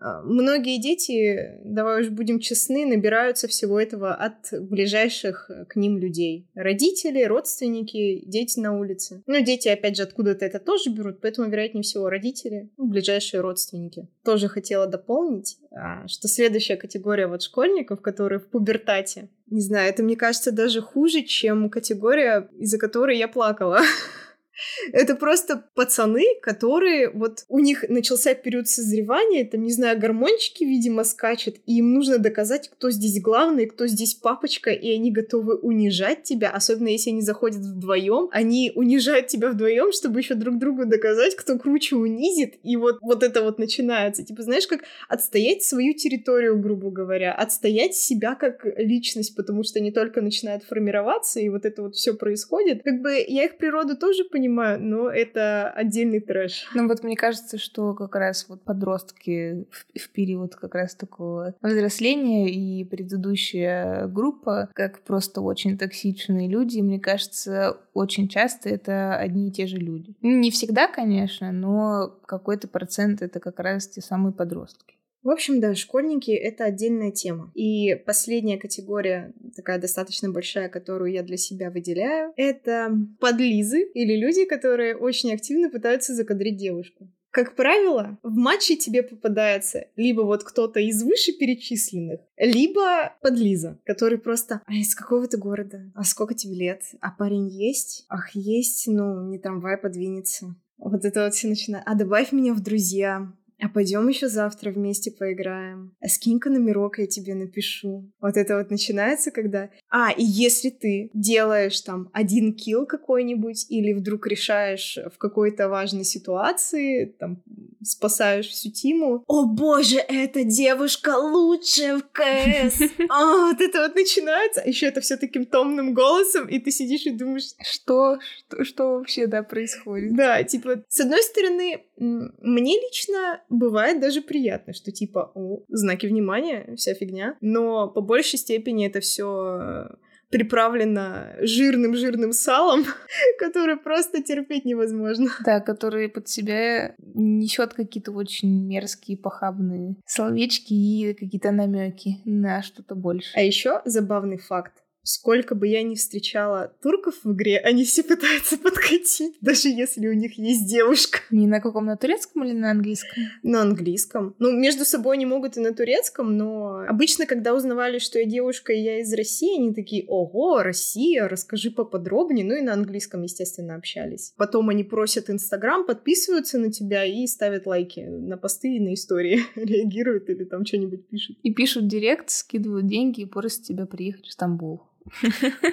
а, 0.00 0.22
многие 0.22 0.80
дети, 0.80 1.58
давай 1.64 2.02
уж 2.02 2.08
будем 2.08 2.40
честны, 2.40 2.84
набираются 2.86 3.48
всего 3.48 3.78
этого 3.80 4.14
от 4.14 4.48
ближайших 4.52 5.50
к 5.68 5.76
ним 5.76 5.98
людей. 5.98 6.48
Родители, 6.54 7.22
родственники, 7.22 8.22
дети 8.26 8.58
на 8.58 8.76
улице. 8.78 9.22
Ну, 9.26 9.40
дети, 9.42 9.68
опять 9.68 9.96
же, 9.96 10.02
откуда-то 10.02 10.44
это 10.44 10.58
тоже 10.58 10.90
берут, 10.90 11.20
поэтому, 11.20 11.48
вероятнее 11.48 11.82
всего, 11.82 12.08
родители, 12.08 12.70
ну, 12.76 12.86
ближайшие 12.86 13.40
родственники. 13.40 14.08
Тоже 14.24 14.48
хотела 14.48 14.86
дополнить, 14.86 15.58
а, 15.70 16.06
что 16.08 16.28
следующая 16.28 16.76
категория 16.76 17.26
вот 17.26 17.42
школьников, 17.42 18.00
которые 18.00 18.40
в 18.40 18.48
пубертате, 18.48 19.28
не 19.46 19.60
знаю, 19.60 19.90
это, 19.90 20.02
мне 20.02 20.16
кажется, 20.16 20.50
даже 20.50 20.80
хуже, 20.80 21.22
чем 21.22 21.70
категория, 21.70 22.48
из-за 22.58 22.78
которой 22.78 23.16
я 23.16 23.28
плакала. 23.28 23.80
Это 24.92 25.16
просто 25.16 25.64
пацаны, 25.74 26.24
которые 26.42 27.10
вот 27.10 27.44
у 27.48 27.58
них 27.58 27.84
начался 27.88 28.34
период 28.34 28.68
созревания, 28.68 29.44
там, 29.44 29.62
не 29.62 29.72
знаю, 29.72 29.98
гормончики, 29.98 30.64
видимо, 30.64 31.04
скачут, 31.04 31.56
и 31.66 31.78
им 31.78 31.92
нужно 31.92 32.18
доказать, 32.18 32.70
кто 32.70 32.90
здесь 32.90 33.20
главный, 33.20 33.66
кто 33.66 33.86
здесь 33.86 34.14
папочка, 34.14 34.70
и 34.70 34.94
они 34.94 35.10
готовы 35.10 35.56
унижать 35.56 36.22
тебя, 36.22 36.50
особенно 36.50 36.88
если 36.88 37.10
они 37.10 37.22
заходят 37.22 37.60
вдвоем, 37.60 38.28
они 38.32 38.72
унижают 38.74 39.28
тебя 39.28 39.50
вдвоем, 39.50 39.92
чтобы 39.92 40.20
еще 40.20 40.34
друг 40.34 40.58
другу 40.58 40.86
доказать, 40.86 41.36
кто 41.36 41.58
круче 41.58 41.96
унизит, 41.96 42.54
и 42.62 42.76
вот, 42.76 42.98
вот 43.00 43.22
это 43.22 43.42
вот 43.42 43.58
начинается. 43.58 44.24
Типа, 44.24 44.42
знаешь, 44.42 44.66
как 44.66 44.82
отстоять 45.08 45.62
свою 45.62 45.94
территорию, 45.94 46.60
грубо 46.60 46.90
говоря, 46.90 47.32
отстоять 47.34 47.94
себя 47.94 48.34
как 48.34 48.64
личность, 48.76 49.34
потому 49.36 49.62
что 49.62 49.78
они 49.78 49.90
только 49.90 50.20
начинают 50.20 50.64
формироваться, 50.64 51.40
и 51.40 51.48
вот 51.48 51.64
это 51.64 51.82
вот 51.82 51.96
все 51.96 52.14
происходит. 52.14 52.82
Как 52.82 53.00
бы 53.00 53.24
я 53.26 53.44
их 53.44 53.56
природу 53.56 53.96
тоже 53.96 54.24
понимаю, 54.24 54.43
понимаю, 54.44 54.82
но 54.82 55.08
это 55.08 55.70
отдельный 55.70 56.20
трэш. 56.20 56.68
Ну 56.74 56.86
вот 56.88 57.02
мне 57.02 57.16
кажется, 57.16 57.58
что 57.58 57.94
как 57.94 58.14
раз 58.14 58.46
вот 58.48 58.62
подростки 58.62 59.66
в, 59.70 59.98
в 59.98 60.10
период 60.10 60.54
как 60.54 60.74
раз 60.74 60.94
такого 60.94 61.54
взросления 61.62 62.50
и 62.50 62.84
предыдущая 62.84 64.06
группа, 64.06 64.68
как 64.74 65.00
просто 65.00 65.40
очень 65.40 65.78
токсичные 65.78 66.48
люди, 66.48 66.80
мне 66.80 67.00
кажется, 67.00 67.78
очень 67.94 68.28
часто 68.28 68.68
это 68.68 69.16
одни 69.16 69.48
и 69.48 69.52
те 69.52 69.66
же 69.66 69.76
люди. 69.76 70.14
Не 70.22 70.50
всегда, 70.50 70.86
конечно, 70.88 71.52
но 71.52 72.18
какой-то 72.26 72.68
процент 72.68 73.22
это 73.22 73.40
как 73.40 73.60
раз 73.60 73.88
те 73.88 74.00
самые 74.00 74.32
подростки. 74.32 74.96
В 75.24 75.30
общем, 75.30 75.58
да, 75.58 75.74
школьники— 75.74 76.30
это 76.32 76.64
отдельная 76.64 77.10
тема. 77.10 77.50
И 77.54 77.94
последняя 77.94 78.58
категория, 78.58 79.32
такая 79.56 79.80
достаточно 79.80 80.30
большая, 80.30 80.68
которую 80.68 81.12
я 81.12 81.22
для 81.22 81.38
себя 81.38 81.70
выделяю, 81.70 82.34
это 82.36 82.94
подлизы 83.20 83.84
или 83.94 84.16
люди, 84.16 84.44
которые 84.44 84.94
очень 84.94 85.32
активно 85.32 85.70
пытаются 85.70 86.14
закадрить 86.14 86.58
девушку. 86.58 87.10
Как 87.30 87.56
правило, 87.56 88.18
в 88.22 88.36
матче 88.36 88.76
тебе 88.76 89.02
попадается 89.02 89.86
либо 89.96 90.20
вот 90.20 90.44
кто-то 90.44 90.78
из 90.78 91.02
вышеперечисленных, 91.02 92.20
либо 92.36 93.14
подлиза, 93.22 93.80
который 93.86 94.18
просто 94.18 94.60
«А 94.66 94.74
из 94.74 94.94
какого 94.94 95.26
ты 95.26 95.38
города? 95.38 95.90
А 95.96 96.04
сколько 96.04 96.34
тебе 96.34 96.54
лет? 96.54 96.82
А 97.00 97.10
парень 97.10 97.48
есть? 97.48 98.04
Ах, 98.08 98.30
есть, 98.34 98.86
ну, 98.86 99.28
не 99.28 99.38
трамвай 99.38 99.78
подвинется». 99.78 100.54
Вот 100.76 101.04
это 101.04 101.24
вот 101.24 101.34
все 101.34 101.48
начинает. 101.48 101.84
А 101.88 101.94
добавь 101.94 102.30
меня 102.30 102.52
в 102.52 102.62
друзья 102.62 103.32
а 103.60 103.68
пойдем 103.68 104.08
еще 104.08 104.28
завтра 104.28 104.70
вместе 104.70 105.10
поиграем. 105.10 105.94
А 106.00 106.08
скинь-ка 106.08 106.50
номерок, 106.50 106.98
я 106.98 107.06
тебе 107.06 107.34
напишу. 107.34 108.10
Вот 108.20 108.36
это 108.36 108.58
вот 108.58 108.70
начинается, 108.70 109.30
когда... 109.30 109.70
А, 109.90 110.10
и 110.10 110.24
если 110.24 110.70
ты 110.70 111.10
делаешь 111.14 111.80
там 111.80 112.10
один 112.12 112.54
килл 112.54 112.86
какой-нибудь 112.86 113.66
или 113.68 113.92
вдруг 113.92 114.26
решаешь 114.26 114.98
в 115.12 115.18
какой-то 115.18 115.68
важной 115.68 116.04
ситуации, 116.04 117.06
там, 117.18 117.42
спасаешь 117.82 118.48
всю 118.48 118.70
тиму. 118.70 119.24
О 119.26 119.46
боже, 119.46 119.98
эта 119.98 120.44
девушка 120.44 121.16
лучшая 121.16 121.98
в 121.98 122.02
КС! 122.12 122.80
А, 123.08 123.48
вот 123.48 123.60
это 123.60 123.82
вот 123.82 123.94
начинается. 123.94 124.62
Еще 124.64 124.86
это 124.86 125.00
все 125.00 125.16
таким 125.16 125.44
томным 125.44 125.94
голосом, 125.94 126.48
и 126.48 126.58
ты 126.58 126.70
сидишь 126.70 127.06
и 127.06 127.10
думаешь... 127.10 127.52
Что? 127.62 128.18
Что, 128.48 128.64
что 128.64 128.84
вообще, 128.94 129.26
да, 129.26 129.42
происходит? 129.42 130.16
Да, 130.16 130.42
типа, 130.42 130.82
с 130.88 131.00
одной 131.00 131.22
стороны, 131.22 131.84
мне 131.96 132.80
лично 132.80 133.40
бывает 133.48 134.00
даже 134.00 134.20
приятно, 134.20 134.72
что 134.72 134.90
типа, 134.92 135.32
о, 135.34 135.62
знаки 135.68 136.06
внимания, 136.06 136.74
вся 136.76 136.94
фигня, 136.94 137.36
но 137.40 137.88
по 137.88 138.00
большей 138.00 138.38
степени 138.38 138.86
это 138.86 139.00
все 139.00 139.88
приправлена 140.30 141.36
жирным-жирным 141.40 142.32
салом, 142.32 142.84
который 143.38 143.76
просто 143.76 144.20
терпеть 144.20 144.64
невозможно. 144.64 145.30
Да, 145.44 145.60
который 145.60 146.08
под 146.08 146.28
себя 146.28 146.96
несет 146.98 147.74
какие-то 147.74 148.10
очень 148.10 148.66
мерзкие, 148.66 149.16
похабные 149.16 149.94
словечки 150.06 150.72
и 150.72 151.14
какие-то 151.14 151.52
намеки 151.52 152.20
на 152.24 152.62
что-то 152.62 152.96
больше. 152.96 153.30
А 153.34 153.42
еще 153.42 153.80
забавный 153.84 154.38
факт. 154.38 154.83
Сколько 155.04 155.54
бы 155.54 155.68
я 155.68 155.82
ни 155.82 155.96
встречала 155.96 156.72
турков 156.82 157.16
в 157.24 157.32
игре, 157.32 157.58
они 157.58 157.84
все 157.84 158.02
пытаются 158.02 158.56
подкатить, 158.62 159.36
даже 159.42 159.68
если 159.68 160.08
у 160.08 160.14
них 160.14 160.38
есть 160.38 160.66
девушка. 160.66 161.18
Не 161.30 161.46
на 161.46 161.60
каком, 161.60 161.84
на 161.84 161.96
турецком 161.98 162.44
или 162.44 162.52
на 162.52 162.70
английском? 162.70 163.22
На 163.42 163.60
английском. 163.60 164.34
Ну, 164.38 164.50
между 164.58 164.86
собой 164.86 165.16
они 165.16 165.26
могут 165.26 165.58
и 165.58 165.60
на 165.60 165.74
турецком, 165.74 166.38
но 166.38 166.84
обычно, 166.88 167.26
когда 167.26 167.54
узнавали, 167.54 167.98
что 167.98 168.18
я 168.18 168.24
девушка 168.24 168.72
и 168.72 168.80
я 168.80 169.00
из 169.00 169.12
России, 169.12 169.58
они 169.58 169.74
такие, 169.74 170.06
ого, 170.06 170.62
Россия, 170.62 171.28
расскажи 171.28 171.70
поподробнее. 171.70 172.46
Ну 172.46 172.54
и 172.54 172.62
на 172.62 172.72
английском, 172.72 173.22
естественно, 173.22 173.74
общались. 173.74 174.32
Потом 174.38 174.70
они 174.70 174.84
просят 174.84 175.28
Инстаграм, 175.28 175.84
подписываются 175.84 176.58
на 176.58 176.72
тебя 176.72 177.04
и 177.04 177.26
ставят 177.26 177.66
лайки 177.66 178.00
на 178.00 178.38
посты 178.38 178.76
и 178.76 178.80
на 178.80 178.94
истории. 178.94 179.42
Реагируют 179.54 180.30
или 180.30 180.44
там 180.44 180.64
что-нибудь 180.64 181.06
пишут. 181.08 181.36
И 181.42 181.52
пишут 181.52 181.88
директ, 181.88 182.30
скидывают 182.30 182.86
деньги 182.86 183.20
и 183.20 183.26
просят 183.26 183.64
тебя 183.64 183.84
приехать 183.84 184.24
в 184.24 184.32
Стамбул. 184.32 184.82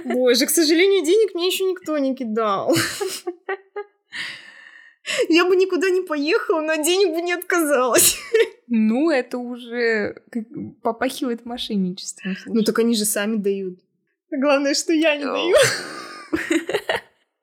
Боже, 0.05 0.45
к 0.45 0.49
сожалению, 0.49 1.05
денег 1.05 1.34
мне 1.34 1.47
еще 1.47 1.63
никто 1.63 1.97
не 1.97 2.15
кидал. 2.15 2.75
Я 5.29 5.45
бы 5.45 5.55
никуда 5.55 5.89
не 5.89 6.01
поехала, 6.01 6.61
но 6.61 6.75
денег 6.75 7.13
бы 7.13 7.21
не 7.21 7.34
отказалась. 7.34 8.17
Ну, 8.67 9.09
это 9.09 9.38
уже 9.38 10.21
попахивает 10.82 11.45
мошенничеством. 11.45 12.36
Слушай. 12.36 12.55
Ну, 12.55 12.63
так 12.63 12.79
они 12.79 12.95
же 12.95 13.05
сами 13.05 13.36
дают. 13.38 13.79
Главное, 14.32 14.73
что 14.73 14.93
я 14.93 15.17
не 15.17 15.25
даю. 15.25 15.55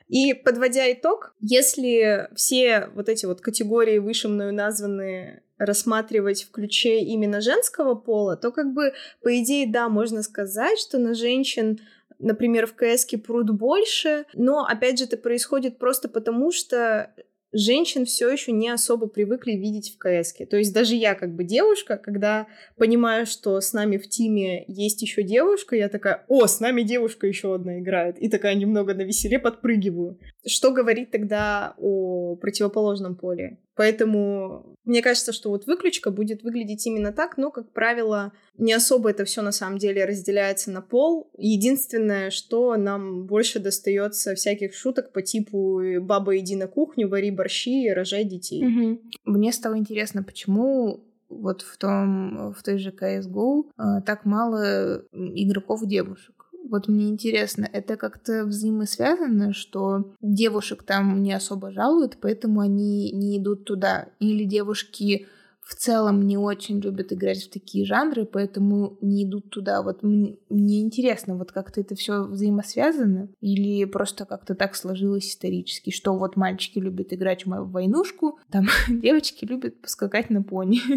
И 0.09 0.33
подводя 0.33 0.91
итог, 0.93 1.35
если 1.41 2.29
все 2.35 2.91
вот 2.95 3.09
эти 3.09 3.27
вот 3.27 3.41
категории 3.41 3.99
выше 3.99 4.29
мною 4.29 4.55
названные 4.55 5.43
рассматривать 5.59 6.45
в 6.45 6.51
ключе 6.51 7.01
именно 7.01 7.41
женского 7.41 7.95
пола, 7.95 8.37
то 8.37 8.51
как 8.51 8.73
бы, 8.73 8.93
по 9.23 9.41
идее, 9.41 9.71
да, 9.71 9.89
можно 9.89 10.23
сказать, 10.23 10.79
что 10.79 10.99
на 10.99 11.15
женщин 11.15 11.81
например, 12.21 12.67
в 12.67 12.75
КСке 12.75 13.17
пруд 13.17 13.51
больше, 13.51 14.27
но, 14.35 14.65
опять 14.65 14.99
же, 14.99 15.05
это 15.05 15.17
происходит 15.17 15.79
просто 15.79 16.09
потому, 16.09 16.51
что 16.51 17.13
женщин 17.53 18.05
все 18.05 18.31
еще 18.31 18.53
не 18.53 18.69
особо 18.69 19.07
привыкли 19.07 19.53
видеть 19.53 19.95
в 19.95 19.99
КСке. 19.99 20.47
То 20.47 20.57
есть 20.57 20.73
даже 20.73 20.95
я 20.95 21.15
как 21.15 21.35
бы 21.35 21.45
девушка, 21.45 21.97
когда 21.97 22.47
понимаю, 22.77 23.27
что 23.27 23.61
с 23.61 23.73
нами 23.73 23.97
в 23.97 24.09
тиме 24.09 24.65
есть 24.69 25.03
еще 25.03 25.23
девушка, 25.23 25.77
я 25.77 25.89
такая, 25.89 26.25
о, 26.29 26.47
с 26.47 26.61
нами 26.61 26.83
девушка 26.83 27.27
еще 27.27 27.55
одна 27.55 27.79
играет. 27.81 28.19
И 28.19 28.29
такая 28.29 28.55
немного 28.55 28.95
на 28.95 29.03
веселе 29.03 29.39
подпрыгиваю. 29.39 30.19
Что 30.49 30.73
говорить 30.73 31.11
тогда 31.11 31.75
о 31.79 32.37
противоположном 32.37 33.15
поле? 33.15 33.59
Поэтому 33.77 34.77
мне 34.85 35.03
кажется, 35.03 35.33
что 35.33 35.51
вот 35.51 35.67
выключка 35.67 36.11
будет 36.11 36.43
выглядеть 36.43 36.85
именно 36.87 37.13
так, 37.13 37.37
но, 37.37 37.51
как 37.51 37.71
правило, 37.73 38.33
не 38.57 38.73
особо 38.73 39.11
это 39.11 39.25
все 39.25 39.43
на 39.43 39.53
самом 39.53 39.79
деле 39.79 40.05
разделяется 40.05 40.73
на 40.73 40.81
пол. 40.81 41.31
Единственное, 41.37 42.31
что 42.31 42.77
нам 42.77 43.27
больше 43.27 43.61
достается 43.61 44.35
всяких 44.35 44.75
шуток 44.75 45.13
по 45.13 45.23
типу 45.23 45.81
«баба, 46.01 46.39
иди 46.39 46.57
на 46.57 46.67
кухню, 46.67 47.09
вари 47.09 47.31
борщи, 47.31 47.89
рожай 47.91 48.25
детей». 48.25 48.65
Угу. 48.67 49.01
Мне 49.27 49.53
стало 49.53 49.79
интересно, 49.79 50.25
почему 50.25 51.05
вот 51.29 51.63
в 51.63 51.77
том, 51.77 52.53
в 52.53 52.63
той 52.63 52.79
же 52.79 52.91
CSGO 52.91 53.65
э, 53.79 54.03
так 54.05 54.25
мало 54.25 55.03
игроков 55.13 55.87
девушек. 55.87 56.38
Вот 56.69 56.89
мне 56.89 57.09
интересно, 57.09 57.69
это 57.73 57.97
как-то 57.97 58.45
взаимосвязано, 58.45 59.53
что 59.53 60.13
девушек 60.21 60.83
там 60.83 61.23
не 61.23 61.33
особо 61.33 61.73
жалуют, 61.73 62.19
поэтому 62.21 62.61
они 62.61 63.11
не 63.13 63.39
идут 63.39 63.65
туда. 63.65 64.09
Или 64.21 64.45
девушки 64.45 65.27
в 65.69 65.75
целом 65.75 66.23
не 66.27 66.39
очень 66.39 66.81
любят 66.81 67.13
играть 67.13 67.45
в 67.45 67.51
такие 67.51 67.85
жанры, 67.85 68.25
поэтому 68.25 68.97
не 69.03 69.25
идут 69.25 69.51
туда. 69.51 69.83
Вот 69.83 70.03
мне, 70.03 70.39
интересно, 70.49 71.37
вот 71.37 71.53
как-то 71.53 71.83
это 71.83 71.95
все 71.95 72.25
взаимосвязано 72.25 73.29
или 73.43 73.85
просто 73.85 74.25
как-то 74.25 74.55
так 74.55 74.75
сложилось 74.75 75.29
исторически, 75.29 75.91
что 75.91 76.17
вот 76.17 76.37
мальчики 76.37 76.79
любят 76.79 77.13
играть 77.13 77.45
в 77.45 77.71
войнушку, 77.71 78.39
там 78.51 78.67
девочки 78.89 79.45
любят 79.45 79.79
поскакать 79.83 80.31
на 80.31 80.43
пони. 80.43 80.81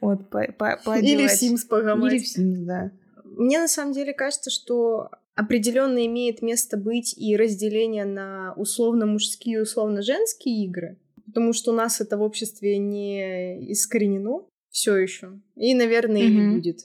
Вот, 0.00 0.30
по, 0.30 0.46
по, 0.58 0.98
Или 0.98 1.26
в 1.26 1.30
Sims 1.30 1.66
погамать. 1.68 2.12
Или 2.12 2.22
в 2.22 2.38
Sims, 2.38 2.64
да. 2.64 2.92
Мне 3.36 3.58
на 3.58 3.68
самом 3.68 3.92
деле 3.92 4.12
кажется, 4.12 4.50
что 4.50 5.10
определенно 5.34 6.04
имеет 6.06 6.42
место 6.42 6.76
быть 6.76 7.16
и 7.16 7.36
разделение 7.36 8.04
на 8.04 8.54
условно-мужские 8.56 9.58
и 9.58 9.60
условно-женские 9.60 10.64
игры, 10.64 10.98
потому 11.26 11.52
что 11.52 11.72
у 11.72 11.74
нас 11.74 12.00
это 12.00 12.16
в 12.16 12.22
обществе 12.22 12.78
не 12.78 13.70
искоренено 13.72 14.46
все 14.70 14.96
еще. 14.96 15.38
И, 15.54 15.74
наверное, 15.74 16.22
mm-hmm. 16.22 16.26
и 16.26 16.46
не 16.48 16.54
будет. 16.56 16.80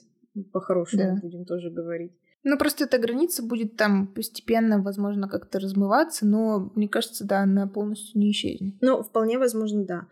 По-хорошему 0.52 1.14
да. 1.14 1.20
будем 1.20 1.44
тоже 1.44 1.70
говорить. 1.70 2.12
Ну, 2.44 2.58
просто 2.58 2.84
эта 2.84 2.98
граница 2.98 3.42
будет 3.42 3.76
там 3.76 4.06
постепенно, 4.08 4.82
возможно, 4.82 5.28
как-то 5.28 5.60
размываться, 5.60 6.26
но, 6.26 6.72
мне 6.74 6.88
кажется, 6.88 7.24
да, 7.24 7.40
она 7.40 7.66
полностью 7.68 8.18
не 8.20 8.32
исчезнет. 8.32 8.74
Ну, 8.80 9.02
вполне 9.02 9.38
возможно, 9.38 9.84
да. 9.84 10.06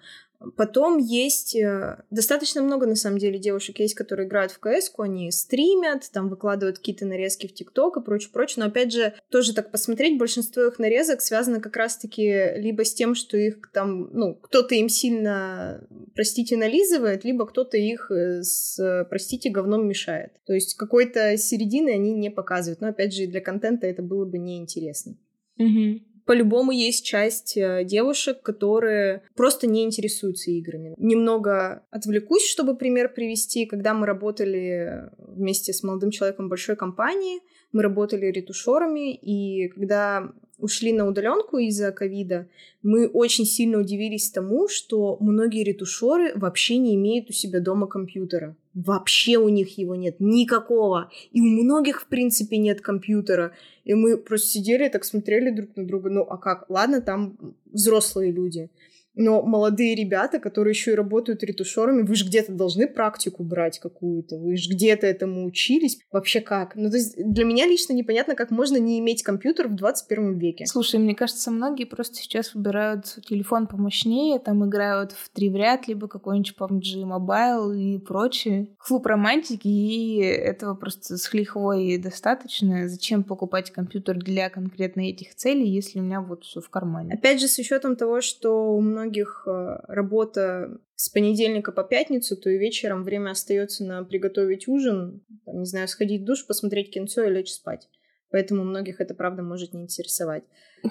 Потом 0.57 0.97
есть 0.97 1.55
э, 1.55 2.03
достаточно 2.11 2.63
много, 2.63 2.87
на 2.87 2.97
самом 2.97 3.19
деле, 3.19 3.39
девушек 3.39 3.79
есть, 3.79 3.95
которые 3.95 4.27
играют 4.27 4.53
в 4.53 4.59
КС, 4.59 4.91
они 4.97 5.31
стримят, 5.33 6.11
там 6.13 6.31
выкладывают 6.31 6.79
какие-то 6.79 7.05
нарезки 7.05 7.47
в 7.47 7.53
ТикТок 7.53 7.99
и 7.99 8.01
прочее, 8.03 8.31
прочее. 8.33 8.65
Но, 8.65 8.71
опять 8.71 8.91
же, 8.91 9.13
тоже 9.29 9.55
так 9.55 9.71
посмотреть, 9.71 10.19
большинство 10.19 10.63
их 10.63 10.79
нарезок 10.79 11.21
связано 11.21 11.61
как 11.61 11.77
раз-таки 11.77 12.55
либо 12.57 12.87
с 12.87 12.95
тем, 12.95 13.15
что 13.15 13.37
их 13.37 13.71
там, 13.73 14.09
ну, 14.15 14.35
кто-то 14.35 14.75
им 14.75 14.89
сильно, 14.89 15.87
простите, 16.15 16.57
нализывает, 16.57 17.23
либо 17.25 17.47
кто-то 17.47 17.77
их 17.77 18.11
э, 18.11 18.43
с, 18.43 19.07
простите, 19.11 19.51
говном 19.51 19.87
мешает. 19.87 20.33
То 20.47 20.55
есть 20.55 20.75
какой-то 20.75 21.37
середины 21.37 21.91
они 21.91 22.13
не 22.15 22.31
показывают. 22.31 22.81
Но, 22.81 22.89
опять 22.89 23.15
же, 23.15 23.27
для 23.27 23.43
контента 23.43 23.87
это 23.87 24.03
было 24.03 24.25
бы 24.25 24.39
неинтересно. 24.39 25.17
Mm-hmm 25.61 26.10
по-любому 26.25 26.73
есть 26.73 27.05
часть 27.05 27.57
э, 27.57 27.85
девушек, 27.85 28.43
которые 28.43 29.23
просто 29.37 29.67
не 29.67 29.85
интересуются 29.85 30.51
играми. 30.51 30.95
Немного 30.99 31.85
отвлекусь, 31.91 32.47
чтобы 32.47 32.77
пример 32.77 33.13
привести. 33.13 33.67
Когда 33.67 33.95
мы 33.95 34.07
работали 34.07 35.11
вместе 35.19 35.73
с 35.73 35.83
молодым 35.83 36.11
человеком 36.11 36.49
большой 36.49 36.77
компании, 36.77 37.41
мы 37.73 37.83
работали 37.83 38.27
ретушерами, 38.27 39.15
и 39.15 39.69
когда 39.69 40.33
ушли 40.59 40.93
на 40.93 41.07
удаленку 41.07 41.59
из-за 41.59 41.93
ковида, 41.93 42.49
мы 42.83 43.07
очень 43.07 43.45
сильно 43.45 43.79
удивились 43.79 44.31
тому, 44.31 44.69
что 44.69 45.17
многие 45.21 45.65
ретушеры 45.65 46.33
вообще 46.35 46.79
не 46.79 46.95
имеют 46.95 47.31
у 47.31 47.33
себя 47.33 47.61
дома 47.61 47.87
компьютера. 47.87 48.57
Вообще 48.75 49.37
у 49.37 49.49
них 49.49 49.79
его 49.79 49.97
нет, 49.97 50.17
никакого. 50.21 51.11
И 51.33 51.41
у 51.41 51.45
многих, 51.45 52.03
в 52.03 52.07
принципе, 52.07 52.57
нет 52.57 52.81
компьютера. 52.81 53.53
И 53.85 53.95
мы 53.95 54.17
просто 54.17 54.49
сидели 54.49 54.89
так 54.89 55.05
смотрели 55.05 55.51
друг 55.51 55.75
на 55.77 55.85
друга. 55.85 56.09
Ну, 56.11 56.23
а 56.23 56.37
как? 56.37 56.67
Ладно, 56.69 57.01
там 57.01 57.37
взрослые 57.67 58.31
люди. 58.31 58.71
Но 59.15 59.43
молодые 59.43 59.95
ребята, 59.95 60.39
которые 60.39 60.73
еще 60.73 60.93
и 60.93 60.95
работают 60.95 61.43
ретушерами, 61.43 62.03
вы 62.03 62.15
же 62.15 62.25
где-то 62.25 62.53
должны 62.53 62.87
практику 62.87 63.43
брать 63.43 63.79
какую-то, 63.79 64.37
вы 64.37 64.57
же 64.57 64.71
где-то 64.71 65.07
этому 65.07 65.45
учились. 65.45 65.99
Вообще 66.13 66.41
как? 66.41 66.77
Ну, 66.77 66.91
то 66.91 66.97
есть 66.97 67.15
для 67.17 67.45
меня 67.45 67.67
лично 67.67 67.93
непонятно, 67.93 68.35
как 68.35 68.51
можно 68.51 68.77
не 68.77 68.99
иметь 69.01 69.23
компьютер 69.23 69.69
в 69.69 69.75
21 69.75 70.39
веке. 70.39 70.67
Слушай, 70.67 71.01
мне 71.01 71.15
кажется, 71.15 71.51
многие 71.51 71.85
просто 71.85 72.17
сейчас 72.17 72.55
выбирают 72.55 73.05
телефон 73.29 73.67
помощнее, 73.67 74.39
там 74.39 74.67
играют 74.67 75.13
в 75.13 75.29
три 75.31 75.51
в 75.51 75.57
ряд, 75.57 75.89
либо 75.89 76.09
какой-нибудь 76.09 76.55
PUBG 76.59 77.03
Mobile 77.03 77.77
и 77.77 77.99
прочее. 77.99 78.69
Клуб 78.79 79.07
романтики, 79.07 79.69
и 79.69 80.19
этого 80.19 80.75
просто 80.75 81.17
с 81.17 81.33
лихвой 81.35 81.99
достаточно. 81.99 82.89
Зачем 82.89 83.25
покупать 83.25 83.71
компьютер 83.71 84.19
для 84.19 84.51
конкретно 84.51 85.03
этих 85.03 85.35
целей, 85.35 85.69
если 85.69 85.99
у 85.99 86.03
меня 86.03 86.21
вот 86.21 86.45
все 86.45 86.61
в 86.61 86.71
кармане? 86.71 87.15
Опять 87.15 87.41
же, 87.41 87.49
с 87.49 87.59
учетом 87.59 87.97
того, 87.97 88.21
что 88.21 88.73
у 88.75 88.81
многих 88.81 89.00
э, 89.47 89.81
работа 89.89 90.79
с 90.95 91.09
понедельника 91.09 91.73
по 91.73 91.83
пятницу, 91.83 92.37
то 92.37 92.51
и 92.51 92.59
вечером 92.59 93.05
время 93.05 93.31
остается 93.31 93.85
на 93.85 94.05
приготовить 94.05 94.69
ужин, 94.69 95.25
там, 95.47 95.61
не 95.61 95.67
знаю, 95.67 95.89
сходить 95.89 96.23
в 96.23 96.25
душ, 96.25 96.47
посмотреть 96.47 96.93
кинцо 96.93 97.25
и 97.25 97.31
лечь 97.31 97.53
спать. 97.53 97.89
Поэтому 98.31 98.63
многих 98.63 99.01
это, 99.01 99.15
правда, 99.15 99.43
может 99.43 99.75
не 99.75 99.83
интересовать. 99.83 100.45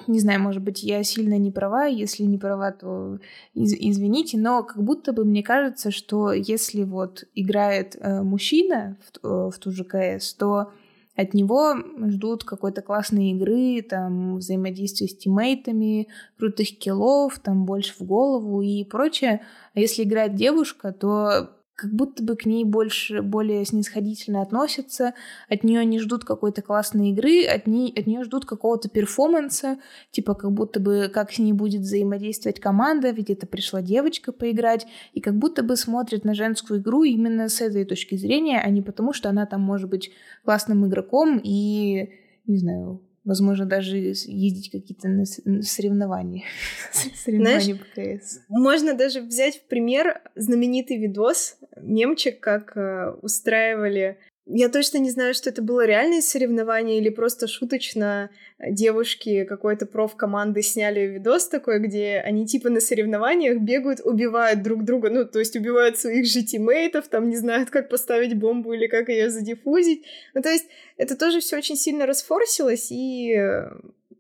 Не 0.08 0.20
знаю, 0.20 0.42
может 0.42 0.62
быть, 0.62 0.84
я 0.84 1.04
сильно 1.04 1.38
не 1.38 1.52
права. 1.52 1.86
Если 1.86 2.24
не 2.24 2.38
права, 2.38 2.72
то 2.72 3.20
из- 3.54 3.74
извините. 3.74 4.38
Но 4.38 4.64
как 4.64 4.84
будто 4.84 5.14
бы 5.14 5.24
мне 5.26 5.42
кажется, 5.42 5.90
что 5.90 6.34
если 6.34 6.84
вот 6.84 7.24
играет 7.36 7.96
э, 7.96 8.22
мужчина 8.22 8.98
в, 9.02 9.26
э, 9.26 9.52
в 9.52 9.58
ту 9.58 9.72
же 9.72 9.84
КС, 9.86 10.34
то 10.34 10.72
от 11.20 11.34
него 11.34 11.76
ждут 12.08 12.44
какой-то 12.44 12.82
классной 12.82 13.32
игры, 13.32 13.82
там, 13.82 14.38
взаимодействия 14.38 15.08
с 15.08 15.18
тиммейтами, 15.18 16.08
крутых 16.38 16.78
киллов, 16.78 17.40
там, 17.40 17.66
больше 17.66 17.94
в 18.00 18.04
голову 18.04 18.62
и 18.62 18.86
прочее. 18.86 19.42
А 19.74 19.80
если 19.80 20.04
играет 20.04 20.36
девушка, 20.36 20.94
то 20.94 21.59
как 21.80 21.94
будто 21.94 22.22
бы 22.22 22.36
к 22.36 22.46
ней 22.46 22.66
больше, 22.66 23.22
более 23.22 23.64
снисходительно 23.64 24.42
относятся, 24.42 25.14
от 25.48 25.64
нее 25.64 25.86
не 25.86 26.00
ждут 26.00 26.26
какой-то 26.26 26.62
классной 26.62 27.12
игры, 27.12 27.46
от, 27.46 27.68
ней, 27.68 27.94
от 27.98 28.06
нее 28.06 28.26
ждут 28.26 28.46
какого-то 28.46 28.90
перформанса, 28.90 29.78
типа 30.12 30.34
как 30.34 30.52
будто 30.52 30.82
бы 30.82 31.10
как 31.14 31.32
с 31.32 31.40
ней 31.40 31.54
будет 31.54 31.82
взаимодействовать 31.82 32.60
команда, 32.60 33.12
ведь 33.12 33.30
это 33.30 33.48
пришла 33.48 33.82
девочка 33.82 34.34
поиграть, 34.34 34.88
и 35.14 35.22
как 35.22 35.38
будто 35.38 35.64
бы 35.64 35.78
смотрят 35.78 36.26
на 36.26 36.34
женскую 36.34 36.82
игру 36.82 37.04
именно 37.04 37.48
с 37.48 37.62
этой 37.62 37.86
точки 37.86 38.16
зрения, 38.16 38.60
а 38.60 38.70
не 38.70 38.82
потому, 38.82 39.14
что 39.14 39.30
она 39.30 39.46
там 39.46 39.62
может 39.62 39.90
быть 39.90 40.12
классным 40.44 40.86
игроком 40.86 41.40
и, 41.42 42.10
не 42.46 42.58
знаю, 42.58 43.02
Возможно, 43.30 43.68
даже 43.68 43.96
ездить 43.96 44.72
какие-то 44.72 45.08
на 45.08 45.24
соревнования. 45.62 46.46
соревнования 47.24 47.76
по 47.76 47.86
КС. 47.86 48.40
Можно 48.50 48.96
даже 48.96 49.22
взять 49.22 49.58
в 49.58 49.68
пример 49.68 50.24
знаменитый 50.34 50.98
видос 50.98 51.58
немчик, 51.80 52.40
как 52.40 52.76
э, 52.76 53.12
устраивали 53.22 54.18
я 54.52 54.70
точно 54.70 54.98
не 54.98 55.12
знаю, 55.12 55.34
что 55.36 55.50
это 55.50 55.62
было 55.62 55.86
реальное 55.86 56.22
соревнование 56.22 56.98
или 56.98 57.10
просто 57.10 57.48
шуточно 57.48 58.32
девушки 58.60 59.46
какой-то 59.46 59.86
проф-команды 59.86 60.64
сняли 60.64 61.02
видос 61.02 61.48
такой, 61.48 61.80
где 61.80 62.18
они 62.26 62.48
типа 62.48 62.70
на 62.70 62.82
соревнованиях 62.82 63.60
бегают, 63.60 64.00
убивают 64.04 64.64
друг 64.64 64.84
друга, 64.84 65.10
ну, 65.12 65.26
то 65.26 65.40
есть 65.40 65.56
убивают 65.56 65.98
своих 65.98 66.26
же 66.26 66.42
тиммейтов, 66.44 67.08
там 67.08 67.30
не 67.30 67.38
знают, 67.38 67.70
как 67.70 67.90
поставить 67.90 68.38
бомбу 68.38 68.74
или 68.74 68.88
как 68.88 69.10
ее 69.10 69.30
задиффузить. 69.30 70.04
Ну, 70.34 70.42
то 70.42 70.50
есть 70.50 70.66
это 70.98 71.16
тоже 71.16 71.42
все 71.42 71.58
очень 71.58 71.76
сильно 71.76 72.08
расфорсилось, 72.08 72.88
и 72.92 73.36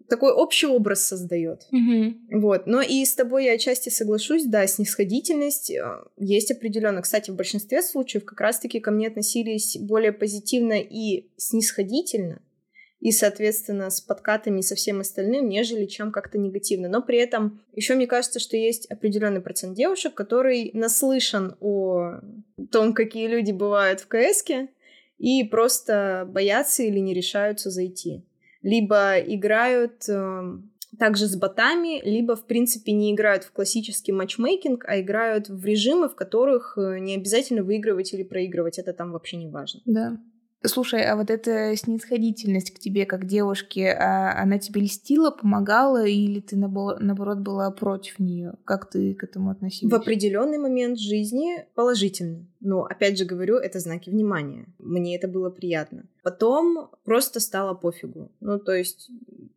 такой 0.10 0.32
общий 0.32 0.68
образ 0.68 1.06
создает. 1.06 1.68
Mm-hmm. 1.74 2.40
Вот. 2.40 2.68
Но 2.68 2.82
и 2.82 3.06
с 3.06 3.14
тобой 3.16 3.46
я 3.46 3.54
отчасти 3.54 3.90
соглашусь, 3.90 4.46
да, 4.46 4.68
снисходительность 4.68 5.72
э, 5.72 6.04
есть 6.18 6.52
определенно. 6.52 7.02
Кстати, 7.02 7.32
в 7.32 7.36
большинстве 7.36 7.82
случаев 7.82 8.26
как 8.26 8.42
раз-таки 8.42 8.80
ко 8.80 8.92
мне 8.92 9.08
относились 9.08 9.78
более 9.80 10.12
позитивно 10.12 10.80
и 10.80 11.30
снисходительно, 11.38 12.42
и, 13.00 13.12
соответственно, 13.12 13.90
с 13.90 14.02
подкатами 14.02 14.60
и 14.60 14.64
со 14.64 14.76
всем 14.76 15.00
остальным, 15.00 15.48
нежели 15.48 15.86
чем 15.86 16.12
как-то 16.12 16.38
негативно. 16.38 16.90
Но 16.90 17.02
при 17.02 17.18
этом 17.18 17.62
еще 17.74 17.96
мне 17.96 18.08
кажется, 18.08 18.40
что 18.40 18.58
есть 18.58 18.88
определенный 18.88 19.42
процент 19.42 19.78
девушек, 19.78 20.14
который 20.14 20.72
наслышан 20.74 21.56
о 21.62 22.20
том, 22.72 22.94
какие 22.94 23.28
люди 23.28 23.52
бывают 23.52 24.02
в 24.02 24.08
КСке, 24.08 24.70
и 25.18 25.44
просто 25.44 26.26
боятся 26.30 26.84
или 26.84 27.00
не 27.00 27.14
решаются 27.14 27.70
зайти 27.70 28.24
либо 28.62 29.20
играют 29.20 30.08
э, 30.10 30.58
также 30.98 31.28
с 31.28 31.36
ботами, 31.36 32.02
либо, 32.04 32.36
в 32.36 32.46
принципе, 32.46 32.92
не 32.92 33.14
играют 33.14 33.44
в 33.44 33.52
классический 33.52 34.12
матчмейкинг, 34.12 34.86
а 34.86 35.00
играют 35.00 35.50
в 35.50 35.64
режимы, 35.66 36.10
в 36.10 36.16
которых 36.16 36.78
э, 36.78 37.00
не 37.00 37.16
обязательно 37.16 37.64
выигрывать 37.64 38.14
или 38.14 38.24
проигрывать. 38.24 38.80
Это 38.80 38.94
там 38.94 39.12
вообще 39.12 39.38
не 39.38 39.48
важно. 39.48 39.82
Да. 39.86 40.18
Слушай, 40.66 41.06
а 41.06 41.16
вот 41.16 41.30
эта 41.30 41.74
снисходительность 41.78 42.72
к 42.72 42.80
тебе 42.80 43.06
как 43.06 43.26
девушке, 43.26 43.92
а 43.92 44.42
она 44.42 44.60
тебе 44.60 44.82
льстила, 44.82 45.32
помогала, 45.32 46.06
или 46.06 46.42
ты 46.42 46.58
наоборот 46.58 47.40
была 47.40 47.72
против 47.72 48.20
нее? 48.20 48.56
Как 48.66 48.90
ты 48.90 49.14
к 49.14 49.24
этому 49.24 49.52
относилась? 49.52 49.94
В 49.94 49.96
определенный 49.96 50.58
момент 50.58 51.00
жизни 51.00 51.66
положительно. 51.76 52.46
Но, 52.60 52.84
опять 52.84 53.18
же 53.18 53.24
говорю, 53.24 53.56
это 53.56 53.80
знаки 53.80 54.10
внимания. 54.10 54.66
Мне 54.80 55.16
это 55.16 55.30
было 55.30 55.50
приятно. 55.50 56.04
Потом 56.24 56.92
просто 57.06 57.40
стало 57.40 57.74
пофигу. 57.74 58.30
Ну, 58.42 58.60
то 58.60 58.74
есть, 58.74 59.10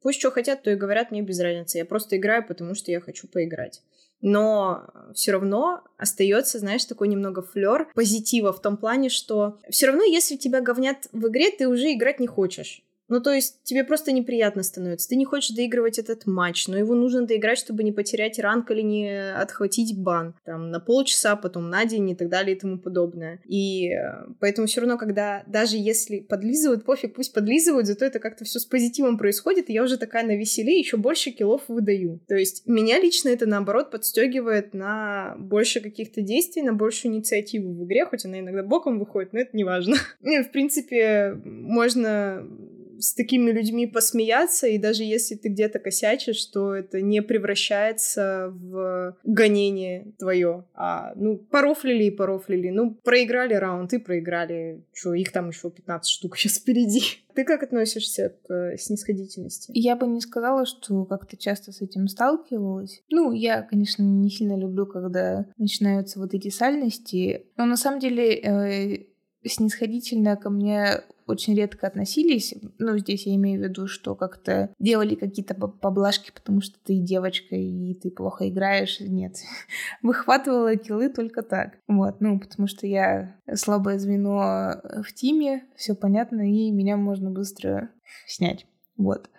пусть 0.02 0.20
что 0.20 0.30
хотят, 0.30 0.62
то 0.62 0.70
и 0.70 0.76
говорят, 0.76 1.10
мне 1.10 1.22
без 1.22 1.40
разницы. 1.40 1.78
Я 1.78 1.84
просто 1.84 2.16
играю, 2.16 2.46
потому 2.46 2.76
что 2.76 2.92
я 2.92 3.00
хочу 3.00 3.26
поиграть 3.26 3.82
но 4.22 4.86
все 5.14 5.32
равно 5.32 5.82
остается, 5.98 6.58
знаешь, 6.58 6.84
такой 6.84 7.08
немного 7.08 7.42
флер 7.42 7.88
позитива 7.94 8.52
в 8.52 8.62
том 8.62 8.76
плане, 8.76 9.08
что 9.08 9.58
все 9.68 9.86
равно, 9.86 10.04
если 10.04 10.36
тебя 10.36 10.60
говнят 10.60 11.08
в 11.12 11.28
игре, 11.28 11.50
ты 11.50 11.68
уже 11.68 11.92
играть 11.92 12.20
не 12.20 12.26
хочешь. 12.26 12.82
Ну, 13.08 13.20
то 13.20 13.32
есть 13.32 13.62
тебе 13.64 13.84
просто 13.84 14.12
неприятно 14.12 14.62
становится. 14.62 15.08
Ты 15.08 15.16
не 15.16 15.24
хочешь 15.24 15.54
доигрывать 15.54 15.98
этот 15.98 16.26
матч, 16.26 16.68
но 16.68 16.78
его 16.78 16.94
нужно 16.94 17.26
доиграть, 17.26 17.58
чтобы 17.58 17.82
не 17.82 17.92
потерять 17.92 18.38
ранг 18.38 18.70
или 18.70 18.80
не 18.80 19.32
отхватить 19.32 19.98
бан. 19.98 20.34
Там 20.44 20.70
на 20.70 20.80
полчаса, 20.80 21.36
потом 21.36 21.68
на 21.68 21.84
день 21.84 22.10
и 22.10 22.14
так 22.14 22.28
далее 22.28 22.56
и 22.56 22.58
тому 22.58 22.78
подобное. 22.78 23.40
И 23.46 23.90
э, 23.90 24.26
поэтому 24.40 24.66
все 24.66 24.80
равно, 24.80 24.96
когда 24.96 25.42
даже 25.46 25.76
если 25.76 26.20
подлизывают, 26.20 26.84
пофиг, 26.84 27.14
пусть 27.14 27.34
подлизывают, 27.34 27.86
зато 27.86 28.04
это 28.04 28.18
как-то 28.18 28.44
все 28.44 28.58
с 28.58 28.64
позитивом 28.64 29.18
происходит, 29.18 29.68
и 29.68 29.72
я 29.72 29.82
уже 29.82 29.98
такая 29.98 30.24
на 30.24 30.36
веселе, 30.36 30.78
еще 30.78 30.96
больше 30.96 31.30
киллов 31.30 31.62
выдаю. 31.68 32.20
То 32.28 32.36
есть 32.36 32.66
меня 32.66 32.98
лично 33.00 33.28
это 33.28 33.46
наоборот 33.46 33.90
подстегивает 33.90 34.74
на 34.74 35.36
больше 35.38 35.80
каких-то 35.80 36.22
действий, 36.22 36.62
на 36.62 36.72
большую 36.72 37.12
инициативу 37.12 37.72
в 37.72 37.84
игре, 37.84 38.06
хоть 38.06 38.24
она 38.24 38.40
иногда 38.40 38.62
боком 38.62 38.98
выходит, 38.98 39.32
но 39.32 39.40
это 39.40 39.56
не 39.56 39.64
важно. 39.64 39.96
В 40.20 40.50
принципе, 40.52 41.34
можно 41.44 42.46
с 43.02 43.14
такими 43.14 43.50
людьми 43.50 43.86
посмеяться, 43.86 44.66
и 44.68 44.78
даже 44.78 45.02
если 45.02 45.34
ты 45.34 45.48
где-то 45.48 45.80
косячишь, 45.80 46.44
то 46.46 46.74
это 46.74 47.00
не 47.00 47.20
превращается 47.20 48.52
в 48.54 49.16
гонение 49.24 50.12
твое. 50.18 50.64
А, 50.74 51.12
ну, 51.16 51.36
порофлили 51.36 52.04
и 52.04 52.10
порофлили. 52.10 52.68
Ну, 52.68 52.94
проиграли 52.94 53.54
раунд 53.54 53.92
и 53.92 53.98
проиграли. 53.98 54.84
Что, 54.92 55.14
их 55.14 55.32
там 55.32 55.48
еще 55.48 55.70
15 55.70 56.08
штук 56.08 56.36
сейчас 56.38 56.58
впереди. 56.58 57.02
Ты 57.34 57.44
как 57.44 57.62
относишься 57.62 58.36
к 58.46 58.52
э, 58.52 58.76
снисходительности? 58.76 59.72
Я 59.74 59.96
бы 59.96 60.06
не 60.06 60.20
сказала, 60.20 60.66
что 60.66 61.04
как-то 61.04 61.36
часто 61.36 61.72
с 61.72 61.80
этим 61.80 62.06
сталкивалась. 62.06 63.02
Ну, 63.10 63.32
я, 63.32 63.62
конечно, 63.62 64.02
не 64.02 64.30
сильно 64.30 64.56
люблю, 64.56 64.86
когда 64.86 65.46
начинаются 65.56 66.20
вот 66.20 66.34
эти 66.34 66.50
сальности. 66.50 67.46
Но 67.56 67.64
на 67.64 67.76
самом 67.76 68.00
деле 68.00 68.34
э, 68.34 69.06
снисходительно 69.44 70.36
ко 70.36 70.50
мне 70.50 71.02
очень 71.32 71.54
редко 71.54 71.86
относились. 71.86 72.54
Ну, 72.78 72.96
здесь 72.98 73.26
я 73.26 73.34
имею 73.34 73.60
в 73.60 73.64
виду, 73.64 73.86
что 73.86 74.14
как-то 74.14 74.74
делали 74.78 75.14
какие-то 75.14 75.54
поблажки, 75.54 76.30
потому 76.32 76.60
что 76.60 76.78
ты 76.84 76.98
девочка 76.98 77.56
и 77.56 77.94
ты 77.94 78.10
плохо 78.10 78.48
играешь. 78.48 79.00
Нет. 79.00 79.36
Выхватывала 80.02 80.76
килы 80.76 81.08
только 81.08 81.42
так. 81.42 81.78
Вот, 81.88 82.20
ну, 82.20 82.38
потому 82.38 82.68
что 82.68 82.86
я 82.86 83.36
слабое 83.54 83.98
звено 83.98 84.80
в 85.02 85.12
тиме, 85.14 85.64
все 85.76 85.94
понятно, 85.94 86.42
и 86.42 86.70
меня 86.70 86.96
можно 86.96 87.30
быстро 87.30 87.90
снять. 88.26 88.66
Вот. 88.96 89.30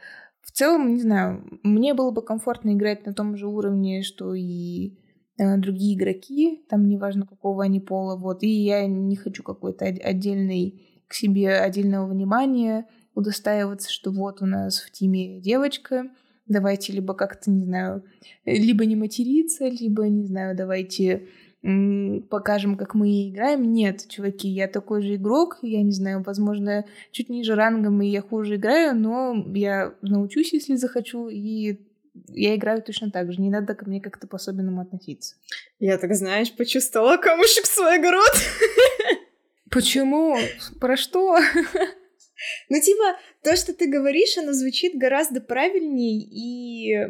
В 0.42 0.52
целом, 0.52 0.94
не 0.94 1.02
знаю, 1.02 1.60
мне 1.64 1.94
было 1.94 2.12
бы 2.12 2.22
комфортно 2.22 2.74
играть 2.74 3.06
на 3.06 3.14
том 3.14 3.38
же 3.38 3.48
уровне, 3.48 4.04
что 4.04 4.34
и 4.34 4.98
э, 5.38 5.58
другие 5.58 5.96
игроки, 5.96 6.66
там 6.70 6.88
неважно 6.88 7.26
какого 7.26 7.64
они 7.64 7.80
пола, 7.80 8.18
вот, 8.18 8.44
и 8.44 8.50
я 8.50 8.86
не 8.86 9.16
хочу 9.16 9.42
какой-то 9.42 9.86
отдельный 9.86 10.93
к 11.08 11.14
себе 11.14 11.58
отдельного 11.60 12.08
внимания, 12.08 12.88
удостаиваться, 13.16 13.92
что 13.92 14.12
вот 14.12 14.42
у 14.42 14.46
нас 14.46 14.80
в 14.80 14.92
тиме 14.92 15.40
девочка, 15.40 16.10
давайте 16.48 16.94
либо 16.94 17.14
как-то, 17.14 17.52
не 17.52 17.64
знаю, 17.64 18.04
либо 18.46 18.86
не 18.86 18.96
материться, 18.96 19.68
либо, 19.68 20.08
не 20.08 20.26
знаю, 20.26 20.56
давайте 20.56 21.28
покажем, 22.30 22.76
как 22.76 22.94
мы 22.94 23.30
играем. 23.30 23.72
Нет, 23.72 24.06
чуваки, 24.10 24.50
я 24.50 24.68
такой 24.68 25.02
же 25.02 25.16
игрок, 25.16 25.60
я 25.62 25.82
не 25.82 25.94
знаю, 25.94 26.22
возможно, 26.22 26.86
чуть 27.12 27.30
ниже 27.30 27.56
рангом 27.56 28.02
и 28.02 28.08
я 28.08 28.22
хуже 28.22 28.58
играю, 28.58 28.96
но 28.96 29.34
я 29.54 29.96
научусь, 30.02 30.52
если 30.52 30.76
захочу, 30.76 31.30
и 31.30 31.80
я 32.28 32.56
играю 32.56 32.82
точно 32.82 33.12
так 33.12 33.32
же. 33.32 33.42
Не 33.42 33.50
надо 33.50 33.76
ко 33.76 33.86
мне 33.86 34.02
как-то 34.02 34.28
по-особенному 34.28 34.82
относиться. 34.82 35.36
Я 35.80 35.98
так, 35.98 36.14
знаешь, 36.14 36.54
почувствовала 36.54 37.18
камушек 37.18 37.64
в 37.64 37.74
свой 37.74 37.98
огород. 37.98 38.34
Почему? 39.74 40.38
Про 40.80 40.98
что? 40.98 41.38
Ну, 42.68 42.78
типа, 42.82 43.18
то, 43.42 43.56
что 43.56 43.74
ты 43.74 43.90
говоришь, 43.90 44.38
оно 44.38 44.52
звучит 44.52 44.98
гораздо 44.98 45.40
правильней 45.40 46.20
и, 46.20 47.08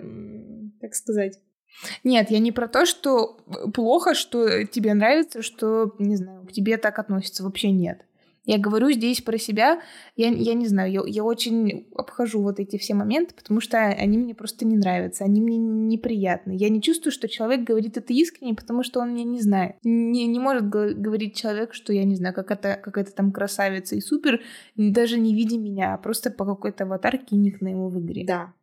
так 0.80 0.93
сказать... 0.93 1.39
Нет, 2.03 2.30
я 2.30 2.38
не 2.38 2.51
про 2.51 2.68
то, 2.68 2.86
что 2.86 3.39
плохо, 3.74 4.14
что 4.14 4.64
тебе 4.66 4.93
нравится, 4.93 5.41
что, 5.41 5.95
не 5.97 6.18
знаю, 6.18 6.45
к 6.45 6.51
тебе 6.51 6.78
так 6.78 6.99
относятся. 6.99 7.43
Вообще 7.43 7.72
нет. 7.72 8.05
Я 8.46 8.58
говорю 8.58 8.91
здесь 8.91 9.22
про 9.22 9.38
себя, 9.38 9.82
я, 10.18 10.28
я 10.28 10.54
не 10.54 10.68
знаю, 10.68 10.91
я, 10.91 11.02
я 11.06 11.24
очень 11.24 11.88
обхожу 11.96 12.41
вот 12.41 12.60
эти 12.60 12.78
все 12.78 12.94
моменты, 12.94 13.34
потому 13.34 13.62
что 13.62 13.78
они 13.78 14.18
мне 14.18 14.36
просто 14.36 14.66
не 14.66 14.76
нравятся, 14.76 15.24
они 15.24 15.39
мне 15.39 15.58
неприятны. 15.58 16.54
Я 16.56 16.68
не 16.68 16.82
чувствую, 16.82 17.14
что 17.14 17.30
человек 17.30 17.62
говорит 17.62 17.98
это 17.98 18.12
искренне, 18.12 18.54
потому 18.54 18.84
что 18.84 19.00
он 19.00 19.14
меня 19.14 19.24
не 19.24 19.39
знает. 19.39 19.76
Не, 19.84 20.28
не 20.28 20.39
может 20.39 20.68
говорить 20.68 21.38
человек, 21.38 21.74
что 21.74 21.94
я 21.94 22.04
не 22.04 22.16
знаю, 22.16 22.36
как 22.36 22.52
это, 22.52 22.80
какая-то 22.84 23.14
там 23.14 23.32
красавица 23.32 23.96
и 23.96 24.02
супер, 24.02 24.41
даже 24.76 25.20
не 25.20 25.34
видя 25.34 25.58
меня, 25.58 25.94
а 25.94 25.98
просто 25.98 26.30
по 26.30 26.46
какой-то 26.46 26.84
аватарке 26.84 27.36
и 27.36 27.39
никнейму 27.39 27.89
в 27.89 28.00
игре. 28.00 28.26
Да, 28.26 28.54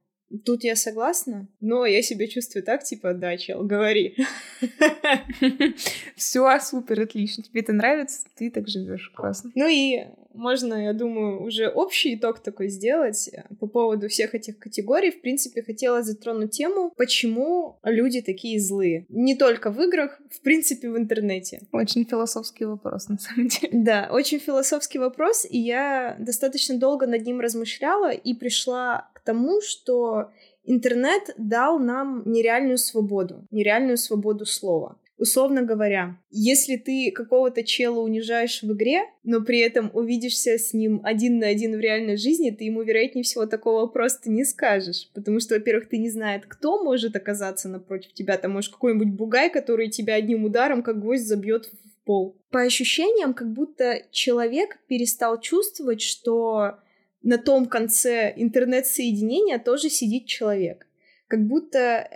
Тут 0.44 0.64
я 0.64 0.76
согласна, 0.76 1.48
но 1.60 1.86
я 1.86 2.02
себя 2.02 2.28
чувствую 2.28 2.62
так, 2.62 2.84
типа, 2.84 3.14
да, 3.14 3.36
чел, 3.36 3.64
говори. 3.64 4.16
Все, 6.16 6.58
супер, 6.60 7.00
отлично. 7.00 7.42
Тебе 7.42 7.62
это 7.62 7.72
нравится, 7.72 8.26
ты 8.36 8.50
так 8.50 8.68
живешь, 8.68 9.10
классно. 9.14 9.50
Ну 9.54 9.66
и 9.68 10.06
можно, 10.34 10.74
я 10.74 10.92
думаю, 10.92 11.42
уже 11.42 11.68
общий 11.68 12.14
итог 12.14 12.40
такой 12.40 12.68
сделать 12.68 13.28
э, 13.32 13.42
по 13.58 13.66
поводу 13.66 14.08
всех 14.08 14.34
этих 14.34 14.58
категорий. 14.58 15.10
В 15.10 15.20
принципе, 15.20 15.62
хотела 15.62 16.02
затронуть 16.02 16.52
тему, 16.52 16.92
почему 16.96 17.78
люди 17.82 18.20
такие 18.20 18.60
злые. 18.60 19.06
Не 19.08 19.34
только 19.34 19.70
в 19.70 19.80
играх, 19.80 20.20
в 20.30 20.40
принципе, 20.40 20.90
в 20.90 20.96
интернете. 20.96 21.60
Очень 21.72 22.04
философский 22.04 22.64
вопрос, 22.64 23.08
на 23.08 23.18
самом 23.18 23.48
деле. 23.48 23.70
Да, 23.90 24.08
очень 24.12 24.38
философский 24.38 24.98
вопрос, 24.98 25.46
и 25.48 25.58
я 25.58 26.16
достаточно 26.18 26.78
долго 26.78 27.06
над 27.06 27.24
ним 27.24 27.40
размышляла 27.40 28.10
и 28.12 28.34
пришла 28.34 29.10
к 29.14 29.19
тому, 29.30 29.60
что 29.60 30.30
интернет 30.64 31.34
дал 31.38 31.78
нам 31.78 32.22
нереальную 32.26 32.78
свободу, 32.78 33.46
нереальную 33.52 33.96
свободу 33.96 34.44
слова. 34.44 34.96
Условно 35.18 35.62
говоря, 35.62 36.16
если 36.30 36.76
ты 36.76 37.12
какого-то 37.12 37.62
чела 37.62 38.00
унижаешь 38.00 38.62
в 38.62 38.72
игре, 38.72 39.02
но 39.22 39.42
при 39.42 39.60
этом 39.60 39.90
увидишься 39.92 40.58
с 40.58 40.72
ним 40.72 41.00
один 41.04 41.38
на 41.38 41.46
один 41.46 41.76
в 41.76 41.80
реальной 41.80 42.16
жизни, 42.16 42.50
ты 42.50 42.64
ему, 42.64 42.82
вероятнее 42.82 43.22
всего, 43.22 43.46
такого 43.46 43.86
просто 43.86 44.30
не 44.30 44.44
скажешь. 44.44 45.10
Потому 45.14 45.38
что, 45.40 45.54
во-первых, 45.54 45.90
ты 45.90 45.98
не 45.98 46.10
знаешь, 46.10 46.42
кто 46.48 46.82
может 46.82 47.14
оказаться 47.14 47.68
напротив 47.68 48.14
тебя. 48.14 48.36
Там, 48.38 48.52
может, 48.52 48.72
какой-нибудь 48.72 49.12
бугай, 49.12 49.50
который 49.50 49.90
тебя 49.90 50.14
одним 50.14 50.44
ударом, 50.44 50.82
как 50.82 50.98
гвоздь, 50.98 51.26
забьет 51.26 51.66
в 51.66 52.04
пол. 52.06 52.34
По 52.50 52.62
ощущениям, 52.62 53.34
как 53.34 53.52
будто 53.52 54.02
человек 54.10 54.78
перестал 54.88 55.38
чувствовать, 55.38 56.00
что 56.00 56.78
на 57.22 57.38
том 57.38 57.66
конце 57.66 58.32
интернет-соединения 58.36 59.58
тоже 59.58 59.90
сидит 59.90 60.26
человек. 60.26 60.86
Как 61.28 61.46
будто 61.46 62.08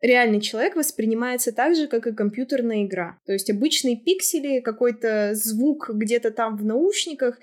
реальный 0.00 0.40
человек 0.40 0.76
воспринимается 0.76 1.52
так 1.52 1.76
же, 1.76 1.86
как 1.86 2.06
и 2.06 2.14
компьютерная 2.14 2.84
игра. 2.84 3.18
То 3.26 3.32
есть 3.32 3.50
обычные 3.50 3.96
пиксели, 3.96 4.60
какой-то 4.60 5.32
звук 5.34 5.90
где-то 5.92 6.30
там 6.30 6.56
в 6.56 6.64
наушниках, 6.64 7.38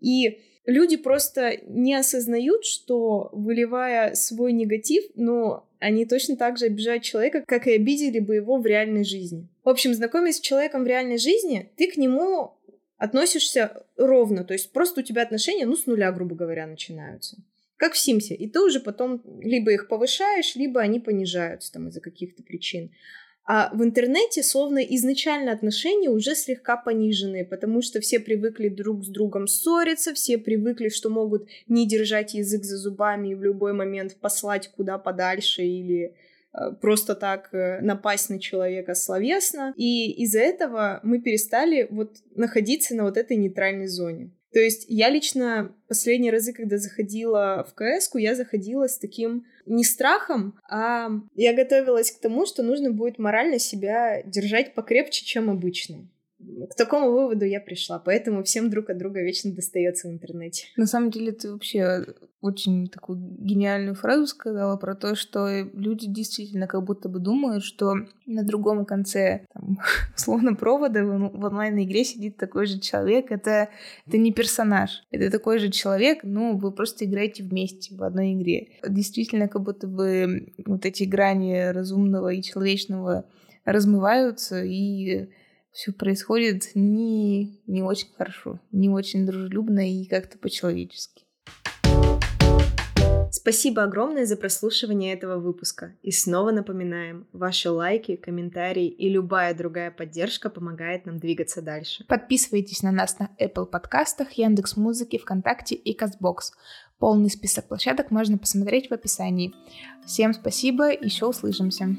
и 0.00 0.40
люди 0.66 0.96
просто 0.96 1.58
не 1.66 1.94
осознают, 1.94 2.64
что 2.64 3.30
выливая 3.32 4.14
свой 4.14 4.52
негатив, 4.52 5.04
но 5.14 5.68
они 5.78 6.06
точно 6.06 6.36
так 6.36 6.58
же 6.58 6.66
обижают 6.66 7.02
человека, 7.02 7.42
как 7.46 7.66
и 7.66 7.72
обидели 7.72 8.20
бы 8.20 8.36
его 8.36 8.58
в 8.58 8.66
реальной 8.66 9.04
жизни. 9.04 9.48
В 9.64 9.68
общем, 9.68 9.94
знакомясь 9.94 10.36
с 10.36 10.40
человеком 10.40 10.84
в 10.84 10.86
реальной 10.86 11.18
жизни, 11.18 11.70
ты 11.76 11.90
к 11.90 11.96
нему 11.96 12.54
относишься 13.02 13.84
ровно, 13.96 14.44
то 14.44 14.52
есть 14.52 14.72
просто 14.72 15.00
у 15.00 15.02
тебя 15.02 15.22
отношения, 15.22 15.66
ну, 15.66 15.76
с 15.76 15.86
нуля, 15.86 16.12
грубо 16.12 16.36
говоря, 16.36 16.66
начинаются 16.66 17.36
как 17.76 17.94
в 17.94 17.98
Симсе. 17.98 18.36
И 18.36 18.48
ты 18.48 18.60
уже 18.60 18.78
потом 18.78 19.20
либо 19.40 19.72
их 19.72 19.88
повышаешь, 19.88 20.54
либо 20.54 20.80
они 20.80 21.00
понижаются 21.00 21.72
там 21.72 21.88
из-за 21.88 22.00
каких-то 22.00 22.44
причин. 22.44 22.92
А 23.44 23.74
в 23.74 23.82
интернете 23.82 24.44
словно 24.44 24.78
изначально 24.78 25.50
отношения 25.50 26.08
уже 26.08 26.36
слегка 26.36 26.76
пониженные, 26.76 27.44
потому 27.44 27.82
что 27.82 28.00
все 28.00 28.20
привыкли 28.20 28.68
друг 28.68 29.04
с 29.04 29.08
другом 29.08 29.48
ссориться, 29.48 30.14
все 30.14 30.38
привыкли, 30.38 30.90
что 30.90 31.10
могут 31.10 31.48
не 31.66 31.88
держать 31.88 32.34
язык 32.34 32.62
за 32.62 32.76
зубами 32.76 33.32
и 33.32 33.34
в 33.34 33.42
любой 33.42 33.72
момент 33.72 34.14
послать 34.20 34.68
куда 34.68 34.96
подальше 34.96 35.64
или 35.64 36.14
просто 36.80 37.14
так 37.14 37.48
э, 37.52 37.80
напасть 37.80 38.30
на 38.30 38.38
человека 38.38 38.94
словесно. 38.94 39.72
И 39.76 40.10
из-за 40.22 40.40
этого 40.40 41.00
мы 41.02 41.20
перестали 41.20 41.86
вот 41.90 42.16
находиться 42.34 42.94
на 42.94 43.04
вот 43.04 43.16
этой 43.16 43.36
нейтральной 43.36 43.86
зоне. 43.86 44.30
То 44.52 44.60
есть 44.60 44.84
я 44.88 45.08
лично 45.08 45.74
последние 45.88 46.30
разы, 46.30 46.52
когда 46.52 46.76
заходила 46.76 47.66
в 47.68 47.74
кс 47.74 48.10
я 48.14 48.34
заходила 48.34 48.86
с 48.86 48.98
таким 48.98 49.46
не 49.64 49.82
страхом, 49.82 50.58
а 50.68 51.08
я 51.34 51.54
готовилась 51.54 52.10
к 52.10 52.20
тому, 52.20 52.44
что 52.44 52.62
нужно 52.62 52.90
будет 52.90 53.18
морально 53.18 53.58
себя 53.58 54.22
держать 54.22 54.74
покрепче, 54.74 55.24
чем 55.24 55.48
обычно. 55.48 56.08
К 56.70 56.74
такому 56.74 57.10
выводу 57.10 57.44
я 57.44 57.60
пришла, 57.60 57.98
поэтому 57.98 58.42
всем 58.42 58.70
друг 58.70 58.90
от 58.90 58.98
друга 58.98 59.22
вечно 59.22 59.52
достается 59.52 60.08
в 60.08 60.12
интернете. 60.12 60.66
На 60.76 60.86
самом 60.86 61.10
деле 61.10 61.32
ты 61.32 61.52
вообще 61.52 62.04
очень 62.40 62.88
такую 62.88 63.18
гениальную 63.18 63.94
фразу 63.94 64.26
сказала 64.26 64.76
про 64.76 64.94
то, 64.94 65.14
что 65.14 65.48
люди 65.72 66.06
действительно 66.08 66.66
как 66.66 66.82
будто 66.82 67.08
бы 67.08 67.20
думают, 67.20 67.62
что 67.62 67.94
на 68.26 68.42
другом 68.42 68.84
конце, 68.84 69.46
там, 69.54 69.78
словно 70.16 70.54
провода 70.54 71.04
в 71.04 71.44
онлайн-игре 71.44 72.04
сидит 72.04 72.36
такой 72.36 72.66
же 72.66 72.80
человек. 72.80 73.30
Это, 73.30 73.68
это 74.06 74.18
не 74.18 74.32
персонаж, 74.32 75.04
это 75.10 75.30
такой 75.30 75.58
же 75.58 75.70
человек, 75.70 76.20
ну, 76.24 76.56
вы 76.56 76.72
просто 76.72 77.04
играете 77.04 77.44
вместе 77.44 77.94
в 77.94 78.02
одной 78.02 78.34
игре. 78.34 78.68
Действительно, 78.86 79.48
как 79.48 79.62
будто 79.62 79.86
бы 79.86 80.52
вот 80.66 80.84
эти 80.84 81.04
грани 81.04 81.70
разумного 81.70 82.32
и 82.32 82.42
человечного 82.42 83.24
размываются, 83.64 84.64
и 84.64 85.28
все 85.72 85.92
происходит 85.92 86.70
не, 86.74 87.60
не 87.66 87.82
очень 87.82 88.12
хорошо, 88.16 88.60
не 88.70 88.88
очень 88.88 89.26
дружелюбно 89.26 89.90
и 89.90 90.04
как-то 90.04 90.38
по-человечески. 90.38 91.24
Спасибо 93.30 93.82
огромное 93.82 94.26
за 94.26 94.36
прослушивание 94.36 95.14
этого 95.14 95.38
выпуска. 95.38 95.96
И 96.02 96.12
снова 96.12 96.52
напоминаем, 96.52 97.26
ваши 97.32 97.70
лайки, 97.70 98.14
комментарии 98.14 98.86
и 98.86 99.08
любая 99.08 99.54
другая 99.54 99.90
поддержка 99.90 100.50
помогает 100.50 101.06
нам 101.06 101.18
двигаться 101.18 101.62
дальше. 101.62 102.04
Подписывайтесь 102.06 102.82
на 102.82 102.92
нас 102.92 103.18
на 103.18 103.30
Apple 103.40 103.66
подкастах, 103.66 104.32
Яндекс 104.32 104.76
Музыки, 104.76 105.16
ВКонтакте 105.16 105.74
и 105.74 105.94
Казбокс. 105.94 106.52
Полный 106.98 107.30
список 107.30 107.68
площадок 107.68 108.10
можно 108.10 108.36
посмотреть 108.36 108.90
в 108.90 108.92
описании. 108.92 109.54
Всем 110.04 110.34
спасибо, 110.34 110.92
еще 110.92 111.26
услышимся. 111.26 111.96